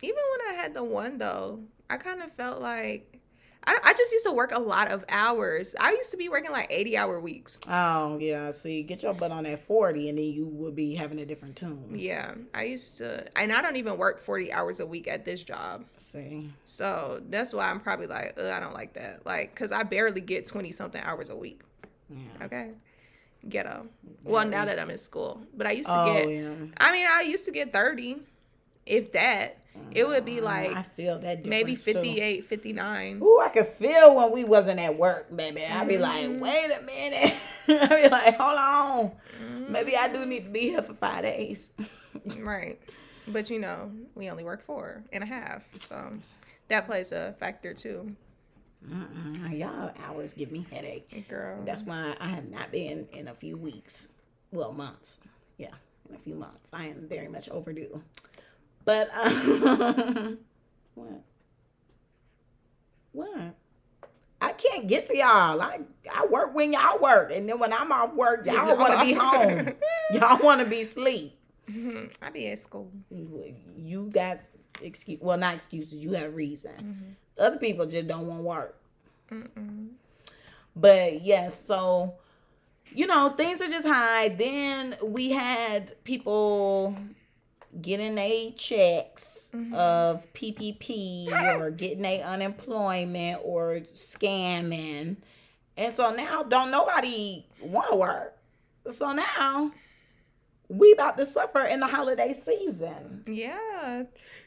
Even 0.03 0.17
when 0.31 0.55
I 0.57 0.61
had 0.61 0.75
the 0.75 0.83
one 0.85 1.19
though, 1.19 1.61
I 1.89 1.97
kind 1.97 2.23
of 2.23 2.33
felt 2.33 2.61
like 2.61 3.20
I, 3.65 3.79
I 3.85 3.93
just 3.93 4.11
used 4.11 4.25
to 4.25 4.33
work 4.33 4.53
a 4.53 4.59
lot 4.59 4.91
of 4.91 5.05
hours. 5.11 5.75
I 5.79 5.91
used 5.93 6.11
to 6.13 6.17
be 6.17 6.29
working 6.31 6.51
like 6.51 6.69
80 6.71 6.97
hour 6.97 7.21
weeks. 7.21 7.61
Oh 7.69 8.17
yeah, 8.19 8.51
see, 8.53 8.83
get 8.83 9.03
your 9.03 9.13
butt 9.13 9.31
on 9.33 9.45
that 9.45 9.59
forty, 9.59 10.09
and 10.09 10.17
then 10.17 10.25
you 10.25 10.47
would 10.47 10.75
be 10.75 10.95
having 10.95 11.21
a 11.21 11.27
different 11.27 11.57
tune. 11.57 11.95
Yeah, 11.95 12.35
I 12.55 12.65
used 12.65 12.97
to, 12.99 13.27
and 13.39 13.53
I 13.53 13.61
don't 13.61 13.77
even 13.77 13.99
work 13.99 14.23
40 14.23 14.51
hours 14.53 14.81
a 14.81 14.87
week 14.87 15.09
at 15.09 15.25
this 15.27 15.43
job. 15.43 15.85
See, 15.99 16.51
So 16.65 17.21
that's 17.29 17.53
why 17.53 17.71
I'm 17.71 17.81
probably 17.81 18.07
like, 18.07 18.35
Ugh, 18.39 18.47
I 18.47 18.61
don't 18.61 18.75
like 18.75 18.95
that. 18.95 19.27
Like, 19.27 19.55
cause 19.55 19.73
I 19.73 19.83
barely 19.83 20.23
get 20.23 20.47
20 20.47 20.73
something 20.73 21.01
hours 21.03 21.29
a 21.29 21.37
week. 21.37 21.61
yeah. 22.09 22.45
Okay. 22.47 22.71
Ghetto. 23.49 23.87
Well, 24.25 24.47
now 24.47 24.65
that 24.67 24.79
I'm 24.79 24.91
in 24.91 24.99
school, 24.99 25.41
but 25.57 25.67
I 25.67 25.73
used 25.73 25.89
to 25.89 25.95
Oh 26.01 26.13
get, 26.13 26.29
yeah. 26.31 26.51
I 26.79 26.93
mean, 26.93 27.07
I 27.11 27.23
used 27.23 27.45
to 27.47 27.51
get 27.51 27.73
30, 27.73 28.17
if 28.87 29.13
that. 29.13 29.57
It 29.93 30.07
would 30.07 30.25
be 30.25 30.37
Mm, 30.37 30.47
I 30.47 30.73
like 30.75 30.87
feel 30.87 31.19
that 31.21 31.45
maybe 31.45 31.73
difference, 31.77 31.85
too. 31.85 31.93
58, 31.95 32.45
59. 32.47 33.21
Ooh, 33.23 33.41
I 33.45 33.49
could 33.49 33.67
feel 33.67 34.17
when 34.17 34.33
we 34.33 34.45
wasn't 34.45 34.79
at 34.81 34.97
work, 34.97 35.35
baby. 35.35 35.65
I'd 35.65 35.89
be 35.89 35.99
like, 35.99 36.27
Mhm. 36.27 36.41
wait 36.41 36.71
a 36.71 36.83
minute. 36.83 37.37
I'd 37.93 38.03
be 38.03 38.09
like, 38.09 38.37
hold 38.37 38.59
on. 38.59 39.11
Mm-hmm. 39.43 39.73
Maybe 39.73 39.97
I 39.97 40.09
do 40.09 40.25
need 40.27 40.45
to 40.45 40.51
be 40.51 40.61
here 40.71 40.83
for 40.83 40.95
five 40.95 41.23
days. 41.23 41.69
Right. 42.39 42.79
But 43.29 43.51
you 43.51 43.59
know, 43.61 43.93
we 44.17 44.29
only 44.31 44.43
work 44.45 44.63
four 44.63 45.05
and 45.13 45.23
a 45.23 45.27
half. 45.27 45.63
So 45.77 46.13
that 46.69 46.87
plays 46.87 47.13
a 47.13 47.35
factor 47.39 47.73
too. 47.73 48.15
Mm-mm, 48.89 49.59
y'all 49.59 49.93
hours 50.05 50.33
give 50.33 50.51
me 50.51 50.67
headache. 50.73 51.29
Girl. 51.29 51.63
That's 51.65 51.83
why 51.83 52.17
I 52.21 52.29
have 52.29 52.49
not 52.51 52.73
been 52.73 53.07
in 53.13 53.29
a 53.29 53.35
few 53.35 53.57
weeks. 53.57 54.09
Well, 54.53 54.73
months. 54.73 55.19
Yeah, 55.59 55.69
in 56.09 56.15
a 56.17 56.19
few 56.19 56.35
months. 56.35 56.71
I 56.73 56.87
am 56.87 57.07
very 57.09 57.29
much 57.29 57.49
overdue. 57.51 58.03
But 58.85 59.11
um, 59.15 60.39
what? 60.95 61.23
What? 63.13 63.55
I 64.41 64.53
can't 64.53 64.87
get 64.87 65.07
to 65.09 65.17
y'all. 65.17 65.61
I 65.61 65.81
I 66.13 66.27
work 66.27 66.55
when 66.55 66.73
y'all 66.73 66.99
work, 66.99 67.31
and 67.33 67.49
then 67.49 67.59
when 67.59 67.73
I'm 67.73 67.93
off 67.93 68.15
work, 68.15 68.47
y'all 68.47 68.77
want 68.77 68.99
to 68.99 69.05
be 69.05 69.13
home. 69.13 69.75
Y'all 70.13 70.43
want 70.43 70.61
to 70.61 70.67
be 70.67 70.83
asleep. 70.83 71.37
I 72.23 72.31
be 72.31 72.49
at 72.49 72.59
school. 72.59 72.91
You 73.11 74.11
got 74.13 74.41
excuse. 74.81 75.19
Well, 75.21 75.39
not 75.39 75.55
excuses. 75.55 75.95
You 75.95 76.13
have 76.15 76.35
reason. 76.35 76.73
Mm-hmm. 76.73 77.13
Other 77.39 77.59
people 77.59 77.87
just 77.87 78.09
don't 78.09 78.27
want 78.27 78.43
work. 78.43 78.81
Mm-mm. 79.31 79.91
But 80.75 81.23
yes, 81.23 81.65
so 81.65 82.15
you 82.93 83.07
know, 83.07 83.31
things 83.31 83.61
are 83.61 83.69
just 83.69 83.87
high. 83.87 84.29
Then 84.31 84.97
we 85.03 85.31
had 85.31 86.03
people 86.05 86.97
getting 87.81 88.17
a 88.19 88.53
checks 88.53 89.37
Mm-hmm. 89.53 89.75
of 89.75 90.33
PPP 90.33 91.29
or 91.59 91.73
getting 91.73 92.05
a 92.05 92.23
unemployment 92.23 93.41
or 93.43 93.81
scamming. 93.81 95.17
And 95.77 95.93
so 95.93 96.15
now 96.15 96.45
don't 96.45 96.71
nobody 96.71 97.45
want 97.61 97.91
to 97.91 97.97
work. 97.97 98.37
So 98.93 99.13
now 99.13 99.73
we 100.69 100.93
about 100.93 101.17
to 101.17 101.27
suffer 101.27 101.63
in 101.63 101.81
the 101.81 101.89
holiday 101.89 102.41
season. 102.41 103.25
Yeah. 103.27 104.05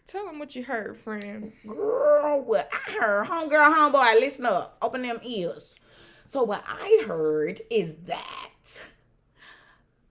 Tell 0.07 0.25
them 0.25 0.39
what 0.39 0.55
you 0.55 0.63
heard, 0.63 0.95
friend. 0.95 1.51
Girl, 1.67 2.39
what 2.41 2.69
I 2.71 2.91
heard, 2.93 3.27
homegirl, 3.27 3.75
homeboy, 3.75 4.21
listen 4.21 4.45
up, 4.45 4.77
open 4.81 5.01
them 5.01 5.19
ears. 5.21 5.81
So 6.27 6.43
what 6.43 6.63
I 6.65 7.03
heard 7.05 7.59
is 7.69 7.93
that 8.05 8.83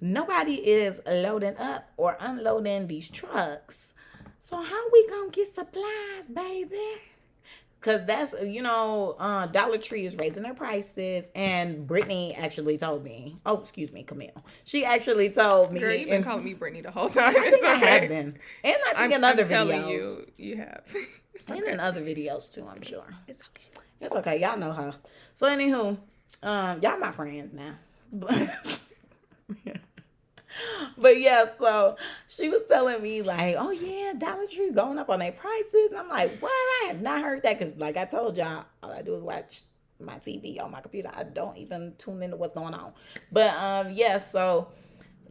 nobody 0.02 0.54
is 0.56 1.00
loading 1.06 1.56
up 1.56 1.90
or 1.96 2.18
unloading 2.20 2.88
these 2.88 3.08
trucks. 3.08 3.94
So 4.38 4.60
how 4.60 4.90
we 4.92 5.08
gonna 5.08 5.30
get 5.30 5.54
supplies, 5.54 6.28
baby? 6.32 6.76
Cause 7.80 8.04
that's 8.06 8.34
you 8.44 8.62
know, 8.62 9.16
uh, 9.18 9.46
Dollar 9.46 9.78
Tree 9.78 10.04
is 10.04 10.16
raising 10.16 10.42
their 10.44 10.54
prices, 10.54 11.30
and 11.34 11.84
Brittany 11.86 12.34
actually 12.36 12.76
told 12.76 13.02
me. 13.02 13.38
Oh, 13.46 13.58
excuse 13.58 13.92
me, 13.92 14.02
Camille. 14.04 14.44
She 14.64 14.84
actually 14.84 15.30
told 15.30 15.72
me. 15.72 15.80
Girl, 15.80 15.92
you've 15.92 16.06
been 16.06 16.18
in- 16.18 16.22
calling 16.22 16.44
me 16.44 16.54
Brittany 16.54 16.82
the 16.82 16.92
whole 16.92 17.08
time. 17.08 17.30
I 17.30 17.32
think 17.32 17.54
It's 17.54 17.62
I 17.64 17.76
okay. 17.76 17.86
have 18.00 18.08
been, 18.08 18.38
and 18.62 18.76
I 18.86 18.94
think 18.94 18.98
I'm, 18.98 19.12
in 19.12 19.24
other 19.24 19.42
I'm 19.44 19.48
telling 19.48 19.82
videos, 19.82 20.18
you, 20.36 20.50
you 20.50 20.56
have. 20.58 20.82
It's 21.34 21.48
and 21.48 21.62
okay. 21.62 21.72
in 21.72 21.80
other 21.80 22.02
videos 22.02 22.52
too. 22.52 22.68
I'm 22.68 22.82
sure. 22.82 23.06
It's 23.26 23.40
okay. 23.40 23.82
It's 24.02 24.14
okay. 24.14 24.38
Y'all 24.40 24.58
know 24.58 24.70
her. 24.72 24.94
So 25.32 25.48
anywho, 25.48 25.96
um, 26.42 26.82
y'all 26.82 26.98
my 26.98 27.10
friends 27.10 27.54
now. 27.54 27.74
But, 28.12 29.78
but 30.98 31.18
yeah, 31.18 31.46
so 31.46 31.96
she 32.26 32.48
was 32.48 32.62
telling 32.68 33.02
me 33.02 33.22
like, 33.22 33.56
oh 33.58 33.70
yeah, 33.70 34.12
Dollar 34.16 34.46
Tree 34.46 34.70
going 34.70 34.98
up 34.98 35.10
on 35.10 35.18
their 35.20 35.32
prices. 35.32 35.90
And 35.90 35.98
I'm 35.98 36.08
like, 36.08 36.38
what? 36.40 36.50
I 36.50 36.86
have 36.88 37.00
not 37.00 37.22
heard 37.22 37.42
that 37.42 37.58
because 37.58 37.76
like 37.76 37.96
I 37.96 38.04
told 38.04 38.36
y'all, 38.36 38.64
all 38.82 38.92
I 38.92 39.02
do 39.02 39.14
is 39.14 39.22
watch 39.22 39.62
my 40.00 40.18
TV 40.18 40.62
on 40.62 40.70
my 40.70 40.80
computer. 40.80 41.10
I 41.14 41.24
don't 41.24 41.56
even 41.56 41.94
tune 41.98 42.22
into 42.22 42.36
what's 42.36 42.54
going 42.54 42.74
on. 42.74 42.92
But 43.30 43.54
um, 43.54 43.92
yeah, 43.92 44.18
so 44.18 44.68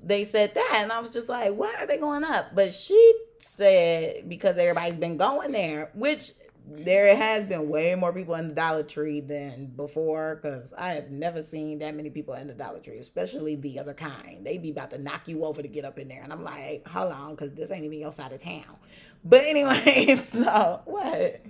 they 0.04 0.24
said 0.24 0.54
that 0.56 0.80
and 0.82 0.92
I 0.92 1.00
was 1.00 1.12
just 1.12 1.30
like, 1.30 1.54
why 1.54 1.76
are 1.78 1.88
they 1.88 1.98
going 1.98 2.24
up? 2.24 2.56
But 2.56 2.74
she 2.74 3.14
said 3.40 4.28
because 4.30 4.58
everybody's 4.58 4.96
been 4.96 5.18
going 5.18 5.52
there, 5.52 5.92
which 5.94 6.32
there 6.68 7.16
has 7.16 7.44
been 7.44 7.70
way 7.70 7.96
more 7.96 8.14
people 8.14 8.36
in 8.36 8.48
the 8.48 8.54
Dollar 8.54 8.84
Tree 8.84 9.20
than 9.20 9.68
before 9.68 10.40
because 10.42 10.74
I 10.78 10.92
have 10.94 11.12
never 11.12 11.42
seen 11.42 11.80
that 11.80 11.96
many 11.96 12.10
people 12.10 12.34
in 12.36 12.48
the 12.48 12.54
Dollar 12.54 12.80
Tree, 12.80 12.98
especially 12.98 13.56
the 13.56 13.80
other 13.80 13.94
kind. 13.94 14.46
They 14.46 14.58
be 14.58 14.72
about 14.72 14.92
to 14.92 14.98
knock 14.98 15.28
you 15.28 15.44
over 15.44 15.62
to 15.62 15.68
get 15.68 15.86
up 15.86 16.00
in 16.00 16.08
there. 16.08 16.22
And 16.24 16.32
I'm 16.32 16.44
like, 16.44 16.88
hold 16.88 17.12
on, 17.12 17.32
because 17.32 17.54
this 17.54 17.72
ain't 17.72 17.84
even 17.84 18.00
your 18.00 18.14
side 18.14 18.32
of 18.32 18.42
town. 18.42 18.78
But 19.24 19.44
anyway, 19.46 20.16
so 20.20 20.82
what? 20.86 21.42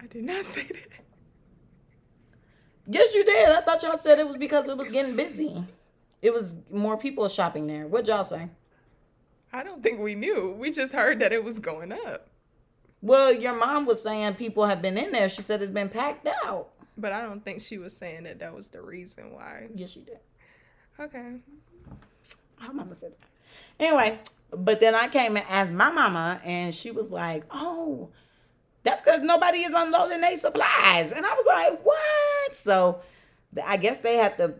I 0.00 0.06
did 0.08 0.24
not 0.24 0.44
say 0.44 0.62
that. 0.64 1.04
Yes, 2.86 3.14
you 3.14 3.24
did. 3.24 3.50
I 3.50 3.60
thought 3.60 3.82
y'all 3.82 3.96
said 3.96 4.18
it 4.18 4.26
was 4.26 4.36
because 4.36 4.68
it 4.68 4.76
was 4.76 4.90
getting 4.90 5.16
busy. 5.16 5.64
It 6.22 6.34
was 6.34 6.56
more 6.70 6.96
people 6.96 7.28
shopping 7.28 7.66
there. 7.66 7.86
What'd 7.86 8.08
y'all 8.08 8.24
say? 8.24 8.50
I 9.52 9.62
don't 9.62 9.82
think 9.82 10.00
we 10.00 10.14
knew. 10.14 10.54
We 10.58 10.70
just 10.70 10.92
heard 10.92 11.20
that 11.20 11.32
it 11.32 11.42
was 11.42 11.58
going 11.58 11.92
up. 11.92 12.28
Well, 13.02 13.32
your 13.32 13.54
mom 13.54 13.86
was 13.86 14.02
saying 14.02 14.34
people 14.34 14.66
have 14.66 14.82
been 14.82 14.98
in 14.98 15.12
there. 15.12 15.28
She 15.28 15.42
said 15.42 15.62
it's 15.62 15.70
been 15.70 15.88
packed 15.88 16.28
out. 16.44 16.68
But 16.96 17.12
I 17.12 17.22
don't 17.22 17.42
think 17.42 17.62
she 17.62 17.78
was 17.78 17.96
saying 17.96 18.24
that 18.24 18.40
that 18.40 18.54
was 18.54 18.68
the 18.68 18.82
reason 18.82 19.32
why. 19.32 19.68
Yes, 19.74 19.90
she 19.90 20.00
did. 20.00 20.18
Okay. 20.98 21.36
Her 22.58 22.72
mama 22.72 22.94
said 22.94 23.12
that. 23.18 23.28
Anyway, 23.84 24.18
but 24.50 24.80
then 24.80 24.94
I 24.94 25.08
came 25.08 25.36
and 25.36 25.46
asked 25.48 25.72
my 25.72 25.90
mama, 25.90 26.40
and 26.44 26.74
she 26.74 26.90
was 26.90 27.10
like, 27.10 27.44
"Oh, 27.50 28.10
that's 28.82 29.00
because 29.00 29.22
nobody 29.22 29.60
is 29.60 29.72
unloading 29.74 30.20
their 30.20 30.36
supplies." 30.36 31.12
And 31.12 31.24
I 31.24 31.32
was 31.32 31.46
like, 31.46 31.82
"What?" 31.82 32.54
So 32.54 33.00
I 33.64 33.78
guess 33.78 34.00
they 34.00 34.16
have 34.16 34.36
to 34.36 34.54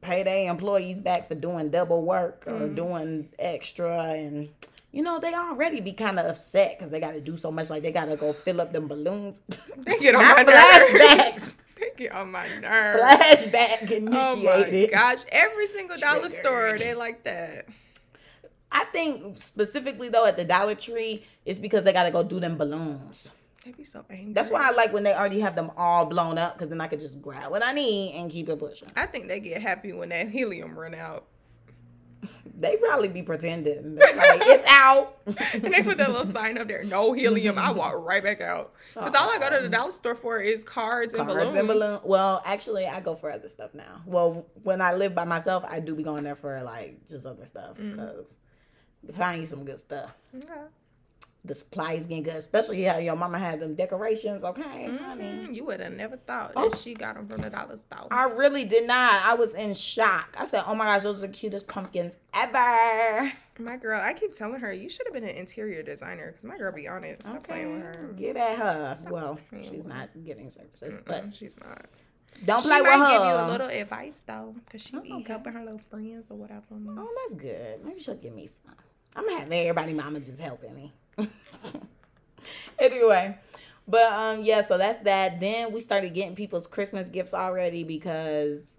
pay 0.00 0.22
their 0.22 0.50
employees 0.50 1.00
back 1.00 1.28
for 1.28 1.34
doing 1.34 1.70
double 1.70 2.02
work 2.02 2.44
or 2.46 2.68
mm. 2.68 2.74
doing 2.74 3.28
extra, 3.38 3.98
and 4.12 4.48
you 4.96 5.02
know 5.02 5.18
they 5.18 5.34
already 5.34 5.82
be 5.82 5.92
kind 5.92 6.18
of 6.18 6.24
upset 6.24 6.78
because 6.78 6.90
they 6.90 7.00
got 7.00 7.10
to 7.12 7.20
do 7.20 7.36
so 7.36 7.52
much. 7.52 7.68
Like 7.68 7.82
they 7.82 7.92
got 7.92 8.06
to 8.06 8.16
go 8.16 8.32
fill 8.32 8.62
up 8.62 8.72
them 8.72 8.88
balloons. 8.88 9.42
They 9.76 9.98
get 9.98 10.14
on 10.14 10.24
my 10.24 10.42
flashbacks. 10.42 11.52
they 11.78 11.90
get 11.98 12.12
on 12.12 12.32
my 12.32 12.48
nerves. 12.58 12.98
Flashback 12.98 13.90
initiated. 13.90 14.10
Oh 14.10 14.96
my 14.96 15.14
gosh. 15.14 15.18
Every 15.28 15.66
single 15.66 15.98
dollar 15.98 16.30
store, 16.30 16.78
they 16.78 16.94
like 16.94 17.24
that. 17.24 17.66
I 18.72 18.84
think 18.84 19.36
specifically 19.36 20.08
though 20.08 20.26
at 20.26 20.38
the 20.38 20.46
Dollar 20.46 20.74
Tree, 20.74 21.22
it's 21.44 21.58
because 21.58 21.84
they 21.84 21.92
got 21.92 22.04
to 22.04 22.10
go 22.10 22.22
do 22.22 22.40
them 22.40 22.56
balloons. 22.56 23.30
They 23.66 23.72
be 23.72 23.84
so 23.84 24.02
angry. 24.08 24.32
That's 24.32 24.50
why 24.50 24.66
I 24.66 24.70
like 24.72 24.94
when 24.94 25.02
they 25.02 25.12
already 25.12 25.40
have 25.40 25.56
them 25.56 25.70
all 25.76 26.06
blown 26.06 26.38
up 26.38 26.54
because 26.54 26.70
then 26.70 26.80
I 26.80 26.86
could 26.86 27.00
just 27.00 27.20
grab 27.20 27.50
what 27.50 27.62
I 27.62 27.72
need 27.72 28.14
and 28.16 28.30
keep 28.30 28.48
it 28.48 28.58
pushing. 28.58 28.88
I 28.96 29.04
think 29.04 29.28
they 29.28 29.40
get 29.40 29.60
happy 29.60 29.92
when 29.92 30.08
that 30.08 30.30
helium 30.30 30.78
run 30.78 30.94
out. 30.94 31.26
They 32.58 32.76
probably 32.78 33.08
be 33.08 33.22
pretending. 33.22 33.96
Like, 33.96 34.40
out. 34.66 35.16
and 35.52 35.62
they 35.74 35.82
put 35.82 35.98
that 35.98 36.10
little 36.12 36.30
sign 36.32 36.58
up 36.58 36.68
there, 36.68 36.84
no 36.84 37.12
helium. 37.12 37.58
I 37.58 37.70
walk 37.72 37.94
right 37.96 38.22
back 38.22 38.40
out. 38.40 38.72
Because 38.94 39.14
all 39.14 39.30
I 39.30 39.38
go 39.38 39.50
to 39.56 39.62
the 39.62 39.68
dollar 39.68 39.92
store 39.92 40.14
for 40.14 40.38
is 40.40 40.64
cards 40.64 41.14
and 41.14 41.26
Cards 41.28 41.38
balloons. 41.46 41.56
and 41.56 41.68
balloon. 41.68 42.00
Well, 42.04 42.42
actually, 42.44 42.86
I 42.86 43.00
go 43.00 43.14
for 43.14 43.30
other 43.30 43.48
stuff 43.48 43.74
now. 43.74 44.02
Well, 44.06 44.46
when 44.62 44.80
I 44.80 44.94
live 44.94 45.14
by 45.14 45.24
myself, 45.24 45.64
I 45.68 45.80
do 45.80 45.94
be 45.94 46.02
going 46.02 46.24
there 46.24 46.36
for 46.36 46.62
like 46.62 47.06
just 47.06 47.26
other 47.26 47.46
stuff 47.46 47.76
Mm. 47.78 47.92
because 47.96 48.34
find 49.16 49.40
you 49.40 49.46
some 49.46 49.64
good 49.64 49.78
stuff. 49.78 50.14
Okay. 50.36 50.46
The 51.44 51.54
supplies 51.54 52.06
getting 52.08 52.24
good, 52.24 52.34
especially 52.34 52.82
how 52.82 52.98
your 52.98 53.14
mama 53.14 53.38
had 53.38 53.60
them 53.60 53.76
decorations. 53.76 54.42
Okay, 54.42 54.62
honey. 54.96 55.22
Mm, 55.22 55.54
you 55.54 55.64
would 55.66 55.78
have 55.78 55.92
never 55.92 56.16
thought 56.16 56.50
Oh. 56.56 56.68
that 56.70 56.76
she 56.78 56.92
got 56.92 57.14
them 57.14 57.28
from 57.28 57.42
the 57.42 57.50
dollar 57.50 57.76
store. 57.76 58.08
I 58.10 58.24
really 58.24 58.64
did 58.64 58.84
not. 58.88 59.12
I 59.24 59.34
was 59.34 59.54
in 59.54 59.72
shock. 59.74 60.34
I 60.36 60.44
said, 60.44 60.64
"Oh 60.66 60.74
my 60.74 60.86
gosh, 60.86 61.02
those 61.04 61.22
are 61.22 61.26
the 61.28 61.32
cutest 61.32 61.68
pumpkins 61.68 62.16
ever." 62.34 63.32
My 63.58 63.76
girl, 63.76 64.00
I 64.02 64.12
keep 64.12 64.36
telling 64.36 64.60
her 64.60 64.72
you 64.72 64.88
should 64.90 65.06
have 65.06 65.14
been 65.14 65.24
an 65.24 65.34
interior 65.36 65.82
designer 65.82 66.26
because 66.32 66.44
my 66.44 66.56
girl 66.58 66.72
be 66.72 66.86
on 66.88 67.04
it. 67.04 67.22
Stop 67.22 67.42
playing 67.46 67.72
with 67.72 67.82
her. 67.82 68.12
Get 68.16 68.36
at 68.36 68.58
her. 68.58 68.98
Well, 69.08 69.38
she's 69.62 69.84
not 69.84 70.10
giving 70.24 70.50
services, 70.50 70.98
but 71.06 71.24
Mm, 71.26 71.34
she's 71.34 71.56
not. 71.58 71.86
don't 72.44 72.62
She 72.62 72.68
play 72.68 72.80
might 72.82 72.98
with 72.98 73.08
give 73.08 73.22
her. 73.22 73.28
you 73.28 73.34
a 73.34 73.48
little 73.50 73.68
advice 73.68 74.22
though, 74.26 74.54
because 74.64 74.82
she 74.82 74.98
be 74.98 75.10
okay. 75.12 75.22
helping 75.32 75.52
her 75.54 75.64
little 75.64 75.80
friends 75.90 76.26
or 76.28 76.36
whatever. 76.36 76.62
Oh, 76.72 77.08
that's 77.28 77.40
good. 77.40 77.84
Maybe 77.84 78.00
she'll 78.00 78.14
give 78.16 78.34
me 78.34 78.46
some. 78.46 78.74
I'm 79.14 79.26
gonna 79.26 79.40
have 79.40 79.50
everybody 79.52 79.94
mama 79.94 80.20
just 80.20 80.40
helping 80.40 80.74
me. 80.74 80.92
anyway, 82.78 83.38
but 83.88 84.12
um 84.12 84.40
yeah, 84.42 84.60
so 84.60 84.76
that's 84.78 84.98
that. 84.98 85.40
Then 85.40 85.72
we 85.72 85.80
started 85.80 86.12
getting 86.14 86.34
people's 86.34 86.66
Christmas 86.66 87.08
gifts 87.08 87.32
already 87.34 87.84
because 87.84 88.75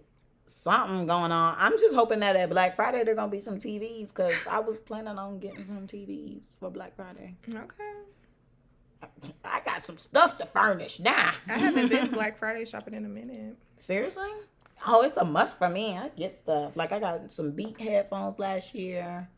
something 0.48 1.06
going 1.06 1.32
on. 1.32 1.56
I'm 1.58 1.72
just 1.72 1.94
hoping 1.94 2.20
that 2.20 2.36
at 2.36 2.50
Black 2.50 2.74
Friday 2.74 3.04
there 3.04 3.14
gonna 3.14 3.30
be 3.30 3.40
some 3.40 3.58
TVs 3.58 4.08
because 4.08 4.34
I 4.50 4.60
was 4.60 4.80
planning 4.80 5.18
on 5.18 5.38
getting 5.38 5.66
some 5.66 5.86
TVs 5.86 6.58
for 6.58 6.70
Black 6.70 6.96
Friday. 6.96 7.36
Okay. 7.48 7.92
I 9.44 9.60
got 9.64 9.82
some 9.82 9.98
stuff 9.98 10.38
to 10.38 10.46
furnish 10.46 11.00
now. 11.00 11.32
I 11.48 11.58
haven't 11.58 11.88
been 11.88 12.10
Black 12.12 12.38
Friday 12.38 12.64
shopping 12.64 12.94
in 12.94 13.04
a 13.04 13.08
minute. 13.08 13.56
Seriously? 13.76 14.30
Oh, 14.86 15.02
it's 15.02 15.16
a 15.16 15.24
must 15.24 15.58
for 15.58 15.68
me. 15.68 15.96
I 15.96 16.08
get 16.08 16.36
stuff. 16.38 16.76
Like 16.76 16.92
I 16.92 16.98
got 16.98 17.32
some 17.32 17.52
Beat 17.52 17.80
headphones 17.80 18.38
last 18.38 18.74
year. 18.74 19.28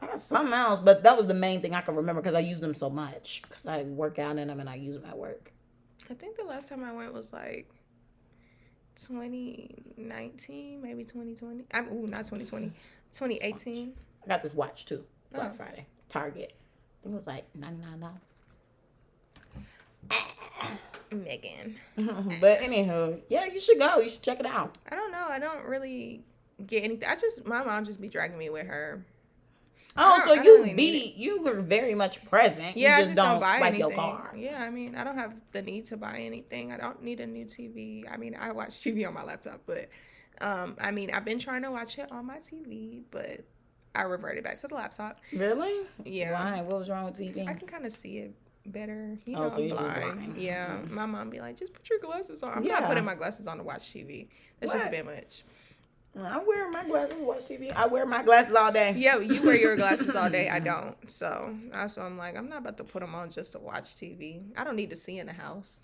I 0.00 0.06
got 0.06 0.18
something 0.18 0.52
else, 0.52 0.80
but 0.80 1.02
that 1.02 1.16
was 1.16 1.26
the 1.26 1.34
main 1.34 1.60
thing 1.60 1.74
I 1.74 1.80
can 1.80 1.96
remember 1.96 2.22
because 2.22 2.34
I 2.34 2.40
use 2.40 2.60
them 2.60 2.74
so 2.74 2.88
much. 2.88 3.42
Because 3.42 3.66
I 3.66 3.82
work 3.82 4.18
out 4.18 4.38
in 4.38 4.48
them 4.48 4.60
and 4.60 4.68
I 4.68 4.76
use 4.76 4.96
them 4.96 5.08
at 5.08 5.18
work. 5.18 5.52
I 6.10 6.14
think 6.14 6.36
the 6.36 6.44
last 6.44 6.68
time 6.68 6.84
I 6.84 6.92
went 6.92 7.12
was 7.12 7.32
like 7.32 7.68
2019, 9.06 10.82
maybe 10.82 11.04
2020. 11.04 11.64
I'm 11.72 11.88
ooh, 11.92 12.06
not 12.06 12.18
2020. 12.24 12.72
2018. 13.12 13.92
I 14.24 14.28
got 14.28 14.42
this 14.42 14.54
watch 14.54 14.84
too. 14.84 15.04
Black 15.32 15.52
Oh. 15.52 15.56
Friday. 15.56 15.86
Target. 16.08 16.52
I 16.54 17.02
think 17.02 17.12
it 17.12 17.16
was 17.16 17.26
like 17.26 17.44
$99. 17.58 18.10
Megan. 21.10 21.76
but 22.40 22.60
anywho, 22.60 23.20
yeah, 23.28 23.46
you 23.46 23.60
should 23.60 23.78
go. 23.78 23.98
You 23.98 24.10
should 24.10 24.22
check 24.22 24.40
it 24.40 24.46
out. 24.46 24.76
I 24.90 24.94
don't 24.96 25.10
know. 25.12 25.26
I 25.28 25.38
don't 25.38 25.64
really 25.64 26.22
get 26.66 26.84
anything. 26.84 27.08
I 27.08 27.16
just 27.16 27.46
my 27.46 27.62
mom 27.64 27.84
just 27.84 28.00
be 28.00 28.08
dragging 28.08 28.36
me 28.38 28.50
with 28.50 28.66
her. 28.66 29.02
Oh, 29.98 30.16
don't- 30.16 30.24
so 30.24 30.42
you 30.42 30.56
really 30.62 30.74
be 30.74 31.14
you 31.16 31.42
were 31.42 31.60
very 31.60 31.94
much 31.94 32.24
present. 32.26 32.76
Yeah, 32.76 32.98
you 32.98 33.04
just, 33.04 33.14
don't, 33.16 33.40
buy 33.40 33.58
swipe 33.58 33.62
anything. 33.74 33.80
your 33.80 33.90
card. 33.92 34.36
Yeah, 34.36 34.62
I 34.62 34.70
mean, 34.70 34.94
I 34.94 35.04
don't 35.04 35.18
have 35.18 35.34
the 35.52 35.62
need 35.62 35.84
to 35.86 35.96
buy 35.96 36.18
anything. 36.20 36.72
I 36.72 36.76
don't 36.76 37.02
need 37.02 37.20
a 37.20 37.26
new 37.26 37.44
TV. 37.44 38.04
I 38.10 38.16
mean, 38.16 38.34
I 38.38 38.52
watch 38.52 38.70
TV 38.80 39.06
on 39.06 39.14
my 39.14 39.24
laptop, 39.24 39.60
but 39.66 39.88
um, 40.40 40.76
I 40.80 40.90
mean, 40.92 41.10
I've 41.10 41.24
been 41.24 41.38
trying 41.38 41.62
to 41.62 41.70
watch 41.70 41.98
it 41.98 42.10
on 42.12 42.26
my 42.26 42.38
TV, 42.38 43.02
but 43.10 43.40
I 43.94 44.02
reverted 44.02 44.44
back 44.44 44.60
to 44.60 44.68
the 44.68 44.74
laptop. 44.74 45.16
Really? 45.32 45.86
Yeah. 46.04 46.32
Why? 46.32 46.62
What 46.62 46.78
was 46.78 46.88
wrong 46.90 47.04
with 47.06 47.14
TV? 47.18 47.48
I 47.48 47.54
can 47.54 47.66
kind 47.66 47.84
of 47.84 47.92
see 47.92 48.18
it 48.18 48.34
better. 48.66 49.16
You 49.24 49.34
Oh, 49.36 49.48
so 49.48 49.56
I'm 49.62 49.68
you're 49.68 49.76
just 49.78 49.82
blind. 49.94 50.18
blind. 50.20 50.36
Yeah, 50.36 50.66
Mhm. 50.68 50.90
my 50.90 51.06
mom 51.06 51.30
be 51.30 51.40
like, 51.40 51.56
just 51.58 51.72
put 51.72 51.88
your 51.88 51.98
glasses 51.98 52.42
on. 52.42 52.52
I'm 52.58 52.62
Yeah. 52.62 52.80
not 52.80 52.84
putting 52.88 53.04
my 53.04 53.14
glasses 53.14 53.46
on 53.46 53.56
to 53.56 53.62
watch 53.64 53.92
TV. 53.92 54.28
It's 54.60 54.72
just 54.72 54.90
bit 54.90 55.04
much. 55.06 55.42
I 56.24 56.38
wear 56.38 56.70
my 56.70 56.84
glasses, 56.84 57.16
watch 57.20 57.44
TV. 57.44 57.72
I 57.74 57.86
wear 57.86 58.04
my 58.06 58.22
glasses 58.22 58.54
all 58.54 58.72
day. 58.72 58.94
Yeah, 58.96 59.18
you 59.18 59.42
wear 59.42 59.56
your 59.56 59.76
glasses 59.82 60.14
all 60.16 60.28
day. 60.28 60.48
I 60.48 60.58
don't. 60.58 60.96
So 61.10 61.54
that's 61.70 61.96
why 61.96 62.04
I'm 62.04 62.18
like, 62.18 62.36
I'm 62.36 62.48
not 62.48 62.58
about 62.58 62.76
to 62.78 62.84
put 62.84 63.00
them 63.00 63.14
on 63.14 63.30
just 63.30 63.52
to 63.52 63.58
watch 63.58 63.94
TV. 63.96 64.42
I 64.56 64.64
don't 64.64 64.76
need 64.76 64.90
to 64.90 64.96
see 64.96 65.18
in 65.18 65.26
the 65.26 65.32
house. 65.32 65.80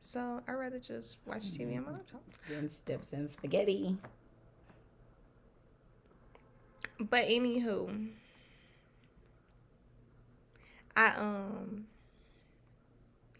So 0.00 0.40
I'd 0.48 0.52
rather 0.52 0.78
just 0.78 1.16
watch 1.26 1.42
TV 1.42 1.76
on 1.76 1.84
my 1.84 1.92
laptop. 1.92 2.22
Then 2.48 2.68
steps 2.68 3.12
in 3.12 3.28
spaghetti. 3.28 3.96
But 6.98 7.28
anywho, 7.28 8.08
I 10.96 11.08
um, 11.16 11.86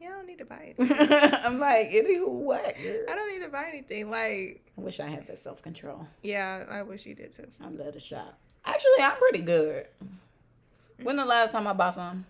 I 0.03 0.09
don't 0.09 0.27
need 0.27 0.39
to 0.39 0.45
buy 0.45 0.75
it. 0.79 1.41
I'm 1.45 1.59
like, 1.59 1.91
anywho, 1.91 2.29
what? 2.29 2.65
I 2.77 3.15
don't 3.15 3.33
need 3.33 3.43
to 3.45 3.49
buy 3.51 3.67
anything. 3.69 4.11
Like, 4.11 4.63
I 4.77 4.81
wish 4.81 4.99
I 5.01 5.07
had 5.09 5.27
that 5.27 5.39
self 5.39 5.63
control. 5.63 6.07
yeah, 6.23 6.65
I 6.71 6.83
wish 6.83 7.05
you 7.07 7.15
did 7.15 7.33
too. 7.33 7.47
I 7.63 7.69
love 7.69 7.93
to 7.95 8.01
shop. 8.01 8.39
Actually, 8.65 9.03
I'm 9.03 9.17
pretty 9.17 9.43
good. 9.43 9.87
Mm. 10.03 11.05
When 11.05 11.17
the 11.17 11.25
last 11.25 11.53
time 11.53 11.67
I 11.67 11.73
bought 11.73 11.95
some? 11.95 12.27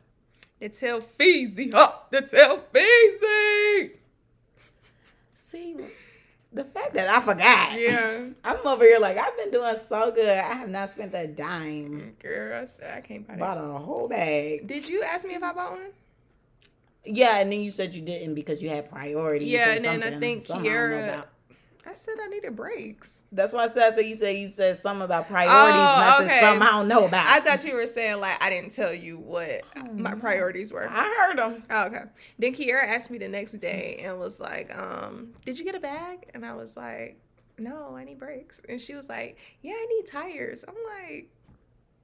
It's 0.61 0.79
hell 0.79 1.01
feezy, 1.19 1.73
huh? 1.73 1.93
It's 2.13 2.33
hell 2.33 2.63
feezy. 2.73 3.93
See, 5.35 5.77
the 6.53 6.65
fact 6.65 6.95
that 6.95 7.09
I 7.09 7.21
forgot. 7.21 7.79
Yeah, 7.81 8.27
I'm 8.45 8.67
over 8.67 8.85
here 8.85 8.99
like 8.99 9.17
I've 9.17 9.37
been 9.37 9.51
doing 9.51 9.77
so 9.87 10.11
good. 10.13 10.29
I 10.39 10.53
have 10.55 10.69
not 10.69 10.91
spent 10.91 11.15
a 11.15 11.27
dime. 11.27 12.15
girl, 12.23 12.63
I 12.63 12.67
said 12.67 12.95
I 12.97 13.01
can't 13.01 13.27
buy 13.27 13.37
Bought 13.37 13.57
that. 13.59 13.65
a 13.65 13.79
whole 13.79 14.09
bag. 14.09 14.67
Did 14.67 14.89
you 14.89 15.03
ask 15.03 15.27
me 15.27 15.35
if 15.35 15.43
I 15.43 15.53
bought 15.53 15.73
one? 15.73 15.91
Yeah, 17.05 17.39
and 17.39 17.51
then 17.53 17.61
you 17.61 17.71
said 17.71 17.95
you 17.95 18.03
didn't 18.03 18.35
because 18.35 18.63
you 18.63 18.69
had 18.69 18.91
priorities. 18.91 19.49
Yeah, 19.49 19.71
or 19.71 19.73
and 19.73 19.85
then 19.85 20.03
I 20.03 20.11
something. 20.11 20.21
think 20.21 20.51
I 20.51 20.59
Kiara-. 20.67 21.25
I 21.87 21.95
said 21.95 22.15
I 22.23 22.29
needed 22.29 22.55
breaks. 22.55 23.25
That's 23.33 23.53
why 23.53 23.65
I 23.65 23.67
said. 23.69 23.95
So 23.95 24.01
you 24.01 24.15
said 24.15 24.37
you 24.37 24.47
said 24.49 24.77
something 24.77 25.03
about 25.05 25.29
priorities, 25.29 25.81
and 25.81 26.03
I 26.03 26.15
Oh, 26.15 26.19
said 26.19 26.27
okay. 26.27 26.41
something 26.41 26.63
I 26.63 26.71
don't 26.73 26.89
know 26.89 27.07
about. 27.07 27.27
I 27.27 27.41
thought 27.41 27.65
you 27.65 27.75
were 27.75 27.87
saying 27.87 28.21
like 28.21 28.37
I 28.43 28.51
didn't 28.51 28.71
tell 28.71 28.93
you 28.93 29.19
what 29.19 29.63
my 29.95 30.15
priorities 30.15 30.73
were. 30.73 30.87
I 30.89 31.05
heard 31.27 31.39
them. 31.39 31.63
Oh, 31.71 31.87
okay. 31.87 32.03
Then 32.39 32.55
Kiara 32.55 32.87
asked 32.87 33.11
me 33.11 33.19
the 33.19 33.29
next 33.29 33.53
day 33.61 34.03
and 34.05 34.19
was 34.21 34.39
like, 34.41 34.73
um, 34.79 35.33
did 35.47 35.59
you 35.59 35.65
get 35.65 35.75
a 35.75 35.81
bag? 35.81 36.31
And 36.35 36.45
I 36.45 36.53
was 36.55 36.77
like, 36.77 37.19
no, 37.59 37.97
I 37.97 38.05
need 38.05 38.19
breaks." 38.19 38.61
And 38.69 38.81
she 38.81 38.95
was 38.95 39.09
like, 39.09 39.39
yeah, 39.63 39.73
I 39.73 39.87
need 39.87 40.07
tires. 40.07 40.65
I'm 40.69 40.75
like, 41.09 41.31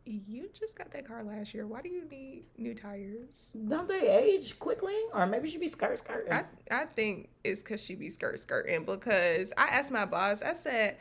you 0.06 0.48
just 0.52 0.76
got 0.76 0.90
that 0.92 1.06
car 1.06 1.24
last 1.24 1.52
year. 1.52 1.66
Why 1.66 1.82
do 1.82 1.88
you 1.88 2.04
need 2.08 2.44
new 2.56 2.74
tires? 2.74 3.56
Don't 3.68 3.88
they 3.88 4.08
age 4.08 4.58
quickly, 4.58 4.96
or 5.12 5.26
maybe 5.26 5.48
she 5.48 5.58
be 5.58 5.68
skirt 5.68 5.98
skirt? 5.98 6.28
I, 6.30 6.44
I 6.70 6.86
think 6.86 7.28
it's 7.44 7.62
because 7.62 7.82
she 7.82 7.94
be 7.94 8.10
skirt 8.10 8.38
skirting 8.38 8.84
because 8.84 9.52
I 9.56 9.66
asked 9.66 9.90
my 9.90 10.06
boss, 10.06 10.42
I 10.42 10.52
said, 10.52 10.96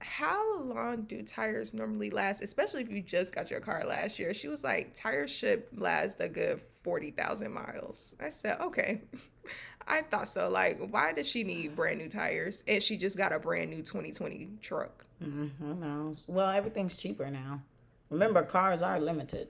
how 0.00 0.60
long 0.60 1.02
do 1.02 1.22
tires 1.22 1.74
normally 1.74 2.10
last, 2.10 2.42
especially 2.42 2.82
if 2.82 2.90
you 2.90 3.02
just 3.02 3.34
got 3.34 3.50
your 3.50 3.60
car 3.60 3.84
last 3.86 4.18
year? 4.18 4.32
She 4.34 4.48
was 4.48 4.62
like, 4.62 4.94
tires 4.94 5.30
should 5.30 5.64
last 5.76 6.20
a 6.20 6.28
good 6.28 6.60
40,000 6.84 7.50
miles. 7.52 8.14
I 8.20 8.28
said, 8.28 8.60
okay. 8.60 9.00
I 9.88 10.02
thought 10.02 10.28
so. 10.28 10.48
Like, 10.48 10.78
why 10.90 11.12
does 11.12 11.26
she 11.26 11.44
need 11.44 11.74
brand 11.74 11.98
new 11.98 12.10
tires? 12.10 12.62
And 12.68 12.82
she 12.82 12.98
just 12.98 13.16
got 13.16 13.32
a 13.32 13.38
brand 13.38 13.70
new 13.70 13.82
2020 13.82 14.50
truck. 14.60 15.06
Mm, 15.24 15.50
who 15.58 15.74
knows? 15.74 16.24
Well, 16.28 16.50
everything's 16.50 16.96
cheaper 16.96 17.30
now. 17.30 17.62
Remember, 18.10 18.42
cars 18.42 18.82
are 18.82 18.98
limited. 19.00 19.48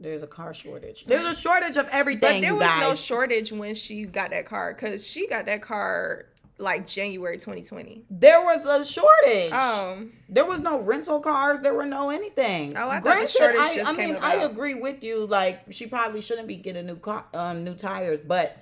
There's 0.00 0.22
a 0.22 0.26
car 0.26 0.52
shortage. 0.52 1.04
There's 1.04 1.24
a 1.24 1.38
shortage 1.38 1.76
of 1.76 1.88
everything. 1.92 2.20
But 2.20 2.40
there 2.40 2.50
you 2.50 2.56
was 2.56 2.66
guys. 2.66 2.80
no 2.80 2.94
shortage 2.96 3.52
when 3.52 3.74
she 3.74 4.04
got 4.04 4.30
that 4.30 4.46
car 4.46 4.74
because 4.74 5.06
she 5.06 5.28
got 5.28 5.46
that 5.46 5.62
car 5.62 6.26
like 6.58 6.86
January 6.86 7.36
2020. 7.38 8.04
there 8.10 8.40
was 8.42 8.66
a 8.66 8.84
shortage. 8.84 9.52
Um, 9.52 10.12
There 10.28 10.44
was 10.44 10.60
no 10.60 10.82
rental 10.82 11.20
cars. 11.20 11.60
There 11.60 11.74
were 11.74 11.86
no 11.86 12.10
anything. 12.10 12.76
Oh, 12.76 12.88
I 12.88 13.00
thought 13.00 13.20
the 13.20 13.26
shortage 13.28 13.58
I, 13.60 13.74
just 13.76 13.90
I 13.90 13.94
came 13.96 14.14
mean, 14.14 14.22
I 14.22 14.34
agree 14.36 14.74
with 14.74 15.02
you. 15.02 15.26
Like, 15.26 15.72
she 15.72 15.86
probably 15.86 16.20
shouldn't 16.20 16.48
be 16.48 16.56
getting 16.56 16.86
new 16.86 16.96
car, 16.96 17.24
um, 17.34 17.64
new 17.64 17.74
tires. 17.74 18.20
But 18.20 18.58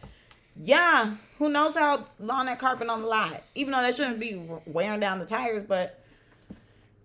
yeah, 0.57 1.15
who 1.39 1.49
knows 1.51 1.75
how 1.75 2.05
long 2.19 2.47
that 2.47 2.59
carpet 2.59 2.89
on 2.89 3.03
the 3.03 3.09
lot? 3.09 3.43
Even 3.55 3.73
though 3.73 3.83
that 3.83 3.95
shouldn't 3.95 4.21
be 4.21 4.43
wearing 4.67 5.01
down 5.01 5.19
the 5.19 5.27
tires, 5.27 5.65
but 5.67 6.00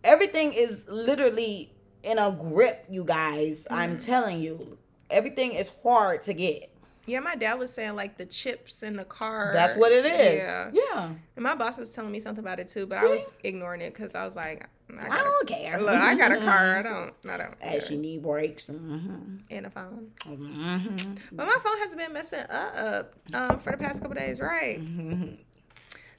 everything 0.05 0.53
is 0.53 0.87
literally 0.87 1.71
in 2.03 2.17
a 2.19 2.31
grip. 2.31 2.85
You 2.89 3.03
guys, 3.03 3.67
Mm-hmm. 3.69 3.81
I'm 3.81 3.97
telling 3.97 4.39
you, 4.41 4.77
everything 5.09 5.53
is 5.53 5.69
hard 5.83 6.21
to 6.23 6.33
get. 6.33 6.71
Yeah, 7.07 7.19
my 7.19 7.35
dad 7.35 7.59
was 7.59 7.71
saying 7.71 7.95
like 7.95 8.17
the 8.17 8.25
chips 8.25 8.81
in 8.81 8.95
the 8.95 9.05
car. 9.05 9.51
That's 9.53 9.75
what 9.75 9.91
it 9.91 10.05
is. 10.05 10.43
Yeah. 10.43 10.71
Yeah, 10.73 11.09
And 11.35 11.43
my 11.43 11.53
boss 11.53 11.77
was 11.77 11.91
telling 11.91 12.11
me 12.11 12.19
something 12.19 12.43
about 12.43 12.59
it 12.59 12.67
too, 12.67 12.87
but 12.87 12.97
I 12.97 13.03
was 13.05 13.31
ignoring 13.43 13.81
it 13.81 13.93
because 13.93 14.15
I 14.15 14.23
was 14.25 14.35
like, 14.35 14.67
I, 14.99 15.09
I 15.09 15.17
don't 15.23 15.47
care. 15.47 15.79
look, 15.79 15.93
I 15.95 16.15
got 16.15 16.31
a 16.31 16.37
car. 16.39 16.77
I 16.77 16.81
don't, 16.83 17.13
I 17.29 17.37
don't. 17.37 17.53
As 17.61 17.85
she 17.87 17.97
need 17.97 18.23
brakes. 18.23 18.65
hmm 18.65 19.37
And 19.51 19.65
a 19.67 19.69
phone. 19.69 20.11
hmm 20.23 21.13
But 21.31 21.45
my 21.45 21.57
phone 21.63 21.77
has 21.79 21.95
been 21.95 22.11
messing 22.13 22.39
up 22.49 23.13
um, 23.35 23.59
for 23.59 23.71
the 23.71 23.77
past 23.77 24.01
couple 24.01 24.15
days, 24.15 24.39
right? 24.39 24.79
Mm-hmm. 24.81 25.35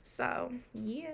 So 0.04 0.52
yeah. 0.72 1.10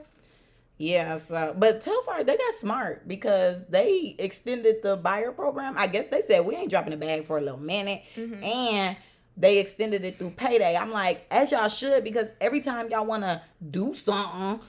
Yeah, 0.79 1.17
so 1.17 1.55
but 1.57 1.81
Telfar 1.81 2.27
they 2.27 2.37
got 2.37 2.55
smart 2.55 3.07
because 3.07 3.67
they 3.67 4.17
extended 4.19 4.83
the 4.83 4.97
buyer 4.97 5.31
program. 5.31 5.75
I 5.79 5.87
guess 5.87 6.09
they 6.09 6.23
said 6.23 6.45
we 6.45 6.57
ain't 6.57 6.71
dropping 6.71 6.91
the 6.91 6.97
bag 6.97 7.25
for 7.25 7.39
a 7.39 7.41
little 7.41 7.61
minute, 7.61 8.03
Mhm. 8.17 8.43
and 8.45 8.97
they 9.37 9.59
extended 9.59 10.05
it 10.05 10.19
through 10.19 10.31
payday. 10.31 10.77
I'm 10.77 10.91
like, 10.91 11.25
as 11.31 11.53
y'all 11.53 11.69
should, 11.69 12.03
because 12.05 12.31
every 12.41 12.61
time 12.61 12.91
y'all 12.91 13.05
want 13.07 13.23
to 13.23 13.41
do 13.71 13.95
something, 13.95 14.61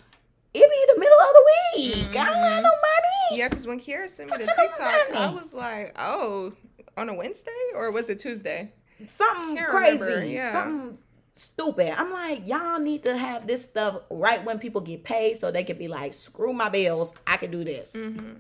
it 0.54 0.70
be 0.70 0.94
the 0.94 1.00
middle 1.00 1.18
of 1.20 1.34
the 1.34 1.46
week. 1.78 2.16
I 2.20 2.26
don't 2.26 2.36
have 2.36 2.64
no 2.64 2.70
money. 2.70 3.38
Yeah, 3.40 3.48
because 3.48 3.66
when 3.66 3.80
Kiara 3.80 4.08
sent 4.10 4.30
me 4.30 4.38
the 4.38 4.46
TikTok, 4.46 5.16
I 5.16 5.34
was 5.34 5.54
like, 5.54 5.94
oh, 5.98 6.54
on 6.96 7.10
a 7.10 7.14
Wednesday 7.16 7.52
or 7.74 7.92
was 7.92 8.10
it 8.10 8.20
Tuesday? 8.20 8.72
something 9.04 9.58
crazy, 9.66 10.30
yeah. 10.32 10.52
something 10.54 10.98
stupid. 11.36 11.94
I'm 11.98 12.12
like, 12.12 12.48
y'all 12.48 12.80
need 12.80 13.04
to 13.04 13.18
have 13.18 13.48
this 13.48 13.64
stuff 13.64 14.00
right 14.10 14.44
when 14.44 14.60
people 14.60 14.82
get 14.82 15.04
paid, 15.04 15.38
so 15.38 15.52
they 15.52 15.64
can 15.64 15.78
be 15.78 15.88
like, 15.88 16.14
screw 16.14 16.54
my 16.54 16.70
bills, 16.70 17.14
I 17.28 17.38
can 17.38 17.52
do 17.52 17.64
this. 17.64 17.94
hmm 17.94 18.34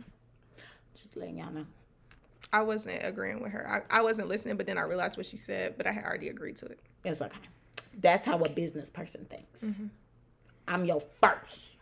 Just 0.95 1.15
letting 1.15 1.39
y'all 1.39 1.51
know. 1.51 1.65
I 2.51 2.61
wasn't 2.61 3.03
agreeing 3.03 3.41
with 3.41 3.51
her. 3.51 3.83
I, 3.91 3.99
I 3.99 4.01
wasn't 4.03 4.27
listening, 4.27 4.57
but 4.57 4.67
then 4.67 4.77
I 4.77 4.81
realized 4.83 5.17
what 5.17 5.25
she 5.25 5.37
said, 5.37 5.73
but 5.75 5.87
I 5.87 5.91
had 5.91 6.03
already 6.05 6.29
agreed 6.29 6.57
to 6.57 6.67
it. 6.67 6.79
It's 7.03 7.21
okay. 7.21 7.35
That's 7.99 8.25
how 8.25 8.39
a 8.39 8.49
business 8.49 8.89
person 8.91 9.25
thinks. 9.25 9.63
Mhm. 9.63 9.89
I'm 10.67 10.85
your 10.85 11.01
first. 11.21 11.77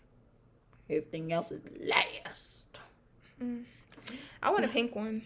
Everything 0.89 1.31
else 1.33 1.51
is 1.51 1.61
last. 1.79 2.79
I 4.43 4.49
want 4.51 4.65
a 4.65 4.67
pink 4.67 4.95
one. 4.95 5.23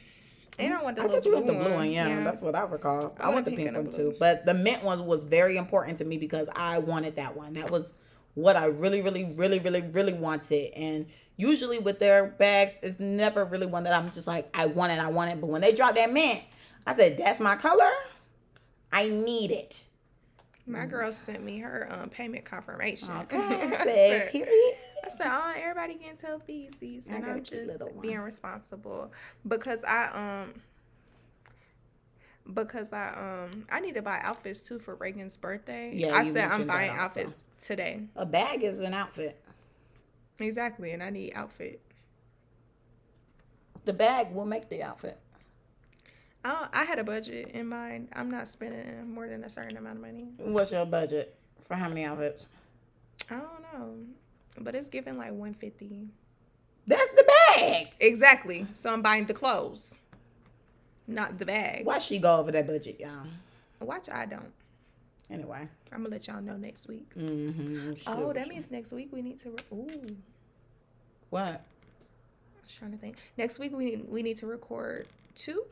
And 0.57 0.73
I 0.73 0.81
want 0.81 0.95
the 0.95 1.03
I 1.03 1.05
little 1.05 1.21
thought 1.21 1.25
you 1.25 1.35
blue 1.43 1.45
the 1.47 1.53
blue 1.53 1.63
one. 1.63 1.73
one, 1.73 1.91
yeah, 1.91 2.23
That's 2.23 2.41
what 2.41 2.55
I 2.55 2.63
recall. 2.63 3.15
I, 3.19 3.25
I 3.25 3.29
want 3.29 3.45
the 3.45 3.55
pink 3.55 3.73
one 3.75 3.91
too. 3.91 4.15
But 4.19 4.45
the 4.45 4.53
mint 4.53 4.83
one 4.83 5.05
was 5.05 5.25
very 5.25 5.57
important 5.57 5.97
to 5.99 6.05
me 6.05 6.17
because 6.17 6.47
I 6.55 6.79
wanted 6.79 7.15
that 7.17 7.35
one. 7.35 7.53
That 7.53 7.69
was 7.69 7.95
what 8.35 8.55
I 8.55 8.65
really, 8.65 9.01
really, 9.01 9.33
really, 9.35 9.59
really, 9.59 9.81
really 9.81 10.13
wanted. 10.13 10.73
And 10.73 11.07
usually 11.37 11.79
with 11.79 11.99
their 11.99 12.27
bags, 12.27 12.79
it's 12.83 12.99
never 12.99 13.45
really 13.45 13.65
one 13.65 13.83
that 13.83 13.93
I'm 13.93 14.11
just 14.11 14.27
like, 14.27 14.49
I 14.53 14.65
want 14.67 14.91
it, 14.91 14.99
I 14.99 15.07
want 15.09 15.31
it. 15.31 15.41
But 15.41 15.47
when 15.47 15.61
they 15.61 15.73
dropped 15.73 15.95
that 15.95 16.11
mint, 16.11 16.41
I 16.85 16.93
said, 16.93 17.17
That's 17.17 17.39
my 17.39 17.55
color. 17.55 17.89
I 18.91 19.09
need 19.09 19.51
it. 19.51 19.83
My 20.67 20.85
girl 20.85 21.11
sent 21.11 21.43
me 21.43 21.59
her 21.59 21.87
um, 21.91 22.09
payment 22.09 22.45
confirmation. 22.45 23.11
Okay. 23.11 23.37
I 23.37 23.75
said, 23.83 24.31
period. 24.31 24.77
I 25.05 25.09
said, 25.09 25.27
oh, 25.29 25.53
everybody 25.55 25.95
getting 25.95 26.17
selfies, 26.17 27.03
I 27.09 27.15
and 27.15 27.25
I'm 27.25 27.43
just 27.43 28.01
being 28.01 28.19
responsible 28.19 29.11
because 29.47 29.83
I 29.83 30.05
um 30.43 30.61
because 32.53 32.93
I 32.93 33.09
um 33.09 33.65
I 33.71 33.79
need 33.79 33.95
to 33.95 34.01
buy 34.01 34.19
outfits 34.21 34.61
too 34.61 34.79
for 34.79 34.95
Reagan's 34.95 35.37
birthday. 35.37 35.91
Yeah, 35.93 36.15
I 36.15 36.23
you 36.23 36.31
said 36.31 36.51
I'm 36.51 36.67
buying 36.67 36.91
outfits 36.91 37.33
today. 37.63 38.01
A 38.15 38.25
bag 38.25 38.63
is 38.63 38.79
an 38.79 38.93
outfit. 38.93 39.41
Exactly, 40.39 40.91
and 40.91 41.01
I 41.01 41.09
need 41.09 41.33
outfit. 41.33 41.81
The 43.85 43.93
bag 43.93 44.33
will 44.33 44.45
make 44.45 44.69
the 44.69 44.83
outfit. 44.83 45.19
I 46.43 46.67
I 46.73 46.83
had 46.83 46.99
a 46.99 47.03
budget 47.03 47.51
in 47.53 47.67
mind. 47.67 48.09
I'm 48.13 48.29
not 48.29 48.47
spending 48.47 49.11
more 49.11 49.27
than 49.27 49.43
a 49.43 49.49
certain 49.49 49.77
amount 49.77 49.97
of 49.97 50.01
money. 50.01 50.27
What's 50.37 50.71
your 50.71 50.85
budget 50.85 51.35
for 51.61 51.75
how 51.75 51.87
many 51.87 52.03
outfits? 52.03 52.47
I 53.29 53.35
don't 53.35 53.61
know, 53.73 53.95
but 54.59 54.75
it's 54.75 54.87
giving 54.87 55.17
like 55.17 55.31
150. 55.31 56.07
That's 56.87 57.09
the 57.11 57.25
bag. 57.55 57.87
Exactly. 57.99 58.67
So 58.73 58.91
I'm 58.91 59.01
buying 59.01 59.25
the 59.25 59.33
clothes, 59.33 59.95
not 61.07 61.39
the 61.39 61.45
bag. 61.45 61.85
Why 61.85 61.97
she 61.99 62.19
go 62.19 62.39
over 62.39 62.51
that 62.51 62.67
budget, 62.67 62.99
y'all? 62.99 63.25
Watch, 63.79 64.09
I 64.09 64.25
don't. 64.25 64.51
Anyway. 65.29 65.67
I'm 65.91 65.99
gonna 66.03 66.09
let 66.09 66.27
y'all 66.27 66.41
know 66.41 66.57
next 66.57 66.87
week. 66.87 67.09
Mm-hmm. 67.17 67.93
Oh, 68.07 68.33
that 68.33 68.47
means 68.47 68.69
next 68.69 68.91
week 68.91 69.09
we 69.11 69.21
need 69.21 69.39
to. 69.39 69.49
Re- 69.51 69.57
Ooh, 69.73 70.01
What? 71.29 71.47
I'm 71.47 72.69
trying 72.79 72.91
to 72.91 72.97
think. 72.97 73.17
Next 73.37 73.57
week 73.59 73.75
we 73.75 73.97
we 73.97 74.21
need 74.21 74.37
to 74.37 74.45
record 74.47 75.07
two, 75.35 75.63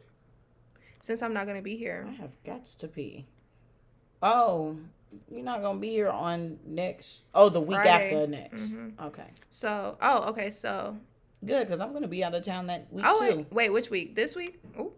since 1.02 1.22
I'm 1.22 1.34
not 1.34 1.46
gonna 1.46 1.62
be 1.62 1.76
here. 1.76 2.06
I 2.08 2.14
have 2.14 2.32
got 2.46 2.66
to 2.66 2.88
pee. 2.88 3.26
Oh, 4.24 4.78
you're 5.30 5.44
not 5.44 5.62
gonna 5.62 5.80
be 5.80 5.90
here 5.90 6.10
on 6.10 6.58
next. 6.66 7.24
Oh, 7.36 7.50
the 7.50 7.60
week 7.60 7.76
Friday. 7.76 8.16
after 8.16 8.28
next. 8.28 8.72
Mhm. 8.72 9.00
Okay, 9.08 9.28
So, 9.50 9.98
oh, 10.02 10.30
okay. 10.30 10.50
So, 10.50 10.98
good 11.46 11.68
because 11.68 11.82
I'm 11.82 11.92
gonna 11.92 12.08
be 12.08 12.24
out 12.24 12.34
of 12.34 12.44
town 12.44 12.68
that 12.68 12.92
week 12.92 13.06
oh 13.08 13.20
too. 13.20 13.38
wait, 13.38 13.52
wait, 13.52 13.70
which 13.70 13.90
week? 13.90 14.16
This 14.16 14.34
week? 14.34 14.60
Ooh. 14.80 14.94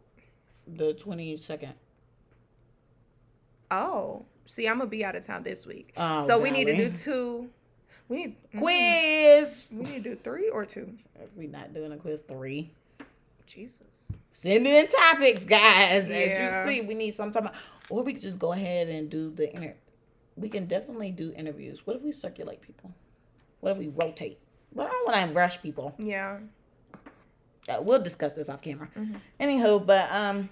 The 0.67 0.93
twenty 0.93 1.36
second. 1.38 1.73
Oh, 3.71 4.26
see, 4.45 4.67
I'm 4.67 4.78
gonna 4.78 4.89
be 4.89 5.03
out 5.03 5.15
of 5.15 5.26
town 5.26 5.41
this 5.43 5.65
week. 5.65 5.93
Oh, 5.97 6.28
so 6.28 6.39
we 6.39 6.51
need 6.51 6.65
to 6.65 6.76
do 6.76 6.91
two. 6.91 7.49
We 8.07 8.17
need 8.17 8.36
mm, 8.53 8.59
quiz. 8.59 9.65
We 9.71 9.84
need 9.84 10.03
to 10.03 10.09
do 10.11 10.15
three 10.23 10.49
or 10.49 10.65
two. 10.65 10.93
If 11.19 11.36
we 11.36 11.47
not 11.47 11.73
doing 11.73 11.91
a 11.91 11.97
quiz 11.97 12.21
three. 12.28 12.71
Jesus. 13.47 13.82
Send 14.34 14.67
in 14.67 14.88
topics, 14.88 15.43
guys. 15.45 16.07
Yeah. 16.09 16.15
As 16.15 16.67
you 16.67 16.71
see, 16.71 16.82
we 16.82 16.93
need 16.93 17.11
some 17.11 17.32
time. 17.32 17.49
Or 17.90 18.04
we 18.04 18.14
could 18.14 18.22
just 18.22 18.40
go 18.40 18.52
ahead 18.54 18.88
and 18.90 19.10
do 19.10 19.32
the 19.32 19.54
inter. 19.56 19.76
We 20.36 20.50
can 20.50 20.66
definitely 20.66 21.12
do 21.12 21.32
interviews. 21.36 21.86
What 21.86 21.96
if 21.96 22.04
we 22.04 22.12
circulate 22.12 22.62
people? 22.62 22.94
What 23.62 23.72
if 23.72 23.78
we 23.78 23.88
rotate? 23.90 24.40
But 24.74 24.88
I 24.88 24.90
don't 24.90 25.06
want 25.14 25.28
to 25.30 25.34
rush 25.34 25.62
people. 25.62 25.94
Yeah. 25.98 26.40
Uh, 27.70 27.78
we'll 27.82 28.02
discuss 28.02 28.34
this 28.34 28.50
off 28.50 28.62
camera. 28.62 28.90
Mhm. 28.96 29.20
Anywho, 29.40 29.84
but 29.86 30.12
um, 30.12 30.50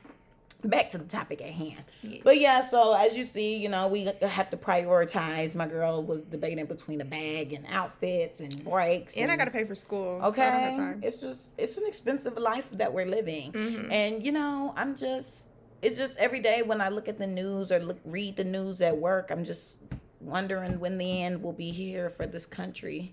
back 0.64 0.90
to 0.92 0.98
the 0.98 1.04
topic 1.04 1.42
at 1.42 1.50
hand. 1.50 1.84
Yeah. 2.02 2.22
But 2.24 2.40
yeah, 2.40 2.62
so 2.62 2.94
as 2.96 3.16
you 3.18 3.24
see, 3.24 3.58
you 3.58 3.70
know, 3.70 3.88
we 3.88 4.06
have 4.22 4.50
to 4.52 4.58
prioritize. 4.58 5.54
My 5.54 5.68
girl 5.68 6.02
was 6.02 6.22
debating 6.22 6.66
between 6.66 7.02
a 7.02 7.06
bag 7.06 7.54
and 7.54 7.66
outfits 7.70 8.40
and 8.40 8.64
breaks. 8.64 9.16
And 9.18 9.32
I 9.32 9.36
gotta 9.38 9.52
pay 9.52 9.66
for 9.66 9.76
school. 9.76 10.20
so 10.22 10.26
I 10.28 10.30
don't 10.30 10.36
have 10.38 10.74
Okay, 10.74 10.78
time. 10.78 11.02
it's 11.04 11.20
just 11.22 11.52
it's 11.58 11.78
an 11.78 11.86
expensive 11.86 12.38
life 12.38 12.70
that 12.72 12.94
we're 12.94 13.06
living, 13.06 13.52
Mhm. 13.52 13.92
and 13.92 14.24
you 14.26 14.32
know, 14.32 14.74
I'm 14.76 14.96
just 14.96 15.50
it's 15.84 15.98
just 15.98 16.18
every 16.18 16.40
day 16.40 16.62
when 16.62 16.82
I 16.82 16.90
look 16.90 17.08
at 17.08 17.18
the 17.18 17.28
news 17.28 17.72
or 17.72 17.80
look 17.80 18.00
read 18.06 18.38
the 18.38 18.44
news 18.44 18.82
at 18.82 18.98
work, 18.98 19.30
I'm 19.32 19.44
just 19.44 19.80
wondering 20.22 20.80
when 20.80 20.98
the 20.98 21.22
end 21.24 21.44
will 21.44 21.54
be 21.54 21.72
here 21.72 22.10
for 22.10 22.26
this 22.26 22.46
country. 22.46 23.12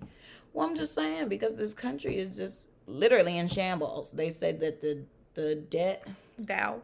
Well, 0.52 0.66
I'm 0.66 0.76
just 0.76 0.94
saying 0.94 1.28
because 1.28 1.54
this 1.54 1.74
country 1.74 2.16
is 2.16 2.36
just 2.36 2.66
literally 2.86 3.38
in 3.38 3.48
shambles. 3.48 4.10
They 4.10 4.30
said 4.30 4.60
that 4.60 4.80
the 4.80 5.02
the 5.34 5.54
debt, 5.56 6.06
Dow. 6.44 6.80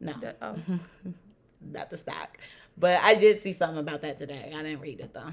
no, 0.00 0.12
The- 0.20 0.36
oh. 0.42 0.56
not 1.60 1.90
the 1.90 1.96
stock, 1.96 2.38
but 2.78 3.00
I 3.02 3.14
did 3.14 3.38
see 3.38 3.52
something 3.52 3.78
about 3.78 4.02
that 4.02 4.16
today. 4.18 4.52
I 4.54 4.62
didn't 4.62 4.80
read 4.80 5.00
it 5.00 5.12
though. 5.12 5.32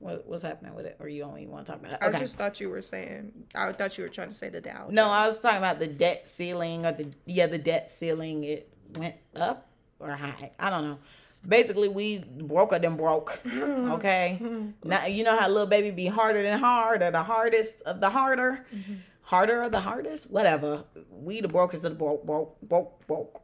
What, 0.00 0.26
what's 0.26 0.42
happening 0.42 0.74
with 0.74 0.84
it? 0.84 0.96
Or 1.00 1.08
you 1.08 1.22
only 1.22 1.46
want 1.46 1.64
to 1.64 1.72
talk 1.72 1.80
about 1.80 1.92
it? 1.92 1.98
I 2.02 2.18
just 2.18 2.36
thought 2.36 2.60
you 2.60 2.68
were 2.68 2.82
saying. 2.82 3.32
I 3.54 3.72
thought 3.72 3.96
you 3.96 4.04
were 4.04 4.10
trying 4.10 4.28
to 4.28 4.34
say 4.34 4.50
the 4.50 4.60
Dow. 4.60 4.88
No, 4.90 5.08
I 5.08 5.26
was 5.26 5.40
talking 5.40 5.56
about 5.58 5.78
the 5.78 5.86
debt 5.86 6.28
ceiling 6.28 6.84
or 6.84 6.92
the 6.92 7.08
yeah, 7.24 7.46
the 7.46 7.58
debt 7.58 7.90
ceiling. 7.90 8.44
It 8.44 8.68
went 8.96 9.16
up 9.36 9.68
or 9.98 10.10
high. 10.10 10.50
I 10.58 10.70
don't 10.70 10.84
know. 10.84 10.98
Basically, 11.46 11.88
we 11.88 12.24
broker 12.40 12.78
than 12.78 12.96
broke. 12.96 13.40
Okay. 13.94 14.40
now 14.84 15.06
you 15.06 15.24
know 15.24 15.38
how 15.38 15.48
little 15.48 15.66
baby 15.66 15.90
be 15.90 16.06
harder 16.06 16.42
than 16.42 16.58
hard 16.58 17.02
or 17.02 17.10
the 17.10 17.22
hardest 17.22 17.82
of 17.82 18.00
the 18.00 18.10
harder, 18.10 18.66
mm-hmm. 18.74 18.94
harder 19.22 19.62
of 19.62 19.72
the 19.72 19.80
hardest. 19.80 20.30
Whatever. 20.30 20.84
We 21.10 21.40
the 21.40 21.48
brokers 21.48 21.84
of 21.84 21.92
the 21.92 21.98
broke, 21.98 22.24
broke, 22.24 22.60
broke, 22.62 23.06
broke 23.06 23.42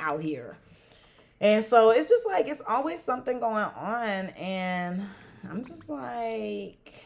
out 0.00 0.22
here. 0.22 0.56
And 1.40 1.64
so 1.64 1.90
it's 1.90 2.08
just 2.08 2.26
like 2.26 2.48
it's 2.48 2.62
always 2.66 3.02
something 3.02 3.40
going 3.40 3.64
on, 3.76 4.26
and 4.38 5.02
I'm 5.50 5.64
just 5.64 5.90
like, 5.90 7.04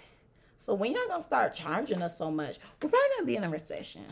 so 0.56 0.74
when 0.74 0.92
y'all 0.92 1.08
gonna 1.08 1.22
start 1.22 1.54
charging 1.54 2.02
us 2.02 2.18
so 2.18 2.30
much? 2.30 2.58
We're 2.82 2.88
probably 2.88 3.08
gonna 3.16 3.26
be 3.26 3.36
in 3.36 3.44
a 3.44 3.50
recession. 3.50 4.04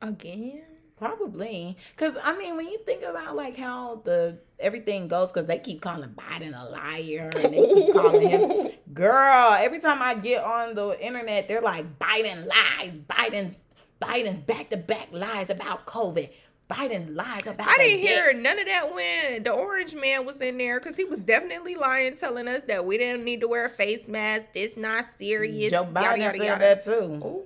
Again? 0.00 0.62
Probably, 0.98 1.76
cause 1.96 2.16
I 2.22 2.36
mean, 2.36 2.56
when 2.56 2.66
you 2.66 2.78
think 2.78 3.02
about 3.02 3.34
like 3.34 3.56
how 3.56 4.02
the 4.04 4.38
everything 4.60 5.08
goes, 5.08 5.32
cause 5.32 5.46
they 5.46 5.58
keep 5.58 5.80
calling 5.80 6.10
Biden 6.10 6.54
a 6.54 6.70
liar 6.70 7.30
and 7.34 7.52
they 7.52 7.74
keep 7.74 7.92
calling 7.92 8.28
him, 8.28 8.70
girl. 8.94 9.52
Every 9.54 9.80
time 9.80 10.00
I 10.00 10.14
get 10.14 10.44
on 10.44 10.74
the 10.74 10.96
internet, 11.04 11.48
they're 11.48 11.60
like 11.60 11.98
Biden 11.98 12.46
lies, 12.46 12.98
Biden's 12.98 13.64
Biden's 14.00 14.38
back 14.38 14.70
to 14.70 14.76
back 14.76 15.08
lies 15.12 15.50
about 15.50 15.86
COVID, 15.86 16.30
Biden 16.72 17.14
lies 17.14 17.46
about. 17.46 17.68
I 17.68 17.76
didn't 17.78 18.00
hear 18.00 18.32
none 18.32 18.58
of 18.58 18.66
that 18.66 18.94
when 18.94 19.42
the 19.42 19.52
orange 19.52 19.94
man 19.94 20.24
was 20.24 20.40
in 20.40 20.58
there 20.58 20.80
because 20.80 20.96
he 20.96 21.04
was 21.04 21.20
definitely 21.20 21.74
lying, 21.74 22.16
telling 22.16 22.48
us 22.48 22.62
that 22.68 22.84
we 22.84 22.98
didn't 22.98 23.24
need 23.24 23.40
to 23.40 23.48
wear 23.48 23.66
a 23.66 23.70
face 23.70 24.08
mask. 24.08 24.46
This 24.54 24.76
not 24.76 25.06
serious. 25.18 25.70
Joe 25.70 25.84
Biden 25.84 26.18
yada, 26.18 26.30
said 26.30 26.46
yada. 26.46 26.60
that 26.60 26.84
too. 26.84 27.20
Oh. 27.22 27.44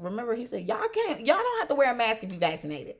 Remember, 0.00 0.34
he 0.34 0.46
said 0.46 0.66
y'all 0.66 0.88
can't, 0.88 1.20
y'all 1.26 1.36
don't 1.36 1.58
have 1.60 1.68
to 1.68 1.74
wear 1.74 1.92
a 1.92 1.96
mask 1.96 2.22
if 2.24 2.32
you 2.32 2.38
vaccinated. 2.38 2.96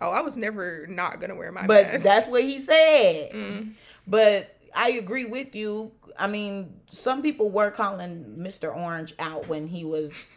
Oh, 0.00 0.10
I 0.10 0.20
was 0.20 0.36
never 0.36 0.86
not 0.88 1.20
gonna 1.20 1.34
wear 1.34 1.50
my 1.50 1.66
But 1.66 1.86
mask. 1.88 2.04
that's 2.04 2.26
what 2.28 2.42
he 2.42 2.58
said. 2.60 3.32
Mm. 3.32 3.72
But 4.06 4.56
I 4.74 4.90
agree 4.92 5.24
with 5.24 5.54
you. 5.56 5.92
I 6.18 6.26
mean, 6.26 6.72
some 6.90 7.22
people 7.22 7.50
were 7.50 7.70
calling 7.70 8.36
Mr. 8.38 8.74
Orange 8.74 9.14
out 9.18 9.48
when 9.48 9.66
he 9.66 9.84
was, 9.84 10.30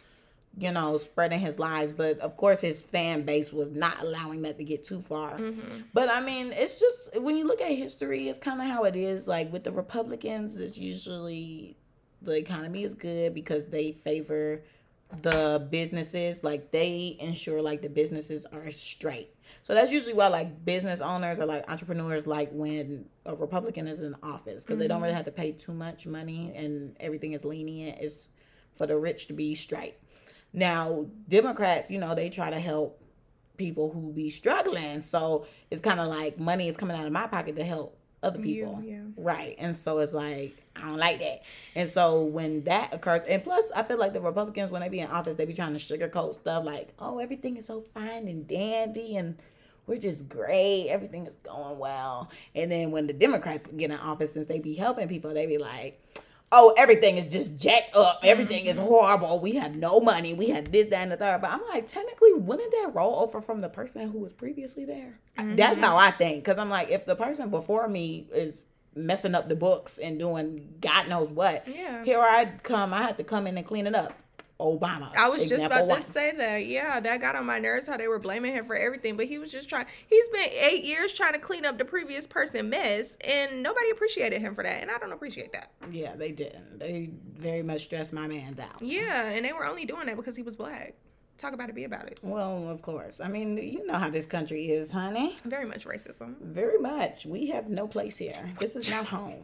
you 0.58 0.70
know, 0.72 0.96
spreading 0.96 1.38
his 1.40 1.58
lies. 1.58 1.92
But 1.92 2.18
of 2.20 2.36
course, 2.36 2.60
his 2.60 2.82
fan 2.82 3.22
base 3.22 3.52
was 3.52 3.68
not 3.70 4.00
allowing 4.00 4.42
that 4.42 4.58
to 4.58 4.64
get 4.64 4.84
too 4.84 5.00
far. 5.00 5.38
Mhm. 5.38 5.84
But 5.92 6.08
I 6.08 6.20
mean, 6.20 6.52
it's 6.52 6.78
just 6.80 7.20
when 7.20 7.36
you 7.36 7.46
look 7.46 7.60
at 7.60 7.70
history, 7.70 8.28
it's 8.28 8.38
kind 8.38 8.60
of 8.60 8.66
how 8.66 8.84
it 8.84 8.96
is. 8.96 9.28
Like 9.28 9.52
with 9.52 9.64
the 9.64 9.72
Republicans, 9.72 10.56
it's 10.58 10.76
usually 10.78 11.76
the 12.20 12.36
economy 12.36 12.82
is 12.84 12.94
good 12.94 13.34
because 13.34 13.64
they 13.66 13.92
favor 13.92 14.62
the 15.20 15.66
businesses 15.70 16.42
like 16.42 16.70
they 16.70 17.16
ensure 17.20 17.60
like 17.60 17.82
the 17.82 17.88
businesses 17.88 18.46
are 18.46 18.70
straight. 18.70 19.34
So 19.62 19.74
that's 19.74 19.92
usually 19.92 20.14
why 20.14 20.28
like 20.28 20.64
business 20.64 21.00
owners 21.00 21.38
or 21.38 21.46
like 21.46 21.68
entrepreneurs 21.70 22.26
like 22.26 22.50
when 22.52 23.04
a 23.26 23.36
republican 23.36 23.86
is 23.86 24.00
in 24.00 24.16
office 24.22 24.64
because 24.64 24.78
they 24.78 24.88
don't 24.88 25.00
really 25.02 25.10
mm-hmm. 25.10 25.18
have 25.18 25.26
to 25.26 25.32
pay 25.32 25.52
too 25.52 25.74
much 25.74 26.06
money 26.06 26.52
and 26.56 26.96
everything 26.98 27.32
is 27.32 27.44
lenient. 27.44 27.98
It's 28.00 28.30
for 28.76 28.86
the 28.86 28.96
rich 28.96 29.26
to 29.26 29.34
be 29.34 29.54
straight. 29.54 29.96
Now 30.52 31.06
democrats 31.28 31.90
you 31.90 31.98
know 31.98 32.14
they 32.14 32.30
try 32.30 32.50
to 32.50 32.58
help 32.58 32.98
people 33.56 33.92
who 33.92 34.12
be 34.12 34.30
struggling. 34.30 35.00
So 35.00 35.46
it's 35.70 35.82
kind 35.82 36.00
of 36.00 36.08
like 36.08 36.38
money 36.38 36.68
is 36.68 36.76
coming 36.76 36.96
out 36.96 37.06
of 37.06 37.12
my 37.12 37.26
pocket 37.26 37.56
to 37.56 37.64
help 37.64 37.98
other 38.22 38.38
people. 38.38 38.80
yeah. 38.84 39.00
right. 39.16 39.56
And 39.58 39.74
so 39.74 39.98
it's 39.98 40.12
like 40.12 40.56
i 40.76 40.82
don't 40.82 40.96
like 40.96 41.18
that. 41.20 41.42
And 41.74 41.88
so 41.88 42.22
when 42.22 42.64
that 42.64 42.94
occurs 42.94 43.22
and 43.28 43.42
plus 43.42 43.70
i 43.74 43.82
feel 43.82 43.98
like 43.98 44.12
the 44.12 44.20
republicans 44.20 44.70
when 44.70 44.82
they 44.82 44.88
be 44.88 45.00
in 45.00 45.10
office 45.10 45.34
they 45.34 45.44
be 45.44 45.52
trying 45.52 45.76
to 45.76 45.78
sugarcoat 45.78 46.34
stuff 46.34 46.64
like 46.64 46.88
oh 46.98 47.18
everything 47.18 47.56
is 47.56 47.66
so 47.66 47.84
fine 47.94 48.28
and 48.28 48.46
dandy 48.48 49.16
and 49.16 49.36
we're 49.86 49.98
just 49.98 50.28
great. 50.28 50.88
Everything 50.88 51.26
is 51.26 51.36
going 51.36 51.76
well. 51.78 52.30
And 52.54 52.70
then 52.70 52.92
when 52.92 53.06
the 53.06 53.12
democrats 53.12 53.66
get 53.66 53.90
in 53.90 53.98
office 53.98 54.32
since 54.32 54.46
they 54.46 54.58
be 54.58 54.74
helping 54.74 55.08
people 55.08 55.34
they 55.34 55.46
be 55.46 55.58
like 55.58 56.00
oh, 56.52 56.74
everything 56.76 57.16
is 57.16 57.26
just 57.26 57.56
jacked 57.56 57.96
up. 57.96 58.20
Everything 58.22 58.66
is 58.66 58.76
mm-hmm. 58.76 58.86
horrible. 58.86 59.40
We 59.40 59.52
have 59.52 59.74
no 59.74 59.98
money. 59.98 60.34
We 60.34 60.50
have 60.50 60.70
this, 60.70 60.86
that, 60.88 61.02
and 61.02 61.10
the 61.10 61.16
third. 61.16 61.40
But 61.40 61.50
I'm 61.50 61.62
like, 61.70 61.88
technically, 61.88 62.34
wouldn't 62.34 62.70
that 62.70 62.90
roll 62.94 63.20
over 63.20 63.40
from 63.40 63.62
the 63.62 63.70
person 63.70 64.10
who 64.10 64.18
was 64.18 64.32
previously 64.32 64.84
there? 64.84 65.18
That's 65.36 65.76
mm-hmm. 65.76 65.82
how 65.82 65.96
I 65.96 66.10
think. 66.10 66.44
Because 66.44 66.58
I'm 66.58 66.68
like, 66.68 66.90
if 66.90 67.06
the 67.06 67.16
person 67.16 67.50
before 67.50 67.88
me 67.88 68.28
is 68.32 68.66
messing 68.94 69.34
up 69.34 69.48
the 69.48 69.56
books 69.56 69.96
and 69.96 70.18
doing 70.18 70.74
God 70.80 71.08
knows 71.08 71.30
what, 71.30 71.66
Yeah. 71.66 72.04
here 72.04 72.20
I 72.20 72.52
come. 72.62 72.92
I 72.92 73.02
have 73.02 73.16
to 73.16 73.24
come 73.24 73.46
in 73.46 73.56
and 73.56 73.66
clean 73.66 73.86
it 73.86 73.94
up. 73.94 74.12
Obama. 74.62 75.14
I 75.16 75.28
was 75.28 75.48
just 75.48 75.64
about 75.64 75.86
one. 75.86 76.00
to 76.00 76.10
say 76.10 76.32
that. 76.36 76.66
Yeah, 76.66 77.00
that 77.00 77.20
got 77.20 77.36
on 77.36 77.46
my 77.46 77.58
nerves 77.58 77.86
how 77.86 77.96
they 77.96 78.08
were 78.08 78.18
blaming 78.18 78.52
him 78.52 78.66
for 78.66 78.76
everything, 78.76 79.16
but 79.16 79.26
he 79.26 79.38
was 79.38 79.50
just 79.50 79.68
trying. 79.68 79.86
He 80.08 80.22
spent 80.22 80.52
eight 80.52 80.84
years 80.84 81.12
trying 81.12 81.32
to 81.34 81.38
clean 81.38 81.64
up 81.64 81.78
the 81.78 81.84
previous 81.84 82.26
person 82.26 82.70
mess, 82.70 83.16
and 83.22 83.62
nobody 83.62 83.90
appreciated 83.90 84.40
him 84.40 84.54
for 84.54 84.62
that, 84.62 84.82
and 84.82 84.90
I 84.90 84.98
don't 84.98 85.12
appreciate 85.12 85.52
that. 85.52 85.70
Yeah, 85.90 86.14
they 86.16 86.32
didn't. 86.32 86.78
They 86.78 87.10
very 87.36 87.62
much 87.62 87.82
stressed 87.84 88.12
my 88.12 88.26
man 88.26 88.54
down. 88.54 88.76
Yeah, 88.80 89.28
and 89.30 89.44
they 89.44 89.52
were 89.52 89.66
only 89.66 89.84
doing 89.84 90.06
that 90.06 90.16
because 90.16 90.36
he 90.36 90.42
was 90.42 90.56
black. 90.56 90.94
Talk 91.38 91.54
about 91.54 91.68
it, 91.68 91.74
be 91.74 91.82
about 91.84 92.06
it. 92.06 92.20
Well, 92.22 92.68
of 92.68 92.82
course. 92.82 93.20
I 93.20 93.26
mean, 93.26 93.56
you 93.56 93.84
know 93.84 93.98
how 93.98 94.08
this 94.08 94.26
country 94.26 94.66
is, 94.70 94.92
honey. 94.92 95.36
Very 95.44 95.66
much 95.66 95.84
racism, 95.86 96.36
Very 96.40 96.78
much. 96.78 97.26
We 97.26 97.48
have 97.48 97.68
no 97.68 97.88
place 97.88 98.16
here. 98.16 98.48
This 98.60 98.76
is 98.76 98.88
not 98.88 99.06
home. 99.06 99.42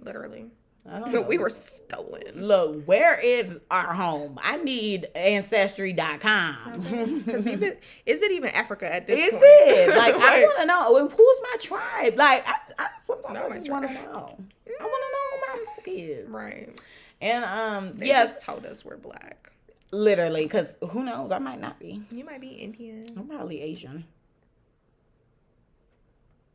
literally. 0.00 0.46
I 0.88 0.98
don't 0.98 1.06
know. 1.12 1.20
But 1.20 1.28
we 1.28 1.38
were 1.38 1.50
stolen. 1.50 2.22
Look, 2.34 2.84
where 2.86 3.18
is 3.18 3.58
our 3.70 3.92
home? 3.94 4.38
I 4.42 4.56
need 4.58 5.06
ancestry.com. 5.14 6.82
Even 6.86 7.76
is 8.06 8.22
it 8.22 8.30
even 8.32 8.50
Africa 8.50 8.92
at 8.92 9.06
this 9.06 9.18
point? 9.30 9.32
Is 9.34 9.38
point? 9.40 9.42
it? 9.44 9.96
Like, 9.96 10.14
I 10.16 10.42
want 10.42 10.60
to 10.60 10.66
know. 10.66 10.96
And 10.96 11.10
who's 11.12 11.40
my 11.42 11.56
tribe? 11.60 12.16
Like, 12.16 12.46
I, 12.48 12.54
I 12.78 12.86
sometimes 13.02 13.38
I 13.38 13.50
just 13.54 13.70
want 13.70 13.86
to 13.88 13.92
know. 13.94 14.00
I 14.80 14.84
want 14.84 15.04
to 15.04 15.12
know 15.12 15.30
who 15.30 15.40
my 15.40 15.64
folk 15.76 15.84
is. 15.86 16.28
right? 16.28 16.80
And 17.20 17.44
um, 17.44 17.96
They 17.98 18.06
yes, 18.06 18.34
just 18.34 18.46
told 18.46 18.64
us 18.64 18.84
we're 18.84 18.96
black. 18.96 19.52
literally, 19.92 20.44
because 20.44 20.76
who 20.90 21.02
knows? 21.04 21.30
I 21.30 21.38
might 21.38 21.60
not 21.60 21.78
be. 21.78 22.02
You 22.10 22.24
might 22.24 22.40
be 22.40 22.48
Indian. 22.48 23.04
I'm 23.16 23.26
probably 23.28 23.60
Asian. 23.60 24.04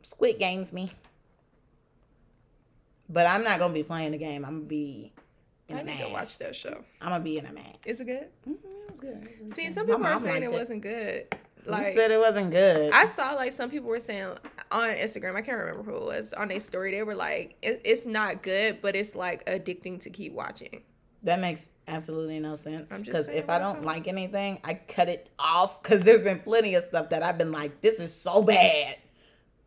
Squid 0.01 0.39
Games 0.39 0.71
me. 0.73 0.91
But 3.09 3.27
I'm 3.27 3.43
not 3.43 3.59
gonna 3.59 3.73
be 3.73 3.83
playing 3.83 4.11
the 4.11 4.17
game. 4.17 4.43
I'm 4.45 4.55
gonna 4.55 4.65
be 4.65 5.13
in 5.67 5.77
I 5.77 5.81
a 5.81 5.83
need 5.83 5.99
to 5.99 6.11
watch 6.13 6.37
that 6.39 6.55
show. 6.55 6.83
I'm 7.01 7.09
gonna 7.09 7.23
be 7.23 7.37
in 7.37 7.45
a 7.45 7.53
mask. 7.53 7.79
Is 7.85 7.99
it 7.99 8.05
good? 8.05 8.27
Mhm, 8.47 8.53
it 8.63 8.91
was 8.91 8.99
good. 8.99 9.23
It 9.27 9.43
was 9.43 9.53
See, 9.53 9.65
good. 9.65 9.73
some 9.73 9.85
people 9.87 10.05
are 10.05 10.17
saying 10.17 10.41
liked 10.41 10.53
it 10.53 10.57
wasn't 10.57 10.81
good. 10.81 11.25
You 11.65 11.71
Like 11.71 11.93
said 11.93 12.11
it 12.11 12.19
wasn't 12.19 12.51
good. 12.51 12.93
I 12.93 13.07
saw 13.07 13.33
like 13.33 13.51
some 13.51 13.69
people 13.71 13.89
were 13.89 13.99
saying 13.99 14.29
on 14.71 14.89
Instagram, 14.89 15.35
I 15.35 15.41
can't 15.41 15.57
remember 15.57 15.83
who 15.83 15.97
it 15.97 16.03
was, 16.03 16.33
on 16.33 16.47
their 16.47 16.59
story, 16.59 16.91
they 16.91 17.01
were 17.03 17.15
like, 17.15 17.55
it, 17.63 17.81
it's 17.83 18.05
not 18.05 18.43
good, 18.43 18.81
but 18.81 18.95
it's 18.95 19.15
like 19.15 19.43
addicting 19.45 19.99
to 20.01 20.09
keep 20.11 20.33
watching. 20.33 20.83
that 21.23 21.39
makes 21.39 21.69
absolutely 21.87 22.39
no 22.39 22.53
sense. 22.55 23.01
Because 23.01 23.29
if 23.29 23.49
I 23.49 23.57
don't 23.57 23.83
like 23.83 24.07
anything, 24.07 24.59
I 24.63 24.75
cut 24.75 25.09
it 25.09 25.29
off. 25.39 25.81
Because 25.81 26.03
there's 26.03 26.21
been 26.21 26.39
plenty 26.39 26.75
of 26.75 26.83
stuff 26.83 27.09
that 27.09 27.23
I've 27.23 27.37
been 27.39 27.51
like, 27.51 27.81
this 27.81 27.99
is 27.99 28.15
so 28.15 28.43
bad. 28.43 28.97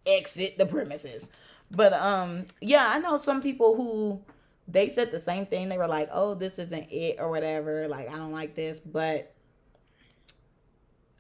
Exit 0.07 0.57
the 0.57 0.67
premises. 0.67 1.31
But 1.71 1.93
um, 1.93 2.47
yeah, 2.61 2.87
I 2.89 2.99
know 2.99 3.19
some 3.19 3.43
people 3.43 3.77
who 3.77 4.23
they 4.67 4.89
said 4.89 5.11
the 5.11 5.19
same 5.19 5.47
thing. 5.47 5.69
They 5.69 5.79
were 5.79 5.89
like, 5.89 6.09
oh, 6.13 6.35
this 6.35 6.59
isn't 6.59 6.89
it 6.91 7.17
or 7.19 7.31
whatever. 7.31 7.89
Like, 7.89 8.11
I 8.11 8.17
don't 8.17 8.33
like 8.33 8.55
this. 8.55 8.81
But 8.81 9.35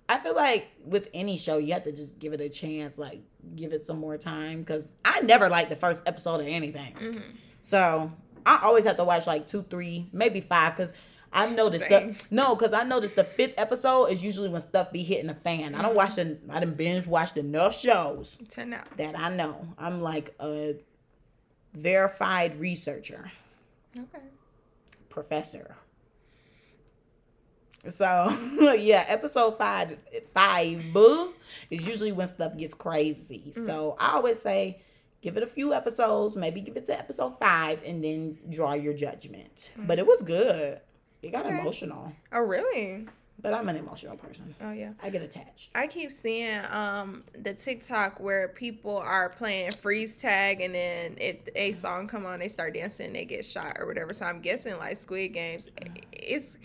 I 0.08 0.18
feel 0.18 0.34
like 0.34 0.70
with 0.84 1.10
any 1.12 1.36
show, 1.36 1.58
you 1.58 1.72
have 1.74 1.84
to 1.84 1.92
just 1.92 2.18
give 2.18 2.32
it 2.32 2.40
a 2.40 2.48
chance, 2.48 2.98
like 2.98 3.20
give 3.56 3.72
it 3.72 3.86
some 3.86 3.98
more 3.98 4.16
time. 4.16 4.60
Because 4.60 4.92
I 5.04 5.20
never 5.20 5.48
liked 5.48 5.70
the 5.70 5.76
first 5.76 6.02
episode 6.06 6.40
of 6.40 6.46
anything. 6.46 6.94
Mm-hmm. 6.94 7.20
So 7.60 8.12
I 8.46 8.60
always 8.62 8.84
have 8.84 8.96
to 8.96 9.04
watch 9.04 9.26
like 9.26 9.46
two, 9.46 9.62
three, 9.68 10.08
maybe 10.12 10.40
five, 10.40 10.74
because 10.74 10.92
I 11.32 11.48
noticed 11.48 11.88
the 11.88 12.14
no, 12.30 12.54
because 12.54 12.72
I 12.72 12.84
noticed 12.84 13.16
the 13.16 13.24
fifth 13.24 13.54
episode 13.58 14.06
is 14.06 14.22
usually 14.24 14.48
when 14.48 14.60
stuff 14.60 14.92
be 14.92 15.02
hitting 15.02 15.26
the 15.26 15.34
fan. 15.34 15.74
I 15.74 15.82
don't 15.82 15.94
watch 15.94 16.14
the 16.14 16.38
I 16.48 16.60
done 16.60 16.74
binge 16.74 17.06
watched 17.06 17.36
enough 17.36 17.78
shows 17.78 18.38
10 18.48 18.72
out. 18.72 18.96
that 18.96 19.18
I 19.18 19.28
know. 19.28 19.68
I'm 19.78 20.00
like 20.00 20.34
a 20.40 20.76
verified 21.74 22.58
researcher, 22.58 23.30
Okay. 23.96 24.24
professor. 25.10 25.76
So 27.88 28.36
yeah, 28.78 29.04
episode 29.08 29.56
five 29.58 29.96
five 30.34 30.82
boo, 30.92 31.34
is 31.70 31.86
usually 31.86 32.12
when 32.12 32.26
stuff 32.26 32.56
gets 32.56 32.74
crazy. 32.74 33.52
Mm. 33.56 33.66
So 33.66 33.96
I 34.00 34.14
always 34.14 34.40
say 34.40 34.80
give 35.20 35.36
it 35.36 35.42
a 35.42 35.46
few 35.46 35.72
episodes, 35.72 36.36
maybe 36.36 36.60
give 36.60 36.76
it 36.76 36.86
to 36.86 36.98
episode 36.98 37.38
five 37.38 37.80
and 37.84 38.02
then 38.02 38.38
draw 38.50 38.72
your 38.74 38.94
judgment. 38.94 39.70
But 39.76 39.98
it 39.98 40.06
was 40.06 40.22
good. 40.22 40.80
It 41.22 41.32
got. 41.32 41.46
Okay. 41.46 41.58
emotional. 41.58 42.12
Oh, 42.32 42.40
really? 42.40 43.06
But 43.40 43.54
I'm 43.54 43.68
an 43.68 43.76
emotional 43.76 44.16
person. 44.16 44.52
Oh, 44.60 44.72
yeah. 44.72 44.92
I 45.00 45.10
get 45.10 45.22
attached. 45.22 45.70
I 45.74 45.86
keep 45.86 46.10
seeing 46.10 46.60
um 46.70 47.22
the 47.40 47.54
TikTok 47.54 48.18
where 48.18 48.48
people 48.48 48.96
are 48.96 49.28
playing 49.28 49.72
freeze 49.72 50.16
tag 50.16 50.60
and 50.60 50.74
then 50.74 51.16
if 51.20 51.36
a 51.54 51.72
song 51.72 52.08
come 52.08 52.26
on 52.26 52.40
they 52.40 52.48
start 52.48 52.74
dancing 52.74 53.12
they 53.12 53.24
get 53.24 53.44
shot 53.44 53.76
or 53.78 53.86
whatever. 53.86 54.12
So 54.12 54.26
I'm 54.26 54.40
guessing 54.40 54.76
like 54.78 54.96
Squid 54.96 55.34
Games 55.34 55.68
it's 56.12 56.58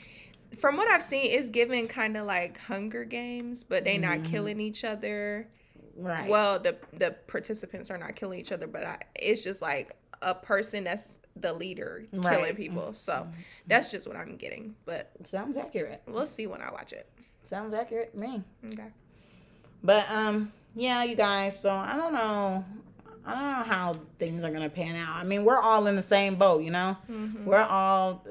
from 0.60 0.78
what 0.78 0.88
I've 0.88 1.04
seen 1.04 1.28
it's 1.32 1.50
giving 1.50 1.88
kind 1.88 2.18
of 2.18 2.26
like 2.26 2.60
Hunger 2.60 3.06
Games, 3.06 3.64
but 3.64 3.84
they 3.84 4.00
not 4.00 4.24
killing 4.24 4.60
each 4.60 4.84
other. 4.84 5.48
Right. 5.96 6.28
Well, 6.28 6.60
the 6.60 6.78
the 6.98 7.12
participants 7.28 7.92
are 7.92 8.00
not 8.00 8.16
killing 8.16 8.40
each 8.40 8.52
other, 8.52 8.66
but 8.66 8.84
I, 8.84 8.98
it's 9.16 9.44
just 9.44 9.62
like 9.62 9.96
a 10.24 10.34
person 10.34 10.86
that's 10.86 11.14
the 11.36 11.52
leader 11.54 12.06
killing 12.12 12.24
Right. 12.24 12.56
people. 12.56 12.94
So 12.96 13.28
that's 13.68 13.90
just 13.90 14.08
what 14.08 14.16
I'm 14.16 14.36
getting. 14.38 14.76
But 14.86 15.12
sounds 15.26 15.58
accurate. 15.58 16.02
we'll 16.08 16.26
see 16.26 16.48
when 16.48 16.62
I 16.62 16.72
watch 16.72 16.94
it. 16.94 17.10
Sounds 17.44 17.74
accurate 17.74 18.14
to 18.14 18.20
me. 18.20 18.44
Okay. 18.72 18.88
But 19.84 20.10
um, 20.10 20.54
yeah, 20.76 21.04
you 21.04 21.16
guys. 21.16 21.60
So 21.60 21.72
I 21.72 21.96
don't 21.98 22.14
know. 22.14 22.64
I 23.26 23.32
don't 23.34 23.44
know 23.44 23.74
how 23.74 23.98
things 24.20 24.44
are 24.44 24.52
gonna 24.52 24.70
pan 24.70 24.96
out. 24.96 25.16
I 25.16 25.24
mean, 25.24 25.44
we're 25.46 25.60
all 25.60 25.88
in 25.88 25.96
the 25.96 26.02
same 26.02 26.36
boat, 26.36 26.64
you 26.64 26.72
know. 26.72 26.98
Mm-hmm. 27.10 27.46
We're 27.46 27.64
all 27.64 28.26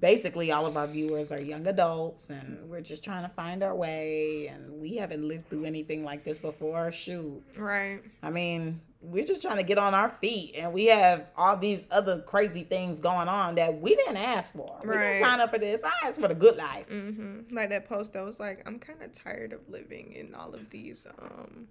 basically 0.00 0.50
all 0.52 0.66
of 0.66 0.76
our 0.76 0.86
viewers 0.86 1.30
are 1.32 1.40
young 1.40 1.66
adults, 1.66 2.30
and 2.30 2.70
we're 2.70 2.80
just 2.80 3.02
trying 3.04 3.22
to 3.22 3.28
find 3.28 3.62
our 3.62 3.74
way. 3.74 4.46
And 4.46 4.80
we 4.80 4.96
haven't 4.96 5.26
lived 5.26 5.48
through 5.50 5.64
anything 5.64 6.04
like 6.04 6.24
this 6.24 6.38
before. 6.38 6.90
Shoot, 6.92 7.42
Right. 7.56 8.00
I 8.22 8.30
mean, 8.30 8.80
we're 9.02 9.24
just 9.24 9.40
trying 9.40 9.56
to 9.56 9.62
get 9.62 9.78
on 9.78 9.94
our 9.94 10.10
feet, 10.10 10.54
and 10.58 10.72
we 10.72 10.86
have 10.86 11.30
all 11.36 11.56
these 11.56 11.86
other 11.90 12.20
crazy 12.20 12.64
things 12.64 13.00
going 13.00 13.28
on 13.28 13.54
that 13.54 13.80
we 13.80 13.94
didn't 13.96 14.18
ask 14.18 14.52
for. 14.52 14.78
We 14.82 14.90
Right. 14.90 15.12
didn't 15.12 15.26
sign 15.26 15.40
up 15.40 15.50
for 15.50 15.58
this. 15.58 15.82
I 15.82 16.06
asked 16.06 16.20
for 16.20 16.28
the 16.28 16.34
good 16.34 16.56
life. 16.56 16.86
Mm-hmm. 16.90 17.54
Like 17.54 17.70
that 17.70 17.88
post 17.88 18.12
that 18.12 18.24
was 18.24 18.38
like, 18.38 18.62
I'm 18.66 18.78
kind 18.78 19.02
of 19.02 19.12
tired 19.14 19.52
of 19.54 19.60
living 19.68 20.12
in 20.12 20.34
all 20.34 20.54
of 20.54 20.68
these. 20.70 21.06
Um, 21.18 21.68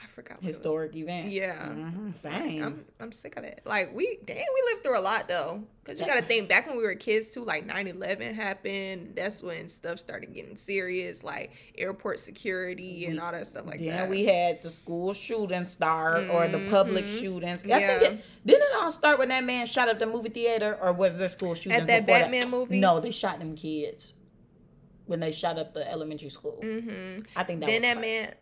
I 0.00 0.06
forgot 0.06 0.36
what 0.36 0.44
it 0.44 0.46
was. 0.46 0.56
Historic 0.56 0.94
events. 0.94 1.32
Yeah. 1.32 1.54
Mhm, 1.56 2.14
same. 2.14 2.62
I'm 2.62 2.84
I'm 3.00 3.12
sick 3.12 3.36
of 3.36 3.42
it. 3.44 3.60
Like 3.64 3.94
we, 3.94 4.18
dang, 4.24 4.36
we 4.36 4.72
lived 4.72 4.84
through 4.84 4.98
a 4.98 5.00
lot 5.00 5.26
though. 5.26 5.64
Cause 5.84 5.98
you 5.98 6.04
got 6.06 6.16
to 6.16 6.22
think 6.22 6.48
back 6.48 6.66
when 6.68 6.76
we 6.76 6.82
were 6.82 6.94
kids 6.94 7.30
too. 7.30 7.44
Like 7.44 7.66
9/11 7.66 8.34
happened. 8.34 9.14
That's 9.16 9.42
when 9.42 9.66
stuff 9.68 9.98
started 9.98 10.34
getting 10.34 10.56
serious. 10.56 11.24
Like 11.24 11.52
airport 11.76 12.20
security 12.20 13.06
and 13.06 13.18
all 13.18 13.32
that 13.32 13.46
stuff 13.46 13.66
like 13.66 13.80
that. 13.80 14.08
we 14.08 14.24
had 14.24 14.62
the 14.62 14.70
school 14.70 15.14
shooting 15.14 15.66
start 15.66 16.28
or 16.30 16.46
the 16.46 16.68
public 16.70 17.06
Mhm. 17.06 17.20
shootings. 17.20 17.64
I 17.64 17.66
Yeah. 17.66 17.98
think 17.98 18.12
it, 18.20 18.24
didn't 18.46 18.62
it 18.62 18.76
all 18.76 18.90
start 18.92 19.18
when 19.18 19.30
that 19.30 19.44
man 19.44 19.66
shot 19.66 19.88
up 19.88 19.98
the 19.98 20.06
movie 20.06 20.28
theater, 20.28 20.78
or 20.80 20.92
was 20.92 21.16
there 21.16 21.28
school 21.28 21.54
shooting 21.54 21.72
shootings 21.80 21.86
that 21.86 22.06
Batman 22.06 22.50
movie? 22.50 22.78
No, 22.78 23.00
they 23.00 23.10
shot 23.10 23.38
them 23.40 23.56
kids 23.56 24.12
when 25.06 25.20
they 25.20 25.32
shot 25.32 25.58
up 25.58 25.72
the 25.74 25.90
elementary 25.90 26.28
school. 26.30 26.60
Mm-hmm. 26.62 27.22
I 27.34 27.42
think 27.44 27.60
that 27.60 27.66
then 27.66 27.74
was 27.76 27.82
that 27.82 27.94
first. 27.96 28.00
man 28.02 28.34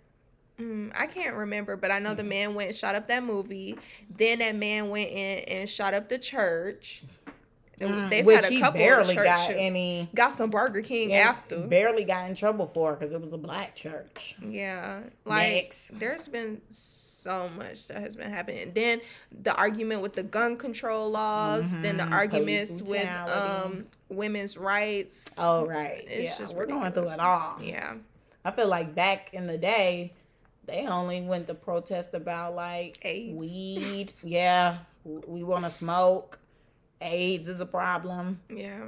mm, 0.60 0.90
i 0.94 1.06
can't 1.06 1.34
remember 1.36 1.76
but 1.76 1.90
i 1.90 1.98
know 1.98 2.14
the 2.14 2.24
man 2.24 2.54
went 2.54 2.68
and 2.68 2.76
shot 2.76 2.94
up 2.94 3.08
that 3.08 3.22
movie 3.22 3.78
then 4.16 4.38
that 4.40 4.54
man 4.54 4.88
went 4.88 5.10
in 5.10 5.38
and 5.40 5.68
shot 5.70 5.94
up 5.94 6.08
the 6.08 6.18
church 6.18 7.02
And 7.78 8.10
They've 8.10 8.22
Mm, 8.22 8.24
Which 8.24 8.36
had 8.36 8.44
a 8.44 8.48
he 8.48 8.60
couple 8.60 8.78
barely 8.80 9.18
of 9.18 9.24
got 9.24 9.48
shoot- 9.48 9.56
any. 9.58 10.08
got 10.14 10.32
some 10.32 10.48
Burger 10.48 10.80
King 10.80 11.12
after. 11.12 11.66
Barely 11.66 12.04
got 12.04 12.26
in 12.26 12.34
trouble 12.34 12.64
for 12.66 12.94
because 12.94 13.12
it 13.12 13.20
was 13.20 13.34
a 13.34 13.38
black 13.38 13.74
church. 13.74 14.34
Yeah, 14.40 15.00
like 15.26 15.52
Next. 15.52 15.90
there's 16.00 16.26
been 16.26 16.62
so 16.70 17.50
much 17.50 17.86
that 17.88 17.98
has 18.00 18.16
been 18.16 18.30
happening. 18.30 18.62
And 18.62 18.74
then 18.74 19.00
the 19.42 19.54
argument 19.54 20.00
with 20.00 20.14
the 20.14 20.22
gun 20.22 20.56
control 20.56 21.10
laws, 21.10 21.70
then 21.82 21.98
the 21.98 22.04
Mhm, 22.04 22.12
arguments 22.12 22.80
with 22.80 23.06
um 23.28 23.84
women's 24.08 24.56
rights. 24.56 25.34
Oh 25.36 25.66
right, 25.66 26.02
It's 26.08 26.24
yeah, 26.24 26.38
just 26.38 26.54
we're 26.54 26.64
going 26.64 26.92
through 26.92 27.10
it 27.10 27.20
all. 27.20 27.58
Yeah. 27.60 27.96
I 28.42 28.52
feel 28.52 28.68
like 28.68 28.94
back 28.94 29.34
in 29.34 29.46
the 29.46 29.58
day, 29.58 30.14
they 30.66 30.86
only 30.86 31.20
went 31.20 31.46
to 31.48 31.54
protest 31.54 32.14
about 32.14 32.54
like 32.54 32.98
AIDS. 33.02 33.34
weed. 33.34 34.12
Yeah, 34.22 34.78
we 35.04 35.42
want 35.42 35.64
to 35.64 35.70
smoke. 35.70 36.38
AIDS 37.00 37.48
is 37.48 37.60
a 37.60 37.66
problem. 37.66 38.40
Yeah. 38.48 38.86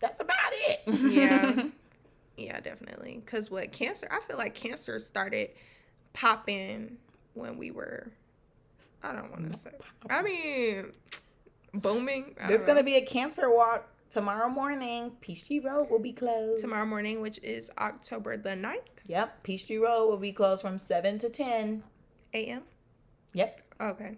That's 0.00 0.20
about 0.20 0.52
it. 0.52 0.82
Yeah. 0.86 1.64
Yeah, 2.38 2.60
definitely. 2.60 3.22
Cause 3.24 3.50
what 3.50 3.72
cancer 3.72 4.06
I 4.10 4.20
feel 4.28 4.36
like 4.36 4.54
cancer 4.54 5.00
started 5.00 5.48
popping 6.12 6.98
when 7.32 7.56
we 7.56 7.70
were 7.70 8.12
I 9.02 9.12
don't 9.14 9.30
want 9.30 9.52
to 9.52 9.58
say. 9.58 9.70
I 10.10 10.20
mean 10.20 10.92
booming. 11.72 12.34
I 12.38 12.48
There's 12.48 12.62
gonna 12.62 12.82
be 12.82 12.96
a 12.96 13.06
cancer 13.06 13.48
walk 13.50 13.88
tomorrow 14.10 14.48
morning. 14.50 15.12
Peachtree 15.22 15.60
Road 15.60 15.88
will 15.90 15.98
be 15.98 16.12
closed 16.12 16.60
tomorrow 16.60 16.86
morning, 16.86 17.22
which 17.22 17.38
is 17.42 17.70
October 17.78 18.36
the 18.36 18.50
9th, 18.50 18.95
Yep, 19.08 19.42
Peachtree 19.42 19.76
Road 19.78 20.08
will 20.08 20.16
be 20.16 20.32
closed 20.32 20.62
from 20.62 20.78
seven 20.78 21.18
to 21.18 21.28
ten. 21.30 21.82
a.m. 22.34 22.62
Yep. 23.34 23.60
Okay. 23.80 24.16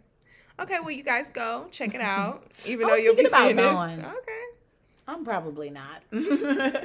Okay, 0.61 0.77
well 0.81 0.91
you 0.91 1.03
guys 1.03 1.31
go 1.31 1.67
check 1.71 1.95
it 1.95 2.01
out. 2.17 2.51
Even 2.67 2.87
though 2.89 2.95
you'll 2.95 3.15
be 3.17 3.25
about 3.25 3.55
going. 3.55 4.01
Okay. 4.05 4.43
I'm 5.07 5.25
probably 5.25 5.71
not. 5.71 6.03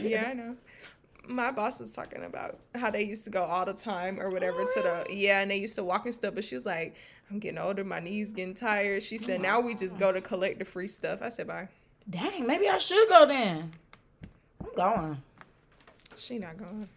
Yeah, 0.01 0.27
I 0.29 0.33
know. 0.33 0.55
My 1.25 1.51
boss 1.51 1.79
was 1.79 1.91
talking 1.91 2.23
about 2.25 2.59
how 2.75 2.89
they 2.91 3.03
used 3.03 3.23
to 3.23 3.29
go 3.29 3.43
all 3.45 3.63
the 3.65 3.73
time 3.73 4.19
or 4.19 4.29
whatever 4.29 4.61
Oh, 4.61 4.73
to 4.75 4.81
the 4.81 5.05
oh, 5.09 5.13
yeah, 5.13 5.39
and 5.39 5.49
they 5.49 5.55
used 5.55 5.75
to 5.75 5.83
walk 5.83 6.05
and 6.05 6.13
stuff. 6.13 6.35
But 6.35 6.43
she 6.43 6.55
was 6.55 6.65
like, 6.65 6.95
"I'm 7.31 7.39
getting 7.39 7.57
older, 7.59 7.85
my 7.85 8.01
knees 8.01 8.33
getting 8.33 8.53
tired." 8.53 9.03
She 9.03 9.17
said, 9.17 9.39
oh, 9.39 9.43
"Now 9.43 9.59
we 9.61 9.73
just 9.73 9.97
go 9.97 10.11
to 10.11 10.19
collect 10.19 10.59
the 10.59 10.65
free 10.65 10.89
stuff." 10.89 11.19
I 11.21 11.29
said, 11.29 11.47
"Bye." 11.47 11.69
Dang, 12.09 12.45
maybe 12.45 12.67
I 12.67 12.77
should 12.77 13.07
go 13.07 13.25
then. 13.25 13.71
I'm 14.61 14.73
going. 14.75 15.23
She 16.17 16.37
not 16.39 16.57
going. 16.57 16.89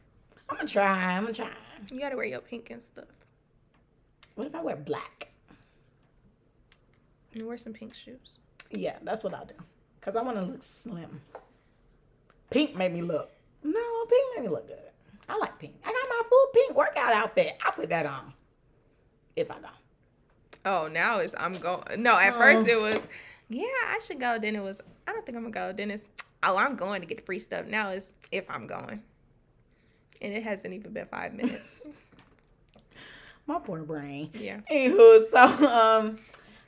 I'm 0.49 0.57
gonna 0.57 0.69
try. 0.69 1.17
I'm 1.17 1.23
gonna 1.23 1.35
try. 1.35 1.51
You 1.91 2.01
gotta 2.01 2.17
wear 2.17 2.25
your 2.27 2.41
pink 2.41 2.71
and 2.71 2.83
stuff. 2.83 3.05
What 4.35 4.47
if 4.47 4.55
I 4.55 4.61
wear 4.61 4.77
black? 4.77 5.29
And 7.35 7.47
wear 7.47 7.59
some 7.59 7.73
pink 7.73 7.95
shoes. 7.95 8.39
Yeah, 8.71 8.97
that's 9.03 9.23
what 9.25 9.35
I'll 9.35 9.45
do. 9.47 9.55
Cause 10.01 10.17
I 10.17 10.23
want 10.23 10.37
to 10.37 10.43
look 10.45 10.63
slim. 10.63 11.21
Pink 12.51 12.77
made 12.77 12.93
me 12.93 13.03
look. 13.03 13.31
No, 13.65 14.05
pink 14.09 14.37
made 14.37 14.43
me 14.45 14.49
look 14.49 14.69
good. 14.69 14.79
I 15.29 15.37
like 15.39 15.59
pink. 15.59 15.75
I 15.85 15.89
got 15.89 16.09
my 16.09 16.23
full 16.29 16.47
pink 16.55 16.77
workout 16.77 17.13
outfit. 17.13 17.59
I'll 17.65 17.73
put 17.73 17.89
that 17.89 18.07
on. 18.07 18.33
If 19.35 19.51
I 19.51 19.55
don't. 19.55 19.67
Oh, 20.65 20.87
now 20.89 21.19
it's 21.19 21.35
I'm 21.39 21.53
going. 21.55 22.03
No, 22.03 22.17
at 22.17 22.35
Oh. 22.35 22.39
first 22.39 22.69
it 22.69 22.81
was, 22.81 23.03
yeah, 23.49 23.65
I 23.89 23.99
should 24.05 24.21
go. 24.21 24.39
Then 24.39 24.55
it 24.57 24.63
was, 24.63 24.81
I 25.07 25.13
don't 25.13 25.27
think 25.27 25.37
I'm 25.37 25.51
gonna 25.51 25.73
go. 25.73 25.77
Then 25.77 25.91
it's, 25.91 26.09
oh, 26.45 26.57
I'm 26.57 26.77
going 26.77 27.01
to 27.01 27.07
get 27.07 27.19
the 27.19 27.25
free 27.25 27.39
stuff. 27.41 27.67
Now 27.67 27.91
it's 27.91 28.13
if 28.31 28.49
I'm 28.49 28.67
going. 28.67 29.03
And 30.21 30.33
it 30.33 30.43
hasn't 30.43 30.73
even 30.75 30.93
been 30.93 31.07
five 31.07 31.35
minutes. 31.35 31.83
My 33.47 33.59
poor 33.61 33.83
brain. 33.83 34.31
yeah. 34.35 34.61
Anywho, 34.71 35.25
so 35.31 35.69
um, 35.69 36.19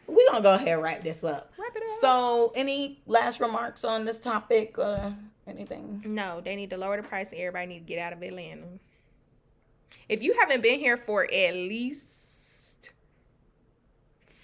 we're 0.06 0.30
gonna 0.30 0.42
go 0.42 0.54
ahead 0.54 0.68
and 0.68 0.82
wrap 0.82 1.02
this 1.02 1.24
up. 1.24 1.52
Wrap 1.58 1.74
it 1.74 1.82
up. 1.82 1.88
So, 2.00 2.52
any 2.54 3.00
last 3.06 3.40
remarks 3.40 3.84
on 3.84 4.04
this 4.04 4.18
topic? 4.18 4.76
Uh, 4.78 5.10
anything? 5.48 6.02
No, 6.06 6.40
they 6.40 6.54
need 6.54 6.70
to 6.70 6.76
lower 6.76 6.96
the 6.96 7.02
price 7.02 7.30
and 7.32 7.40
everybody 7.40 7.66
need 7.66 7.78
to 7.80 7.84
get 7.84 7.98
out 7.98 8.12
of 8.12 8.22
Atlanta. 8.22 8.66
If 10.08 10.22
you 10.22 10.36
haven't 10.38 10.62
been 10.62 10.78
here 10.78 10.96
for 10.96 11.24
at 11.24 11.54
least 11.54 12.17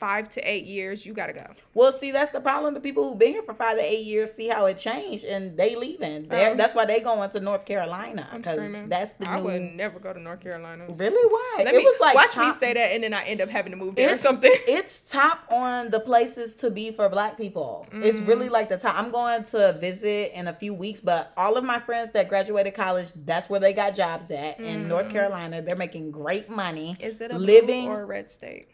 five 0.04 0.28
to 0.28 0.40
eight 0.42 0.66
years, 0.66 1.06
you 1.06 1.12
gotta 1.14 1.32
go. 1.32 1.46
Well, 1.72 1.90
see, 1.92 2.10
that's 2.10 2.30
the 2.30 2.40
problem. 2.40 2.74
The 2.74 2.80
people 2.80 3.02
who've 3.08 3.18
been 3.18 3.32
here 3.36 3.42
for 3.42 3.54
five 3.54 3.76
to 3.78 3.82
eight 3.82 4.04
years 4.04 4.32
see 4.32 4.48
how 4.48 4.66
it 4.66 4.76
changed, 4.76 5.24
and 5.24 5.56
they 5.56 5.76
leaving. 5.76 6.26
Oh. 6.30 6.54
that's 6.54 6.74
why 6.74 6.84
they 6.84 7.00
going 7.00 7.30
to 7.30 7.40
North 7.40 7.64
Carolina 7.64 8.28
because 8.36 8.60
that's 8.88 9.12
the 9.14 9.28
I 9.28 9.36
new. 9.38 9.44
would 9.44 9.62
never 9.62 9.98
go 9.98 10.12
to 10.12 10.20
North 10.20 10.40
Carolina. 10.40 10.84
Really? 10.88 11.26
Why? 11.36 11.64
Let 11.64 11.74
it 11.74 11.78
me 11.78 11.84
was 11.84 11.98
like 12.00 12.14
watch 12.14 12.36
me 12.36 12.50
say 12.58 12.74
that, 12.74 12.92
and 12.92 13.02
then 13.02 13.14
I 13.14 13.24
end 13.24 13.40
up 13.40 13.48
having 13.48 13.70
to 13.72 13.76
move 13.78 13.94
there 13.94 14.14
or 14.14 14.18
something. 14.18 14.52
It's 14.66 15.00
top 15.00 15.38
on 15.50 15.90
the 15.90 16.00
places 16.00 16.54
to 16.56 16.70
be 16.70 16.90
for 16.90 17.08
Black 17.08 17.36
people. 17.38 17.86
It's 17.92 18.20
Mm. 18.20 18.28
really 18.28 18.48
like 18.48 18.68
the 18.68 18.76
top. 18.76 18.96
I'm 18.96 19.10
going 19.10 19.44
to 19.44 19.76
visit 19.80 20.32
in 20.38 20.48
a 20.48 20.52
few 20.52 20.74
weeks, 20.74 21.00
but 21.00 21.32
all 21.36 21.56
of 21.56 21.64
my 21.64 21.78
friends 21.78 22.10
that 22.10 22.28
graduated 22.28 22.74
college, 22.74 23.08
that's 23.24 23.48
where 23.48 23.60
they 23.60 23.72
got 23.72 23.94
jobs 23.94 24.30
at 24.30 24.60
in 24.60 24.88
North 24.88 25.06
Mm. 25.06 25.12
Carolina. 25.12 25.62
They're 25.62 25.76
making 25.76 26.10
great 26.10 26.48
money. 26.50 26.96
Is 27.00 27.20
it 27.20 27.30
a 27.30 27.38
living? 27.38 27.88
or 27.88 28.02
a 28.02 28.04
red 28.06 28.28
state? 28.28 28.68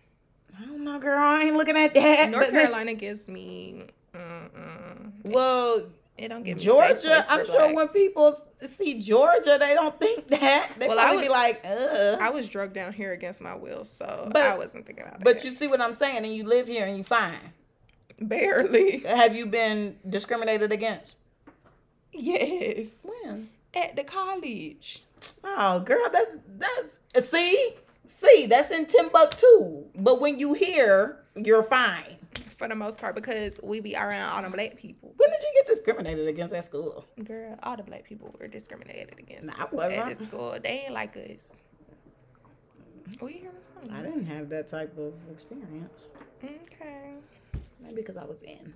I 0.61 0.65
don't 0.67 0.85
know, 0.85 0.99
girl. 0.99 1.19
I 1.19 1.43
ain't 1.43 1.57
looking 1.57 1.77
at 1.77 1.95
that. 1.95 2.31
North 2.31 2.51
Carolina 2.51 2.95
gives 2.95 3.29
me. 3.29 3.85
Mm-mm. 4.15 5.13
Well, 5.25 5.87
It 6.19 6.29
don't 6.29 6.43
give 6.43 6.59
me 6.59 6.63
Georgia, 6.65 7.25
I'm 7.29 7.47
sure 7.47 7.75
when 7.75 7.89
people 7.89 8.39
see 8.69 8.99
Georgia, 9.01 9.57
they 9.59 9.73
don't 9.75 9.99
think 9.99 10.27
that. 10.29 10.73
They 10.79 10.87
Well, 10.89 10.99
I 10.99 11.05
probably 11.05 11.23
be 11.25 11.29
like, 11.31 11.65
ugh. 11.65 12.19
I 12.21 12.31
was 12.31 12.49
drugged 12.49 12.75
down 12.75 12.93
here 12.93 13.13
against 13.13 13.41
my 13.41 13.55
will, 13.55 13.85
so 13.85 14.29
But- 14.33 14.43
I 14.43 14.57
wasn't 14.57 14.87
thinking 14.87 15.05
about 15.05 15.21
it. 15.21 15.25
but 15.25 15.45
you 15.45 15.51
see 15.51 15.67
what 15.69 15.81
I'm 15.81 15.93
saying, 15.95 16.19
and 16.25 16.35
you 16.35 16.45
live 16.45 16.67
here 16.69 16.85
and 16.87 16.97
you 16.99 17.05
fine. 17.05 17.53
barely. 18.21 18.99
Have 19.07 19.35
you 19.35 19.47
been 19.47 19.97
discriminated 20.09 20.73
against? 20.73 21.17
Yes, 22.13 22.97
When? 23.03 23.49
at 23.73 23.97
the 23.97 24.05
college. 24.05 25.03
Oh, 25.45 25.81
girl, 25.81 26.07
that's 26.13 26.31
that's 26.59 27.29
see, 27.31 27.75
see, 28.11 28.47
that's 28.47 28.71
in 28.71 28.87
Timbuktu. 28.87 29.85
But 29.95 30.21
when 30.21 30.39
you 30.39 30.55
here, 30.55 31.19
you're 31.35 31.63
fine. 31.63 32.17
for 32.61 32.69
the 32.69 32.75
most 32.75 32.99
part 32.99 33.15
because 33.15 33.59
we 33.63 33.81
be 33.81 33.97
around 33.97 34.33
all 34.35 34.43
the 34.43 34.51
black 34.51 34.77
people. 34.77 35.15
When 35.17 35.31
did 35.31 35.41
you 35.41 35.53
get 35.55 35.67
discriminated 35.67 36.29
against 36.29 36.53
at 36.53 36.65
school? 36.65 37.07
Girl, 37.25 37.59
all 37.63 37.77
the 37.77 37.83
black 37.83 38.05
people 38.05 38.35
were 38.39 38.49
discriminated 38.49 39.15
against. 39.19 39.47
Nah, 39.47 39.55
I 39.59 39.67
wasn't. 39.73 40.11
At 40.11 40.19
school. 40.19 40.59
They 40.63 40.83
ain't 40.85 40.93
like 40.93 41.17
us. 41.17 41.57
Oh, 43.21 43.29
you 43.29 43.39
hear 43.41 43.51
me? 43.51 43.91
I 43.91 44.03
didn't 44.03 44.27
have 44.27 44.51
that 44.51 44.69
type 44.69 44.97
of 44.99 45.15
experience. 45.33 46.07
Okay. 46.45 47.15
Maybe 47.81 47.95
because 47.97 48.19
I 48.19 48.25
was 48.25 48.43
in. 48.43 48.75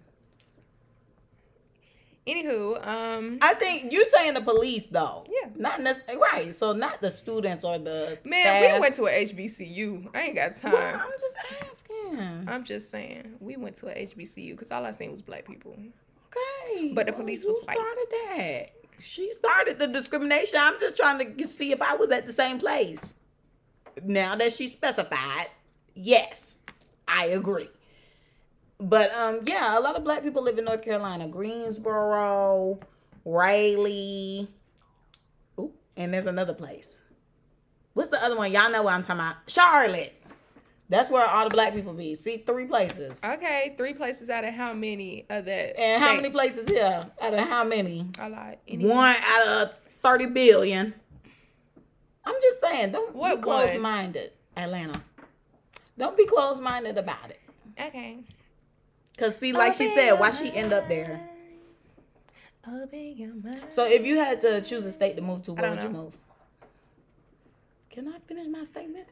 Anywho, 2.26 2.86
um, 2.86 3.38
I 3.42 3.52
think 3.54 3.92
you 3.92 4.06
saying 4.08 4.32
the 4.34 4.40
police 4.40 4.86
though. 4.86 5.24
Yeah. 5.28 5.50
Not 5.56 5.82
necessarily 5.82 6.22
right. 6.22 6.54
So 6.54 6.72
not 6.72 7.02
the 7.02 7.10
students 7.10 7.64
or 7.64 7.76
the 7.78 8.18
man, 8.24 8.40
staff. 8.40 8.74
we 8.74 8.80
went 8.80 8.94
to 8.94 9.06
a 9.06 9.10
HBCU. 9.26 10.08
I 10.14 10.20
ain't 10.22 10.34
got 10.34 10.56
time. 10.56 10.72
Well, 10.72 11.00
I'm 11.04 11.10
just 11.20 11.36
asking. 11.70 12.48
I'm 12.48 12.64
just 12.64 12.90
saying, 12.90 13.34
we 13.40 13.56
went 13.58 13.76
to 13.76 13.88
a 13.88 14.06
HBCU 14.06 14.52
because 14.52 14.70
all 14.70 14.86
I 14.86 14.92
seen 14.92 15.12
was 15.12 15.20
black 15.20 15.44
people. 15.46 15.76
Okay. 15.76 16.92
But 16.94 17.06
the 17.06 17.12
Well, 17.12 17.20
police 17.20 17.42
who 17.42 17.48
was 17.48 17.64
white. 17.66 17.76
started 17.76 18.06
that? 18.10 18.70
She 19.00 19.30
started 19.32 19.78
the 19.78 19.86
discrimination. 19.86 20.54
I'm 20.58 20.80
just 20.80 20.96
trying 20.96 21.36
to 21.36 21.44
see 21.46 21.72
if 21.72 21.82
I 21.82 21.94
was 21.94 22.10
at 22.10 22.26
the 22.26 22.32
same 22.32 22.58
place. 22.58 23.14
Now 24.02 24.34
that 24.36 24.52
she 24.52 24.68
specified, 24.68 25.48
yes, 25.94 26.58
I 27.06 27.26
agree. 27.26 27.68
But 28.80 29.14
um, 29.14 29.40
yeah, 29.46 29.78
a 29.78 29.80
lot 29.80 29.96
of 29.96 30.04
black 30.04 30.22
people 30.22 30.42
live 30.42 30.58
in 30.58 30.64
North 30.64 30.82
Carolina, 30.82 31.28
Greensboro, 31.28 32.80
Raleigh. 33.24 34.48
Ooh, 35.58 35.72
and 35.96 36.12
there's 36.12 36.26
another 36.26 36.54
place. 36.54 37.00
What's 37.94 38.08
the 38.08 38.22
other 38.22 38.36
one? 38.36 38.50
Y'all 38.52 38.70
know 38.70 38.82
what 38.82 38.94
I'm 38.94 39.02
talking 39.02 39.20
about. 39.20 39.36
Charlotte. 39.46 40.20
That's 40.90 41.08
where 41.08 41.26
all 41.26 41.44
the 41.48 41.54
black 41.54 41.72
people 41.72 41.94
be. 41.94 42.14
See, 42.14 42.38
three 42.38 42.66
places. 42.66 43.24
Okay, 43.24 43.74
three 43.78 43.94
places 43.94 44.28
out 44.28 44.44
of 44.44 44.52
how 44.52 44.74
many 44.74 45.24
of 45.30 45.46
that? 45.46 45.78
And 45.80 46.02
how 46.02 46.10
state? 46.10 46.22
many 46.22 46.30
places 46.30 46.68
here? 46.68 47.06
Out 47.20 47.34
of 47.34 47.40
how 47.40 47.64
many? 47.64 48.10
I 48.18 48.28
lied. 48.28 48.58
Any- 48.68 48.86
One 48.86 49.14
out 49.18 49.46
of 49.62 49.74
30 50.02 50.26
billion. 50.26 50.94
I'm 52.26 52.34
just 52.42 52.60
saying, 52.60 52.92
don't 52.92 53.14
What 53.14 53.36
be 53.36 53.42
closed 53.42 53.78
minded, 53.78 54.32
Atlanta. 54.56 55.00
Don't 55.96 56.16
be 56.16 56.26
closed 56.26 56.62
minded 56.62 56.98
about 56.98 57.30
it. 57.30 57.40
Okay. 57.80 58.18
Cause 59.16 59.36
see, 59.36 59.52
like 59.52 59.74
she 59.74 59.94
said, 59.94 60.14
why 60.14 60.30
she 60.30 60.52
end 60.52 60.72
up 60.72 60.88
there? 60.88 61.20
Open 62.66 63.16
your 63.16 63.34
mind. 63.34 63.66
So 63.68 63.86
if 63.86 64.04
you 64.04 64.16
had 64.16 64.40
to 64.40 64.60
choose 64.60 64.84
a 64.84 64.92
state 64.92 65.16
to 65.16 65.22
move 65.22 65.42
to, 65.42 65.52
where 65.52 65.70
would 65.70 65.82
you 65.82 65.90
move? 65.90 66.16
Can 67.90 68.08
I 68.08 68.18
finish 68.26 68.48
my 68.48 68.64
statement? 68.64 69.06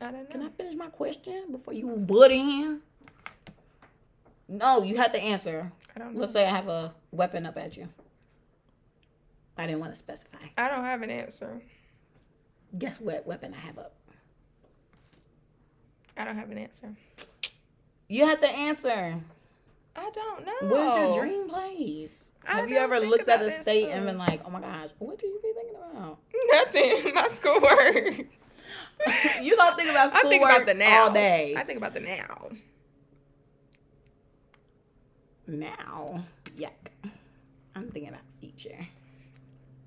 I 0.00 0.12
don't 0.12 0.30
Can. 0.30 0.42
I 0.42 0.50
finish 0.50 0.74
my 0.76 0.86
question 0.86 1.46
before 1.50 1.74
you 1.74 1.96
butt 1.96 2.30
in? 2.30 2.80
No, 4.48 4.82
you 4.82 4.96
have 4.98 5.12
to 5.12 5.20
answer. 5.20 5.72
I 5.94 5.98
don't 5.98 6.14
know. 6.14 6.20
Let's 6.20 6.32
say 6.32 6.46
I 6.46 6.50
have 6.50 6.68
a 6.68 6.94
weapon 7.10 7.44
up 7.46 7.56
at 7.56 7.76
you. 7.76 7.88
I 9.58 9.66
didn't 9.66 9.80
want 9.80 9.92
to 9.92 9.98
specify. 9.98 10.38
I 10.56 10.68
don't 10.68 10.84
have 10.84 11.02
an 11.02 11.10
answer. 11.10 11.60
Guess 12.78 13.00
what 13.00 13.26
weapon 13.26 13.52
I 13.52 13.58
have 13.58 13.78
up? 13.78 13.94
I 16.16 16.24
don't 16.24 16.36
have 16.36 16.50
an 16.50 16.58
answer. 16.58 16.94
You 18.08 18.26
have 18.26 18.40
to 18.40 18.48
answer. 18.48 19.20
I 19.96 20.10
don't 20.10 20.46
know. 20.46 20.52
Where's 20.68 20.94
your 20.94 21.12
dream 21.12 21.48
place? 21.48 22.34
I 22.46 22.60
Have 22.60 22.70
you 22.70 22.76
ever 22.78 23.00
looked 23.00 23.28
at 23.28 23.42
a 23.42 23.50
state 23.50 23.88
and 23.88 24.06
been 24.06 24.18
like, 24.18 24.40
oh 24.44 24.50
my 24.50 24.60
gosh, 24.60 24.90
what 24.98 25.18
do 25.18 25.26
you 25.26 25.40
be 25.42 25.52
thinking 25.52 25.76
about? 25.76 26.18
Nothing. 26.52 27.14
My 27.14 27.28
schoolwork. 27.28 28.26
you 29.42 29.56
don't 29.56 29.76
think 29.76 29.90
about 29.90 30.10
schoolwork 30.12 30.26
I 30.26 30.28
think 30.28 30.44
about 30.44 30.66
the 30.66 30.74
now. 30.74 31.02
all 31.04 31.12
day. 31.12 31.54
I 31.56 31.64
think 31.64 31.78
about 31.78 31.94
the 31.94 32.00
now. 32.00 32.50
now, 35.46 36.22
yuck. 36.56 36.70
I'm 37.74 37.88
thinking 37.90 38.10
about 38.10 38.22
future. 38.40 38.86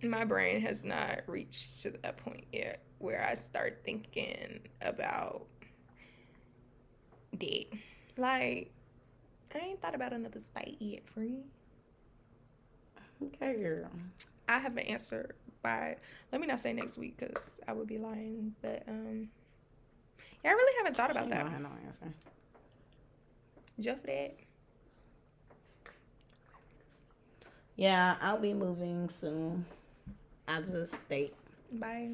My 0.02 0.26
brain 0.26 0.60
has 0.62 0.84
not 0.84 1.22
reached 1.28 1.82
to 1.84 1.92
that 1.92 2.18
point 2.18 2.46
yet 2.52 2.84
where 3.00 3.26
I 3.26 3.36
start 3.36 3.82
thinking 3.86 4.60
about 4.82 5.46
date. 7.38 7.74
Like, 8.18 8.72
I 9.56 9.60
ain't 9.60 9.82
thought 9.82 9.96
about 9.96 10.14
another 10.14 10.40
state 10.42 10.78
yet, 10.80 11.08
free. 11.08 11.38
Okay, 13.24 13.62
girl. 13.62 13.90
I 14.50 14.58
have 14.60 14.74
an 14.78 14.80
answer 14.86 15.36
by 15.62 15.96
let 16.32 16.42
me 16.42 16.48
not 16.48 16.60
say 16.60 16.74
next 16.74 16.98
week 16.98 17.16
because 17.18 17.42
I 17.68 17.74
would 17.74 17.88
be 17.88 17.98
lying. 17.98 18.54
But 18.62 18.84
um 18.88 19.30
yeah, 20.44 20.52
I 20.52 20.54
really 20.54 20.74
haven't 20.78 20.98
thought 20.98 21.12
about 21.12 21.26
She 21.26 21.30
that. 21.30 21.40
don't 21.44 21.52
have 21.52 21.62
no 21.62 21.70
answer. 21.86 22.14
Just 23.80 24.02
for 24.02 24.08
that. 24.08 24.36
Yeah, 27.76 28.16
I'll 28.22 28.40
be 28.40 28.54
moving 28.54 29.10
soon 29.10 29.66
out 30.48 30.62
of 30.64 30.72
the 30.72 30.86
state. 30.86 31.34
Bye. 31.74 32.12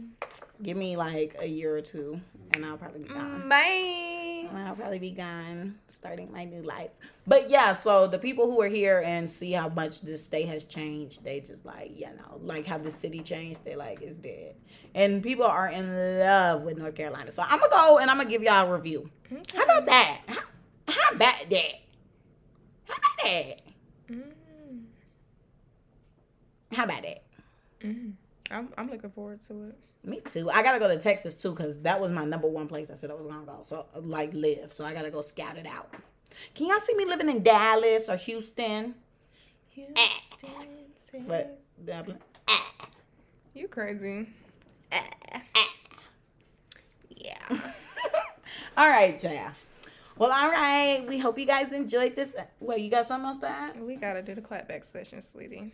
Give 0.63 0.77
me 0.77 0.95
like 0.97 1.35
a 1.39 1.45
year 1.47 1.75
or 1.75 1.81
two, 1.81 2.19
and 2.53 2.65
I'll 2.65 2.77
probably 2.77 3.01
be 3.03 3.09
gone. 3.09 3.43
Mm, 3.43 3.49
Bye. 3.49 4.47
And 4.49 4.57
I'll 4.67 4.75
probably 4.75 4.99
be 4.99 5.11
gone, 5.11 5.75
starting 5.87 6.31
my 6.31 6.45
new 6.45 6.61
life. 6.61 6.91
But 7.27 7.49
yeah, 7.49 7.73
so 7.73 8.07
the 8.07 8.17
people 8.17 8.45
who 8.45 8.61
are 8.61 8.67
here 8.69 9.03
and 9.05 9.29
see 9.29 9.51
how 9.51 9.69
much 9.69 10.01
this 10.01 10.23
state 10.23 10.47
has 10.47 10.65
changed, 10.65 11.23
they 11.23 11.39
just 11.41 11.65
like, 11.65 11.91
you 11.97 12.07
know, 12.07 12.39
like 12.41 12.65
how 12.65 12.77
the 12.77 12.89
city 12.91 13.21
changed, 13.21 13.63
they 13.65 13.75
like 13.75 14.01
it's 14.01 14.17
dead. 14.17 14.55
And 14.95 15.21
people 15.21 15.45
are 15.45 15.67
in 15.69 15.87
love 16.19 16.63
with 16.63 16.77
North 16.77 16.95
Carolina. 16.95 17.31
So 17.31 17.43
I'm 17.43 17.59
gonna 17.59 17.69
go 17.71 17.97
and 17.99 18.09
I'm 18.09 18.17
gonna 18.17 18.29
give 18.29 18.41
y'all 18.41 18.67
a 18.67 18.73
review. 18.75 19.09
How 19.53 19.63
about 19.63 19.85
that? 19.85 20.21
How, 20.27 20.39
how 20.87 21.15
about 21.15 21.49
that? 21.49 21.73
How 22.87 22.95
about 22.95 23.23
that? 23.23 23.61
Mm, 24.09 24.83
How 26.73 26.83
about 26.85 27.01
that? 27.03 27.23
mm. 27.83 28.13
I'm 28.51 28.69
I'm 28.77 28.89
looking 28.89 29.09
forward 29.11 29.41
to 29.41 29.69
it. 29.69 29.75
Me 30.03 30.21
too. 30.21 30.49
I 30.49 30.63
gotta 30.63 30.79
go 30.79 30.87
to 30.87 30.97
Texas 30.97 31.33
too, 31.33 31.53
cause 31.53 31.79
that 31.81 31.99
was 31.99 32.11
my 32.11 32.23
number 32.25 32.47
one 32.47 32.67
place 32.67 32.89
I 32.89 32.93
said 32.93 33.11
I 33.11 33.15
was 33.15 33.25
gonna 33.25 33.45
go. 33.45 33.59
So 33.63 33.85
like 33.95 34.33
live. 34.33 34.71
So 34.71 34.85
I 34.85 34.93
gotta 34.93 35.11
go 35.11 35.21
scout 35.21 35.57
it 35.57 35.65
out. 35.65 35.93
Can 36.55 36.67
y'all 36.67 36.79
see 36.79 36.95
me 36.95 37.05
living 37.05 37.29
in 37.29 37.43
Dallas 37.43 38.07
or 38.09 38.15
Houston? 38.15 38.95
Houston, 39.69 39.95
But 41.27 41.59
Dublin. 41.85 42.17
you 43.53 43.67
crazy. 43.67 44.27
Yeah. 47.09 47.35
all 48.77 48.87
right, 48.89 49.21
yeah. 49.23 49.53
Well, 50.17 50.31
all 50.31 50.49
right. 50.51 51.05
We 51.07 51.19
hope 51.19 51.37
you 51.39 51.45
guys 51.45 51.71
enjoyed 51.73 52.15
this. 52.15 52.33
Wait, 52.59 52.81
you 52.81 52.89
got 52.89 53.05
something 53.05 53.27
else 53.27 53.37
to 53.37 53.47
add? 53.49 53.81
we 53.81 53.95
gotta 53.95 54.21
do 54.21 54.35
the 54.35 54.41
clapback 54.41 54.83
session, 54.85 55.21
sweetie. 55.21 55.73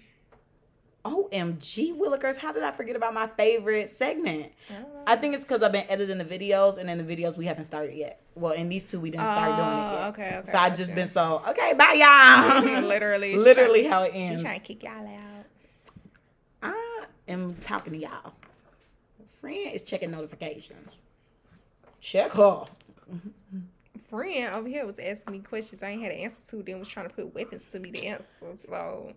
OMG, 1.06 1.96
Willikers, 1.96 2.38
how 2.38 2.52
did 2.52 2.64
I 2.64 2.72
forget 2.72 2.96
about 2.96 3.14
my 3.14 3.28
favorite 3.28 3.90
segment? 3.90 4.52
I. 4.70 5.14
I 5.14 5.16
think 5.16 5.36
it's 5.36 5.44
because 5.44 5.62
I've 5.62 5.72
been 5.72 5.86
editing 5.88 6.18
the 6.18 6.26
videos, 6.26 6.78
and 6.80 6.90
in 6.90 6.98
the 6.98 7.04
videos 7.16 7.38
we 7.38 7.46
haven't 7.46 7.66
started 7.66 7.96
yet. 7.96 8.22
Well, 8.34 8.54
in 8.54 8.70
these 8.70 8.84
two 8.84 9.00
we 9.00 9.12
didn't 9.12 9.28
start 9.28 9.56
doing 9.56 9.70
it 9.70 9.88
Oh, 9.88 9.92
yet. 10.00 10.08
okay, 10.08 10.36
okay, 10.38 10.42
So 10.46 10.58
I've 10.58 10.76
just 10.76 10.90
gotcha. 10.90 10.96
been 11.02 11.08
so 11.08 11.44
okay. 11.50 11.74
Bye, 11.74 11.94
y'all. 12.64 12.82
literally, 12.82 13.38
literally 13.38 13.84
how 13.86 14.02
it 14.04 14.14
She 14.14 14.20
ends. 14.20 14.42
trying 14.44 14.60
to 14.60 14.66
kick 14.66 14.84
y'all 14.84 15.08
out. 15.08 15.46
I 16.64 17.06
am 17.28 17.56
talking 17.64 17.94
to 17.94 18.00
y'all. 18.00 18.34
Friend 19.40 19.72
is 19.74 19.84
checking 19.84 20.10
notifications. 20.12 21.00
Check 22.02 22.32
her. 22.32 22.66
friend 24.10 24.56
over 24.56 24.68
here 24.68 24.86
was 24.88 24.98
asking 25.00 25.34
me 25.34 25.40
questions 25.40 25.84
I 25.84 25.92
ain't 25.92 26.02
had 26.02 26.12
an 26.14 26.18
answer 26.20 26.42
to, 26.52 26.64
then 26.64 26.80
was 26.80 26.88
trying 26.88 27.08
to 27.08 27.14
put 27.14 27.34
weapons 27.36 27.64
to 27.72 27.80
me 27.80 27.92
to 27.92 28.06
answer. 28.08 28.28
So 28.68 29.14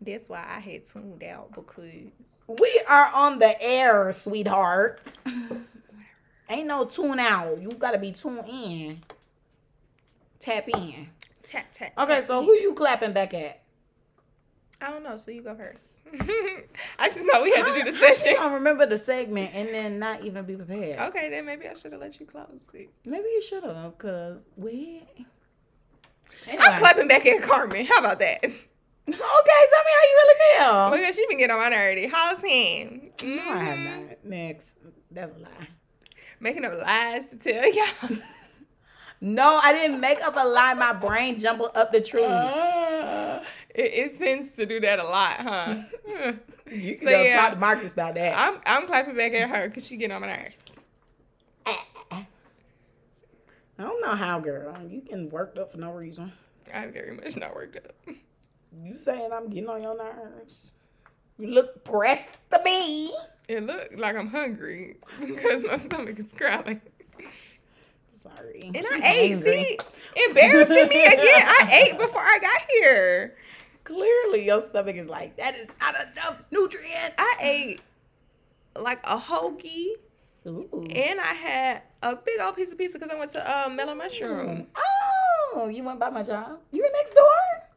that's 0.00 0.28
why 0.28 0.44
I 0.48 0.60
had 0.60 0.84
tuned 0.84 1.22
out 1.24 1.52
because 1.54 2.12
We 2.48 2.82
are 2.88 3.06
on 3.12 3.38
the 3.38 3.60
air, 3.62 4.12
sweetheart. 4.12 5.18
Ain't 6.48 6.68
no 6.68 6.84
tune 6.84 7.18
out. 7.18 7.60
You 7.60 7.72
gotta 7.72 7.98
be 7.98 8.12
tuned 8.12 8.44
in. 8.48 9.00
Tap 10.38 10.68
in. 10.68 11.08
tap 11.46 11.66
tap. 11.72 11.92
Okay, 11.98 12.14
tap 12.16 12.22
so 12.24 12.38
in. 12.40 12.44
who 12.44 12.52
you 12.54 12.74
clapping 12.74 13.12
back 13.12 13.34
at? 13.34 13.62
I 14.80 14.90
don't 14.90 15.02
know. 15.02 15.16
So 15.16 15.30
you 15.30 15.42
go 15.42 15.54
first. 15.54 15.86
I 16.98 17.08
just 17.08 17.24
know 17.24 17.42
we 17.42 17.50
had 17.52 17.64
to 17.66 17.82
do 17.84 17.90
the 17.90 17.98
session. 18.12 18.34
gonna 18.36 18.54
remember 18.54 18.86
the 18.86 18.98
segment 18.98 19.50
and 19.54 19.70
then 19.70 19.98
not 19.98 20.24
even 20.24 20.44
be 20.44 20.54
prepared. 20.54 21.00
Okay, 21.08 21.30
then 21.30 21.46
maybe 21.46 21.66
I 21.66 21.74
should 21.74 21.90
have 21.92 22.00
let 22.00 22.20
you 22.20 22.26
close 22.26 22.46
it. 22.74 22.90
Maybe 23.04 23.24
you 23.24 23.42
should 23.42 23.64
have, 23.64 23.98
cause 23.98 24.46
we. 24.56 25.02
I'm 26.48 26.78
clapping 26.78 27.08
back 27.08 27.26
at 27.26 27.42
Carmen. 27.42 27.86
How 27.86 27.98
about 27.98 28.20
that? 28.20 28.44
Okay, 29.08 29.14
tell 29.14 29.84
me 29.84 29.92
how 29.92 30.02
you 30.02 30.16
really 30.22 30.40
feel. 30.40 30.90
Because 30.90 31.16
she 31.16 31.26
been 31.28 31.38
getting 31.38 31.54
on 31.54 31.60
my 31.60 31.68
nerve. 31.68 32.10
How's 32.10 32.38
him? 32.42 33.10
No, 33.22 33.50
I 33.52 33.64
have 33.64 33.78
Mhm. 33.78 34.08
not. 34.08 34.24
Next, 34.24 34.78
that's 35.10 35.32
a 35.32 35.38
lie. 35.38 35.68
Making 36.40 36.64
up 36.64 36.80
lies 36.80 37.28
to 37.28 37.36
tell 37.36 37.72
y'all. 37.72 38.16
No, 39.18 39.58
I 39.62 39.72
didn't 39.72 39.98
make 40.00 40.20
up 40.22 40.34
a 40.36 40.46
lie. 40.46 40.74
My 40.74 40.92
brain 40.92 41.38
jumbled 41.38 41.70
up 41.74 41.90
the 41.90 42.02
truth. 42.02 42.22
Uh, 42.22 43.40
it, 43.74 43.80
it 43.94 44.18
tends 44.18 44.50
to 44.56 44.66
do 44.66 44.78
that 44.80 44.98
a 44.98 45.04
lot, 45.04 45.36
huh? 45.40 45.74
you 46.70 46.96
can 46.96 46.98
so 46.98 47.06
go 47.06 47.22
yeah. 47.22 47.36
talk 47.40 47.52
to 47.54 47.58
Marcus 47.58 47.92
about 47.92 48.14
that. 48.16 48.36
I'm 48.36 48.60
I'm 48.66 48.86
clapping 48.86 49.16
back 49.16 49.32
at 49.32 49.48
her 49.48 49.68
because 49.68 49.86
she 49.86 49.96
getting 49.96 50.14
on 50.14 50.20
my 50.20 50.26
nerves. 50.36 50.56
I 53.78 53.82
don't 53.82 54.02
know 54.02 54.14
how, 54.14 54.38
girl. 54.38 54.76
You 54.86 55.00
can 55.00 55.30
worked 55.30 55.56
up 55.56 55.72
for 55.72 55.78
no 55.78 55.92
reason. 55.92 56.30
I'm 56.72 56.92
very 56.92 57.16
much 57.16 57.36
not 57.38 57.54
worked 57.54 57.76
up. 57.76 57.94
You 58.82 58.94
saying 58.94 59.30
I'm 59.32 59.48
getting 59.48 59.68
on 59.68 59.82
your 59.82 59.96
nerves? 59.96 60.72
You 61.38 61.48
look 61.48 61.84
pressed 61.84 62.30
to 62.52 62.60
me. 62.64 63.12
It 63.48 63.62
looked 63.62 63.98
like 63.98 64.16
I'm 64.16 64.28
hungry 64.28 64.96
because 65.20 65.64
my 65.64 65.78
stomach 65.78 66.18
is 66.18 66.32
growling. 66.32 66.80
Sorry. 68.12 68.70
And 68.74 68.76
She 68.82 68.88
I 69.02 69.12
ate. 69.12 69.32
hungry. 69.34 69.52
See, 69.52 69.78
embarrassing 70.28 70.88
me 70.88 71.04
again. 71.06 71.18
I 71.46 71.68
ate 71.90 71.98
before 71.98 72.20
I 72.22 72.38
got 72.40 72.60
here. 72.70 73.36
Clearly, 73.84 74.44
your 74.46 74.60
stomach 74.62 74.96
is 74.96 75.06
like 75.06 75.36
that 75.36 75.54
is 75.54 75.68
not 75.80 75.94
enough 75.94 76.42
nutrients. 76.50 77.14
I 77.18 77.36
ate 77.40 77.80
like 78.76 78.98
a 79.04 79.16
hoagie, 79.16 79.90
Ooh. 80.46 80.86
and 80.90 81.20
I 81.20 81.32
had 81.34 81.82
a 82.02 82.16
big 82.16 82.40
old 82.40 82.56
piece 82.56 82.72
of 82.72 82.78
pizza 82.78 82.98
because 82.98 83.14
I 83.14 83.18
went 83.18 83.32
to 83.34 83.48
uh, 83.48 83.68
Mellow 83.68 83.94
Mushroom. 83.94 84.66
Oh, 85.54 85.68
you 85.68 85.84
went 85.84 86.00
by 86.00 86.10
my 86.10 86.22
job? 86.24 86.58
You 86.72 86.82
were 86.82 86.90
next 86.92 87.14
door? 87.14 87.24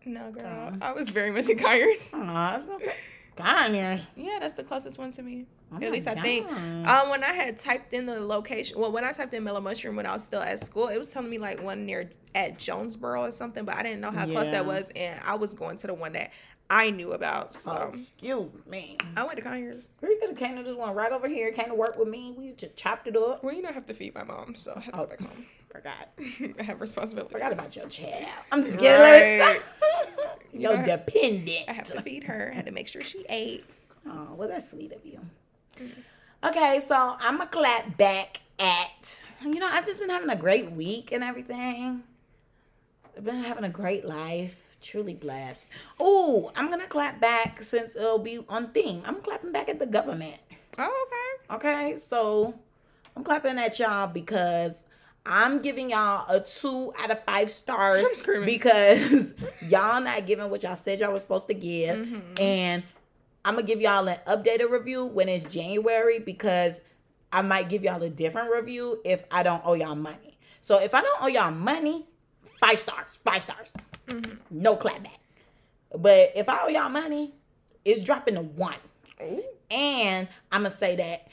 No, 0.09 0.31
girl, 0.31 0.71
Oh. 0.73 0.77
I 0.81 0.91
was 0.91 1.09
very 1.09 1.31
much 1.31 1.47
in 1.49 1.57
Conyers. 1.59 2.09
Oh, 2.13 2.21
I 2.21 2.55
was 2.55 2.65
gonna 2.65 2.79
say, 2.79 2.95
Conyers. 3.35 4.07
Yeah, 4.15 4.37
that's 4.39 4.53
the 4.55 4.63
closest 4.63 4.97
one 4.97 5.11
to 5.13 5.21
me. 5.21 5.45
Oh 5.71 5.77
At 5.81 5.91
least 5.91 6.07
I 6.07 6.15
think. 6.15 6.51
Um, 6.51 7.09
when 7.09 7.23
I 7.23 7.31
had 7.31 7.57
typed 7.59 7.93
in 7.93 8.05
the 8.07 8.19
location, 8.19 8.79
well, 8.79 8.91
when 8.91 9.03
I 9.03 9.11
typed 9.11 9.33
in 9.33 9.43
Mellow 9.43 9.61
Mushroom 9.61 9.95
when 9.95 10.05
I 10.07 10.13
was 10.13 10.23
still 10.23 10.41
at 10.41 10.59
school, 10.65 10.87
it 10.87 10.97
was 10.97 11.07
telling 11.09 11.29
me 11.29 11.37
like 11.37 11.61
one 11.61 11.85
near 11.85 12.09
at 12.35 12.57
Jonesboro 12.57 13.21
or 13.23 13.31
something, 13.31 13.65
but 13.65 13.75
I 13.75 13.83
didn't 13.83 14.01
know 14.01 14.11
how 14.11 14.25
close 14.25 14.49
that 14.51 14.65
was, 14.65 14.89
and 14.95 15.19
I 15.23 15.35
was 15.35 15.53
going 15.53 15.77
to 15.77 15.87
the 15.87 15.93
one 15.93 16.13
that 16.13 16.31
I 16.71 16.89
knew 16.91 17.13
about. 17.13 17.53
So 17.55 17.71
Oh, 17.71 17.87
excuse 17.89 18.51
me. 18.67 18.97
I 19.15 19.23
went 19.23 19.37
to 19.37 19.43
Conyers. 19.43 19.95
Girl, 20.01 20.09
you 20.11 20.17
could 20.19 20.29
have 20.29 20.37
came 20.37 20.55
to 20.57 20.63
this 20.63 20.75
one 20.75 20.93
right 20.95 21.11
over 21.11 21.27
here. 21.27 21.51
Came 21.51 21.67
to 21.69 21.73
work 21.75 21.97
with 21.97 22.07
me. 22.07 22.33
We 22.37 22.51
just 22.53 22.75
chopped 22.75 23.07
it 23.07 23.15
up. 23.15 23.43
Well, 23.43 23.53
you 23.55 23.61
know, 23.61 23.69
I 23.69 23.73
have 23.73 23.85
to 23.87 23.93
feed 23.93 24.13
my 24.15 24.23
mom, 24.23 24.53
so 24.55 24.73
I 24.75 24.79
have 24.81 24.91
to 24.93 24.99
go 24.99 25.05
back 25.07 25.19
home. 25.21 25.45
Forgot. 25.71 26.09
I 26.59 26.63
have 26.63 26.81
responsibilities. 26.81 27.31
Forgot 27.31 27.53
about 27.53 27.75
your 27.75 27.87
child. 27.87 28.25
I'm 28.51 28.63
just 28.63 28.79
kidding. 28.79 28.99
Let 28.99 29.55
me 29.55 29.61
stop. 29.61 30.43
Your 30.51 30.77
know, 30.77 30.85
dependent. 30.85 31.65
I 31.67 31.73
have 31.73 31.85
to 31.85 32.01
feed 32.01 32.23
her. 32.23 32.49
I 32.51 32.55
had 32.55 32.65
to 32.65 32.71
make 32.71 32.87
sure 32.87 33.01
she 33.01 33.25
ate. 33.29 33.65
Oh, 34.07 34.29
well, 34.35 34.47
that's 34.47 34.71
sweet 34.71 34.91
of 34.91 35.05
you. 35.05 35.19
Mm-hmm. 35.77 36.47
Okay, 36.47 36.81
so 36.85 37.15
I'm 37.19 37.37
gonna 37.37 37.49
clap 37.49 37.97
back 37.97 38.41
at. 38.57 39.23
You 39.43 39.59
know, 39.59 39.69
I've 39.69 39.85
just 39.85 39.99
been 39.99 40.09
having 40.09 40.29
a 40.29 40.35
great 40.35 40.71
week 40.71 41.11
and 41.11 41.23
everything. 41.23 42.03
I've 43.15 43.23
been 43.23 43.43
having 43.43 43.65
a 43.65 43.69
great 43.69 44.05
life. 44.05 44.77
Truly 44.81 45.13
blessed. 45.13 45.69
Oh, 45.99 46.51
I'm 46.55 46.69
gonna 46.69 46.87
clap 46.87 47.19
back 47.19 47.61
since 47.61 47.95
it'll 47.95 48.17
be 48.17 48.43
on 48.47 48.71
theme. 48.71 49.03
I'm 49.05 49.21
clapping 49.21 49.51
back 49.51 49.69
at 49.69 49.77
the 49.77 49.85
government. 49.85 50.37
Oh, 50.77 51.07
okay. 51.51 51.55
Okay, 51.55 51.97
so 51.97 52.55
I'm 53.15 53.23
clapping 53.23 53.57
at 53.59 53.77
y'all 53.77 54.07
because 54.07 54.85
I'm 55.31 55.61
giving 55.61 55.91
y'all 55.91 56.25
a 56.27 56.39
two 56.41 56.91
out 56.99 57.11
of 57.11 57.23
five 57.23 57.51
stars 57.51 58.03
because 58.45 59.35
y'all 59.61 60.01
not 60.01 60.25
giving 60.25 60.49
what 60.49 60.63
y'all 60.63 60.75
said 60.75 60.99
y'all 60.99 61.13
was 61.13 61.21
supposed 61.21 61.47
to 61.49 61.53
give, 61.53 61.95
Mhm. 61.97 62.39
and 62.41 62.83
I'm 63.45 63.53
gonna 63.55 63.67
give 63.67 63.79
y'all 63.79 64.07
an 64.07 64.17
updated 64.27 64.71
review 64.71 65.05
when 65.05 65.29
it's 65.29 65.43
January 65.43 66.17
because 66.19 66.81
I 67.31 67.43
might 67.43 67.69
give 67.69 67.83
y'all 67.83 68.01
a 68.01 68.09
different 68.09 68.51
review 68.51 68.99
if 69.05 69.23
I 69.31 69.43
don't 69.43 69.61
owe 69.63 69.73
y'all 69.75 69.95
money. 69.95 70.37
So 70.61 70.81
if 70.81 70.93
I 70.95 71.01
don't 71.01 71.21
owe 71.21 71.27
y'all 71.27 71.51
money, 71.51 72.07
five 72.59 72.79
stars, 72.79 73.07
five 73.23 73.41
stars. 73.43 73.71
No 74.49 74.75
clapback. 74.75 75.19
But 75.95 76.31
if 76.35 76.49
I 76.49 76.63
owe 76.63 76.69
y'all 76.69 76.89
money, 76.89 77.35
it's 77.85 78.01
dropping 78.01 78.33
to 78.35 78.41
one. 78.41 78.75
And 79.69 80.27
I'm 80.51 80.63
gonna 80.63 80.73
say 80.73 80.95
that 80.95 81.27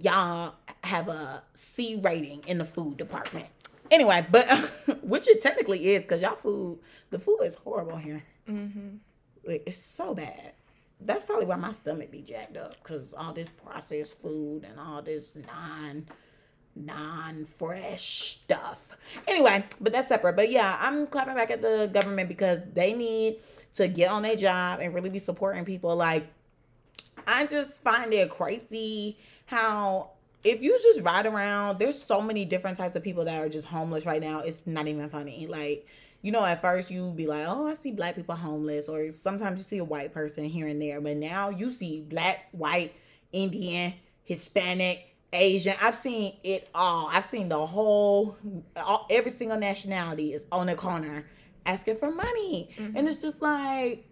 y'all 0.00 0.54
have 0.84 1.08
a 1.08 1.42
C 1.54 2.00
rating 2.02 2.42
in 2.46 2.58
the 2.58 2.64
food 2.64 2.96
department. 2.96 3.46
Anyway, 3.90 4.26
but 4.30 4.48
which 5.02 5.28
it 5.28 5.40
technically 5.40 5.90
is 5.94 6.04
because 6.04 6.22
y'all 6.22 6.36
food, 6.36 6.78
the 7.10 7.18
food 7.18 7.40
is 7.42 7.54
horrible 7.56 7.96
here. 7.96 8.22
Mm-hmm. 8.48 8.96
Like, 9.44 9.62
it's 9.66 9.76
so 9.76 10.14
bad. 10.14 10.52
That's 11.00 11.24
probably 11.24 11.46
why 11.46 11.56
my 11.56 11.72
stomach 11.72 12.10
be 12.10 12.22
jacked 12.22 12.56
up 12.56 12.76
because 12.82 13.14
all 13.14 13.32
this 13.32 13.48
processed 13.48 14.20
food 14.20 14.64
and 14.64 14.80
all 14.80 15.02
this 15.02 15.34
non 15.34 16.06
non 16.76 17.44
fresh 17.44 18.02
stuff. 18.02 18.96
Anyway, 19.26 19.64
but 19.80 19.92
that's 19.92 20.08
separate. 20.08 20.36
But 20.36 20.50
yeah, 20.50 20.78
I'm 20.80 21.06
clapping 21.06 21.34
back 21.34 21.50
at 21.50 21.62
the 21.62 21.90
government 21.92 22.28
because 22.28 22.60
they 22.74 22.92
need 22.92 23.38
to 23.74 23.88
get 23.88 24.10
on 24.10 24.22
their 24.22 24.36
job 24.36 24.80
and 24.80 24.94
really 24.94 25.10
be 25.10 25.18
supporting 25.18 25.64
people. 25.64 25.94
Like, 25.96 26.26
I 27.26 27.46
just 27.46 27.82
find 27.82 28.12
it 28.12 28.30
crazy 28.30 29.18
how 29.46 30.10
if 30.44 30.62
you 30.62 30.78
just 30.82 31.02
ride 31.02 31.26
around, 31.26 31.78
there's 31.78 32.00
so 32.00 32.20
many 32.20 32.44
different 32.44 32.76
types 32.76 32.96
of 32.96 33.02
people 33.02 33.24
that 33.24 33.40
are 33.40 33.48
just 33.48 33.66
homeless 33.66 34.06
right 34.06 34.20
now. 34.20 34.40
It's 34.40 34.66
not 34.66 34.86
even 34.86 35.08
funny. 35.08 35.46
Like, 35.46 35.86
you 36.22 36.32
know, 36.32 36.44
at 36.44 36.60
first 36.60 36.90
you 36.90 37.10
be 37.10 37.26
like, 37.26 37.46
oh, 37.46 37.66
I 37.66 37.72
see 37.72 37.92
black 37.92 38.16
people 38.16 38.34
homeless, 38.34 38.88
or 38.88 39.10
sometimes 39.12 39.60
you 39.60 39.64
see 39.64 39.78
a 39.78 39.84
white 39.84 40.12
person 40.12 40.44
here 40.44 40.66
and 40.66 40.80
there, 40.80 41.00
but 41.00 41.16
now 41.16 41.50
you 41.50 41.70
see 41.70 42.00
black, 42.00 42.48
white, 42.52 42.94
Indian, 43.32 43.94
Hispanic, 44.24 45.14
Asian. 45.32 45.74
I've 45.82 45.94
seen 45.94 46.36
it 46.42 46.68
all. 46.74 47.08
I've 47.12 47.24
seen 47.24 47.48
the 47.48 47.66
whole, 47.66 48.36
all, 48.76 49.06
every 49.10 49.30
single 49.30 49.58
nationality 49.58 50.32
is 50.32 50.46
on 50.50 50.66
the 50.66 50.74
corner 50.74 51.26
asking 51.64 51.96
for 51.96 52.10
money, 52.10 52.70
mm-hmm. 52.76 52.96
and 52.96 53.08
it's 53.08 53.20
just 53.20 53.42
like, 53.42 54.04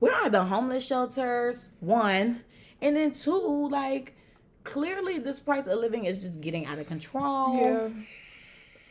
where 0.00 0.14
are 0.14 0.28
the 0.28 0.44
homeless 0.44 0.86
shelters? 0.86 1.68
One, 1.80 2.42
and 2.80 2.96
then 2.96 3.12
two, 3.12 3.68
like 3.70 4.16
clearly 4.64 5.18
this 5.18 5.40
price 5.40 5.66
of 5.66 5.78
living 5.78 6.04
is 6.04 6.22
just 6.22 6.40
getting 6.40 6.66
out 6.66 6.78
of 6.78 6.86
control. 6.86 7.92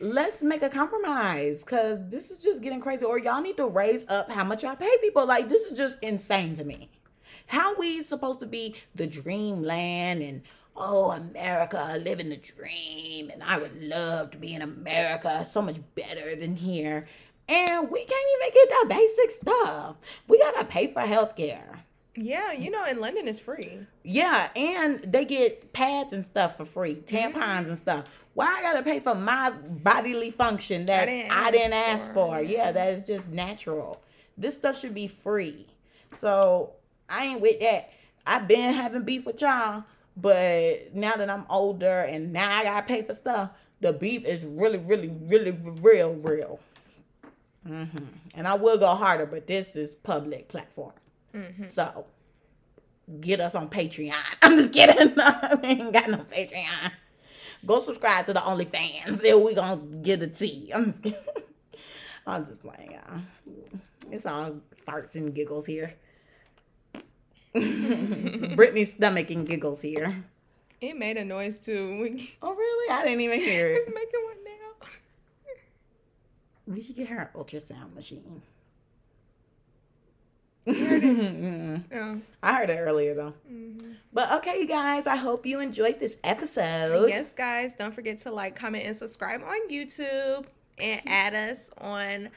Let's 0.00 0.42
make 0.42 0.62
a 0.62 0.68
compromise 0.68 1.62
because 1.62 2.08
this 2.08 2.30
is 2.30 2.42
just 2.42 2.62
getting 2.62 2.80
crazy. 2.80 3.04
Or 3.04 3.18
y'all 3.18 3.40
need 3.40 3.56
to 3.58 3.68
raise 3.68 4.08
up 4.08 4.30
how 4.30 4.44
much 4.44 4.64
y'all 4.64 4.76
pay 4.76 4.96
people. 5.00 5.26
Like 5.26 5.48
this 5.48 5.70
is 5.70 5.78
just 5.78 5.98
insane 6.02 6.54
to 6.54 6.64
me. 6.64 6.90
How 7.46 7.76
we 7.76 8.02
supposed 8.02 8.40
to 8.40 8.46
be 8.46 8.74
the 8.94 9.06
dreamland 9.06 10.22
and 10.22 10.42
oh 10.76 11.12
America, 11.12 12.00
living 12.02 12.30
the 12.30 12.36
dream, 12.36 13.30
and 13.30 13.42
I 13.42 13.58
would 13.58 13.82
love 13.82 14.30
to 14.32 14.38
be 14.38 14.54
in 14.54 14.62
America, 14.62 15.44
so 15.44 15.62
much 15.62 15.76
better 15.94 16.34
than 16.34 16.56
here. 16.56 17.06
And 17.48 17.90
we 17.90 18.04
can't 18.04 18.26
even 18.40 18.54
get 18.54 18.68
the 18.68 18.86
basic 18.88 19.30
stuff. 19.30 19.96
We 20.28 20.38
gotta 20.38 20.64
pay 20.64 20.88
for 20.88 21.02
healthcare. 21.02 21.81
Yeah, 22.14 22.52
you 22.52 22.70
know, 22.70 22.84
in 22.84 23.00
London 23.00 23.26
it's 23.26 23.40
free. 23.40 23.86
Yeah, 24.04 24.50
and 24.54 25.00
they 25.02 25.24
get 25.24 25.72
pads 25.72 26.12
and 26.12 26.24
stuff 26.26 26.56
for 26.58 26.64
free, 26.66 26.96
tampons 26.96 27.66
and 27.68 27.78
stuff. 27.78 28.24
Why 28.34 28.46
I 28.46 28.62
gotta 28.62 28.82
pay 28.82 29.00
for 29.00 29.14
my 29.14 29.50
bodily 29.50 30.30
function 30.30 30.86
that 30.86 31.08
I 31.08 31.26
I 31.30 31.50
didn't, 31.50 31.52
didn't 31.52 31.72
ask 31.72 32.02
ask 32.04 32.12
for? 32.12 32.36
for. 32.36 32.42
Yeah, 32.42 32.70
that 32.72 32.92
is 32.92 33.02
just 33.02 33.30
natural. 33.30 34.02
This 34.36 34.54
stuff 34.54 34.78
should 34.78 34.94
be 34.94 35.06
free. 35.08 35.66
So 36.14 36.74
I 37.08 37.24
ain't 37.26 37.40
with 37.40 37.60
that. 37.60 37.90
I've 38.26 38.46
been 38.46 38.74
having 38.74 39.04
beef 39.04 39.24
with 39.26 39.40
y'all, 39.40 39.84
but 40.16 40.94
now 40.94 41.14
that 41.16 41.30
I'm 41.30 41.46
older 41.48 42.00
and 42.00 42.32
now 42.32 42.58
I 42.58 42.64
gotta 42.64 42.86
pay 42.86 43.02
for 43.02 43.14
stuff, 43.14 43.50
the 43.80 43.92
beef 43.94 44.24
is 44.26 44.44
really, 44.44 44.78
really, 44.78 45.08
really 45.28 45.58
real, 45.80 46.14
real. 46.14 46.60
hmm 47.66 47.84
And 48.34 48.46
I 48.46 48.54
will 48.54 48.78
go 48.78 48.94
harder, 48.94 49.26
but 49.26 49.46
this 49.46 49.76
is 49.76 49.94
public 49.94 50.48
platform. 50.48 50.92
Mm-hmm. 51.34 51.62
So 51.62 52.06
get 53.20 53.40
us 53.40 53.54
on 53.54 53.68
Patreon. 53.68 54.14
I'm 54.42 54.56
just 54.56 54.72
kidding. 54.72 55.14
we 55.62 55.68
ain't 55.68 55.92
got 55.92 56.08
no 56.10 56.18
Patreon. 56.18 56.92
Go 57.64 57.78
subscribe 57.78 58.24
to 58.26 58.32
the 58.32 58.40
OnlyFans. 58.40 59.20
Then 59.22 59.44
we 59.44 59.54
gonna 59.54 59.80
get 60.02 60.20
the 60.20 60.26
tea. 60.28 60.70
I'm 60.74 60.86
just 60.86 61.02
kidding. 61.02 61.18
I'm 62.26 62.44
just 62.44 62.60
playing, 62.62 62.92
y'all. 62.92 63.20
It's 64.10 64.26
all 64.26 64.56
farts 64.86 65.14
and 65.14 65.34
giggles 65.34 65.66
here. 65.66 65.94
Brittany's 67.52 68.92
stomach 68.92 69.30
and 69.30 69.46
giggles 69.46 69.80
here. 69.82 70.24
It 70.80 70.96
made 70.98 71.16
a 71.16 71.24
noise 71.24 71.60
too. 71.60 72.00
We- 72.00 72.34
Oh 72.42 72.54
really? 72.54 72.92
I 72.94 73.04
didn't 73.04 73.20
even 73.20 73.38
hear 73.40 73.68
it. 73.68 73.74
It's 73.76 73.88
it. 73.88 73.94
making 73.94 74.20
one 74.24 74.36
now. 74.44 74.88
We 76.74 76.80
should 76.80 76.96
get 76.96 77.08
her 77.08 77.18
an 77.18 77.28
ultrasound 77.40 77.94
machine. 77.94 78.42
Mm-hmm. 80.66 81.76
Yeah. 81.90 82.16
I 82.42 82.54
heard 82.54 82.70
it 82.70 82.78
earlier 82.78 83.14
though. 83.14 83.32
Mm-hmm. 83.50 83.92
But 84.12 84.32
okay, 84.34 84.60
you 84.60 84.68
guys, 84.68 85.06
I 85.06 85.16
hope 85.16 85.46
you 85.46 85.60
enjoyed 85.60 85.98
this 85.98 86.18
episode. 86.22 87.08
Yes, 87.08 87.32
guys, 87.32 87.74
don't 87.78 87.94
forget 87.94 88.18
to 88.20 88.30
like, 88.30 88.56
comment, 88.56 88.84
and 88.86 88.94
subscribe 88.94 89.42
on 89.42 89.68
YouTube 89.70 90.44
and 90.78 91.00
mm-hmm. 91.00 91.08
add 91.08 91.34
us 91.34 91.70
on 91.78 92.28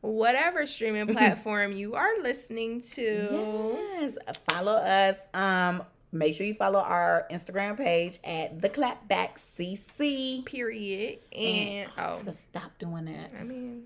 whatever 0.00 0.66
streaming 0.66 1.06
platform 1.08 1.72
you 1.72 1.94
are 1.94 2.20
listening 2.22 2.80
to. 2.80 3.74
Yes, 4.00 4.16
follow 4.48 4.74
us. 4.74 5.16
Um, 5.34 5.82
make 6.12 6.34
sure 6.34 6.46
you 6.46 6.54
follow 6.54 6.80
our 6.80 7.26
Instagram 7.30 7.76
page 7.76 8.18
at 8.24 8.60
the 8.60 8.68
Clapback 8.68 9.34
CC. 9.38 10.44
Period. 10.44 11.18
And 11.36 11.90
oh, 11.98 12.18
Gotta 12.18 12.32
stop 12.32 12.78
doing 12.78 13.06
that. 13.06 13.32
I 13.38 13.42
mean, 13.42 13.84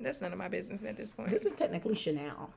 that's 0.00 0.20
none 0.20 0.32
of 0.32 0.38
my 0.38 0.48
business 0.48 0.82
at 0.84 0.96
this 0.96 1.10
point. 1.10 1.30
This 1.30 1.44
is 1.44 1.52
technically 1.52 1.94
Chanel. 1.94 2.50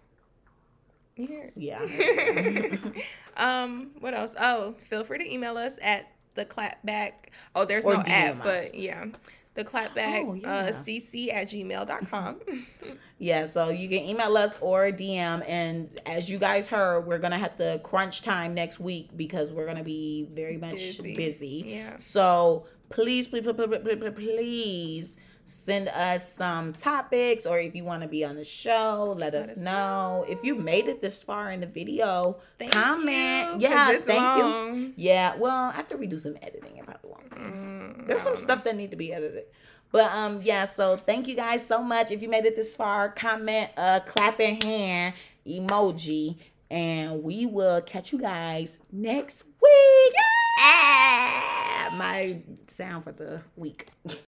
It? 1.30 1.54
Yeah. 1.56 2.72
Um, 3.38 3.92
what 4.02 4.14
else? 4.14 4.36
Oh, 4.40 4.76
feel 4.90 5.04
free 5.06 5.18
to 5.18 5.34
email 5.34 5.58
us 5.58 5.76
at 5.82 6.12
the 6.36 6.46
clapback. 6.46 7.14
Oh, 7.56 7.66
there's 7.66 7.86
Or 7.86 7.94
no 7.96 8.00
app, 8.06 8.36
DM 8.36 8.40
us. 8.42 8.70
but 8.70 8.76
yeah. 8.78 9.06
The 9.54 9.64
clapback 9.66 10.26
Oh, 10.26 10.32
uh, 10.34 10.38
yeah. 10.44 10.72
cc 10.72 11.34
at 11.34 11.50
gmail.com. 11.50 12.40
yeah, 13.20 13.46
so 13.46 13.70
you 13.70 13.88
can 13.90 14.04
email 14.08 14.36
us 14.38 14.58
or 14.62 14.92
DM. 14.92 15.44
And 15.48 15.90
as 16.06 16.30
you 16.30 16.40
guys 16.40 16.68
heard, 16.68 17.08
we're 17.08 17.20
gonna 17.20 17.38
have 17.40 17.58
to 17.58 17.80
crunch 17.84 18.22
time 18.22 18.54
next 18.54 18.80
week 18.80 19.10
because 19.16 19.52
we're 19.52 19.66
gonna 19.66 19.84
be 19.84 20.28
very 20.32 20.58
much 20.58 20.76
Busy. 20.76 21.16
busy. 21.16 21.64
Yeah. 21.68 21.98
So 21.98 22.66
please, 22.90 23.28
please, 23.30 23.44
please, 23.44 23.56
please, 23.56 23.80
please, 23.84 24.14
please 24.14 25.18
send 25.46 25.88
us 25.90 26.32
some 26.32 26.74
topics, 26.74 27.46
or 27.46 27.60
if 27.60 27.76
you 27.76 27.84
want 27.84 28.04
to 28.04 28.08
be 28.10 28.24
on 28.26 28.36
the 28.36 28.44
show, 28.44 29.14
let, 29.18 29.34
us, 29.36 29.50
us 29.50 29.58
know. 29.58 30.26
If 30.28 30.44
you 30.44 30.56
made 30.56 30.88
it 30.88 31.02
this 31.02 31.22
far 31.24 31.52
in 31.52 31.60
the 31.62 31.68
video, 31.68 32.38
Thank 32.60 32.72
comment. 32.72 33.62
you, 33.62 33.70
yeah, 33.70 33.98
thank 33.98 34.38
you. 34.38 34.94
Yeah, 34.96 35.36
well, 35.38 35.72
after 35.72 35.98
we 35.98 36.08
do 36.08 36.18
some 36.18 36.38
editing, 36.42 36.78
it 36.78 36.86
probably 36.86 37.10
won't. 37.10 37.30
be. 37.30 37.42
Mm, 37.42 38.08
There's 38.08 38.22
some 38.22 38.36
stuff 38.36 38.64
that 38.64 38.76
need 38.76 38.92
to 38.92 38.98
be 38.98 39.14
edited. 39.14 39.46
But 39.92 40.10
um 40.14 40.40
yeah, 40.42 40.66
so 40.66 40.96
thank 40.96 41.28
you 41.28 41.36
guys 41.36 41.66
so 41.68 41.82
much. 41.84 42.12
If 42.12 42.22
you 42.22 42.30
made 42.30 42.46
it 42.46 42.56
this 42.56 42.76
far, 42.78 43.10
comment 43.10 43.72
a 43.76 44.00
clapping 44.06 44.62
hand 44.62 45.16
emoji 45.46 46.38
and 46.70 47.22
we 47.24 47.46
will 47.46 47.82
catch 47.82 48.14
you 48.14 48.20
guys 48.20 48.80
next 48.90 49.44
week. 49.62 50.14
Ah, 50.60 51.94
my 51.98 52.42
sound 52.68 53.04
for 53.04 53.12
the 53.12 53.42
week. 53.58 53.88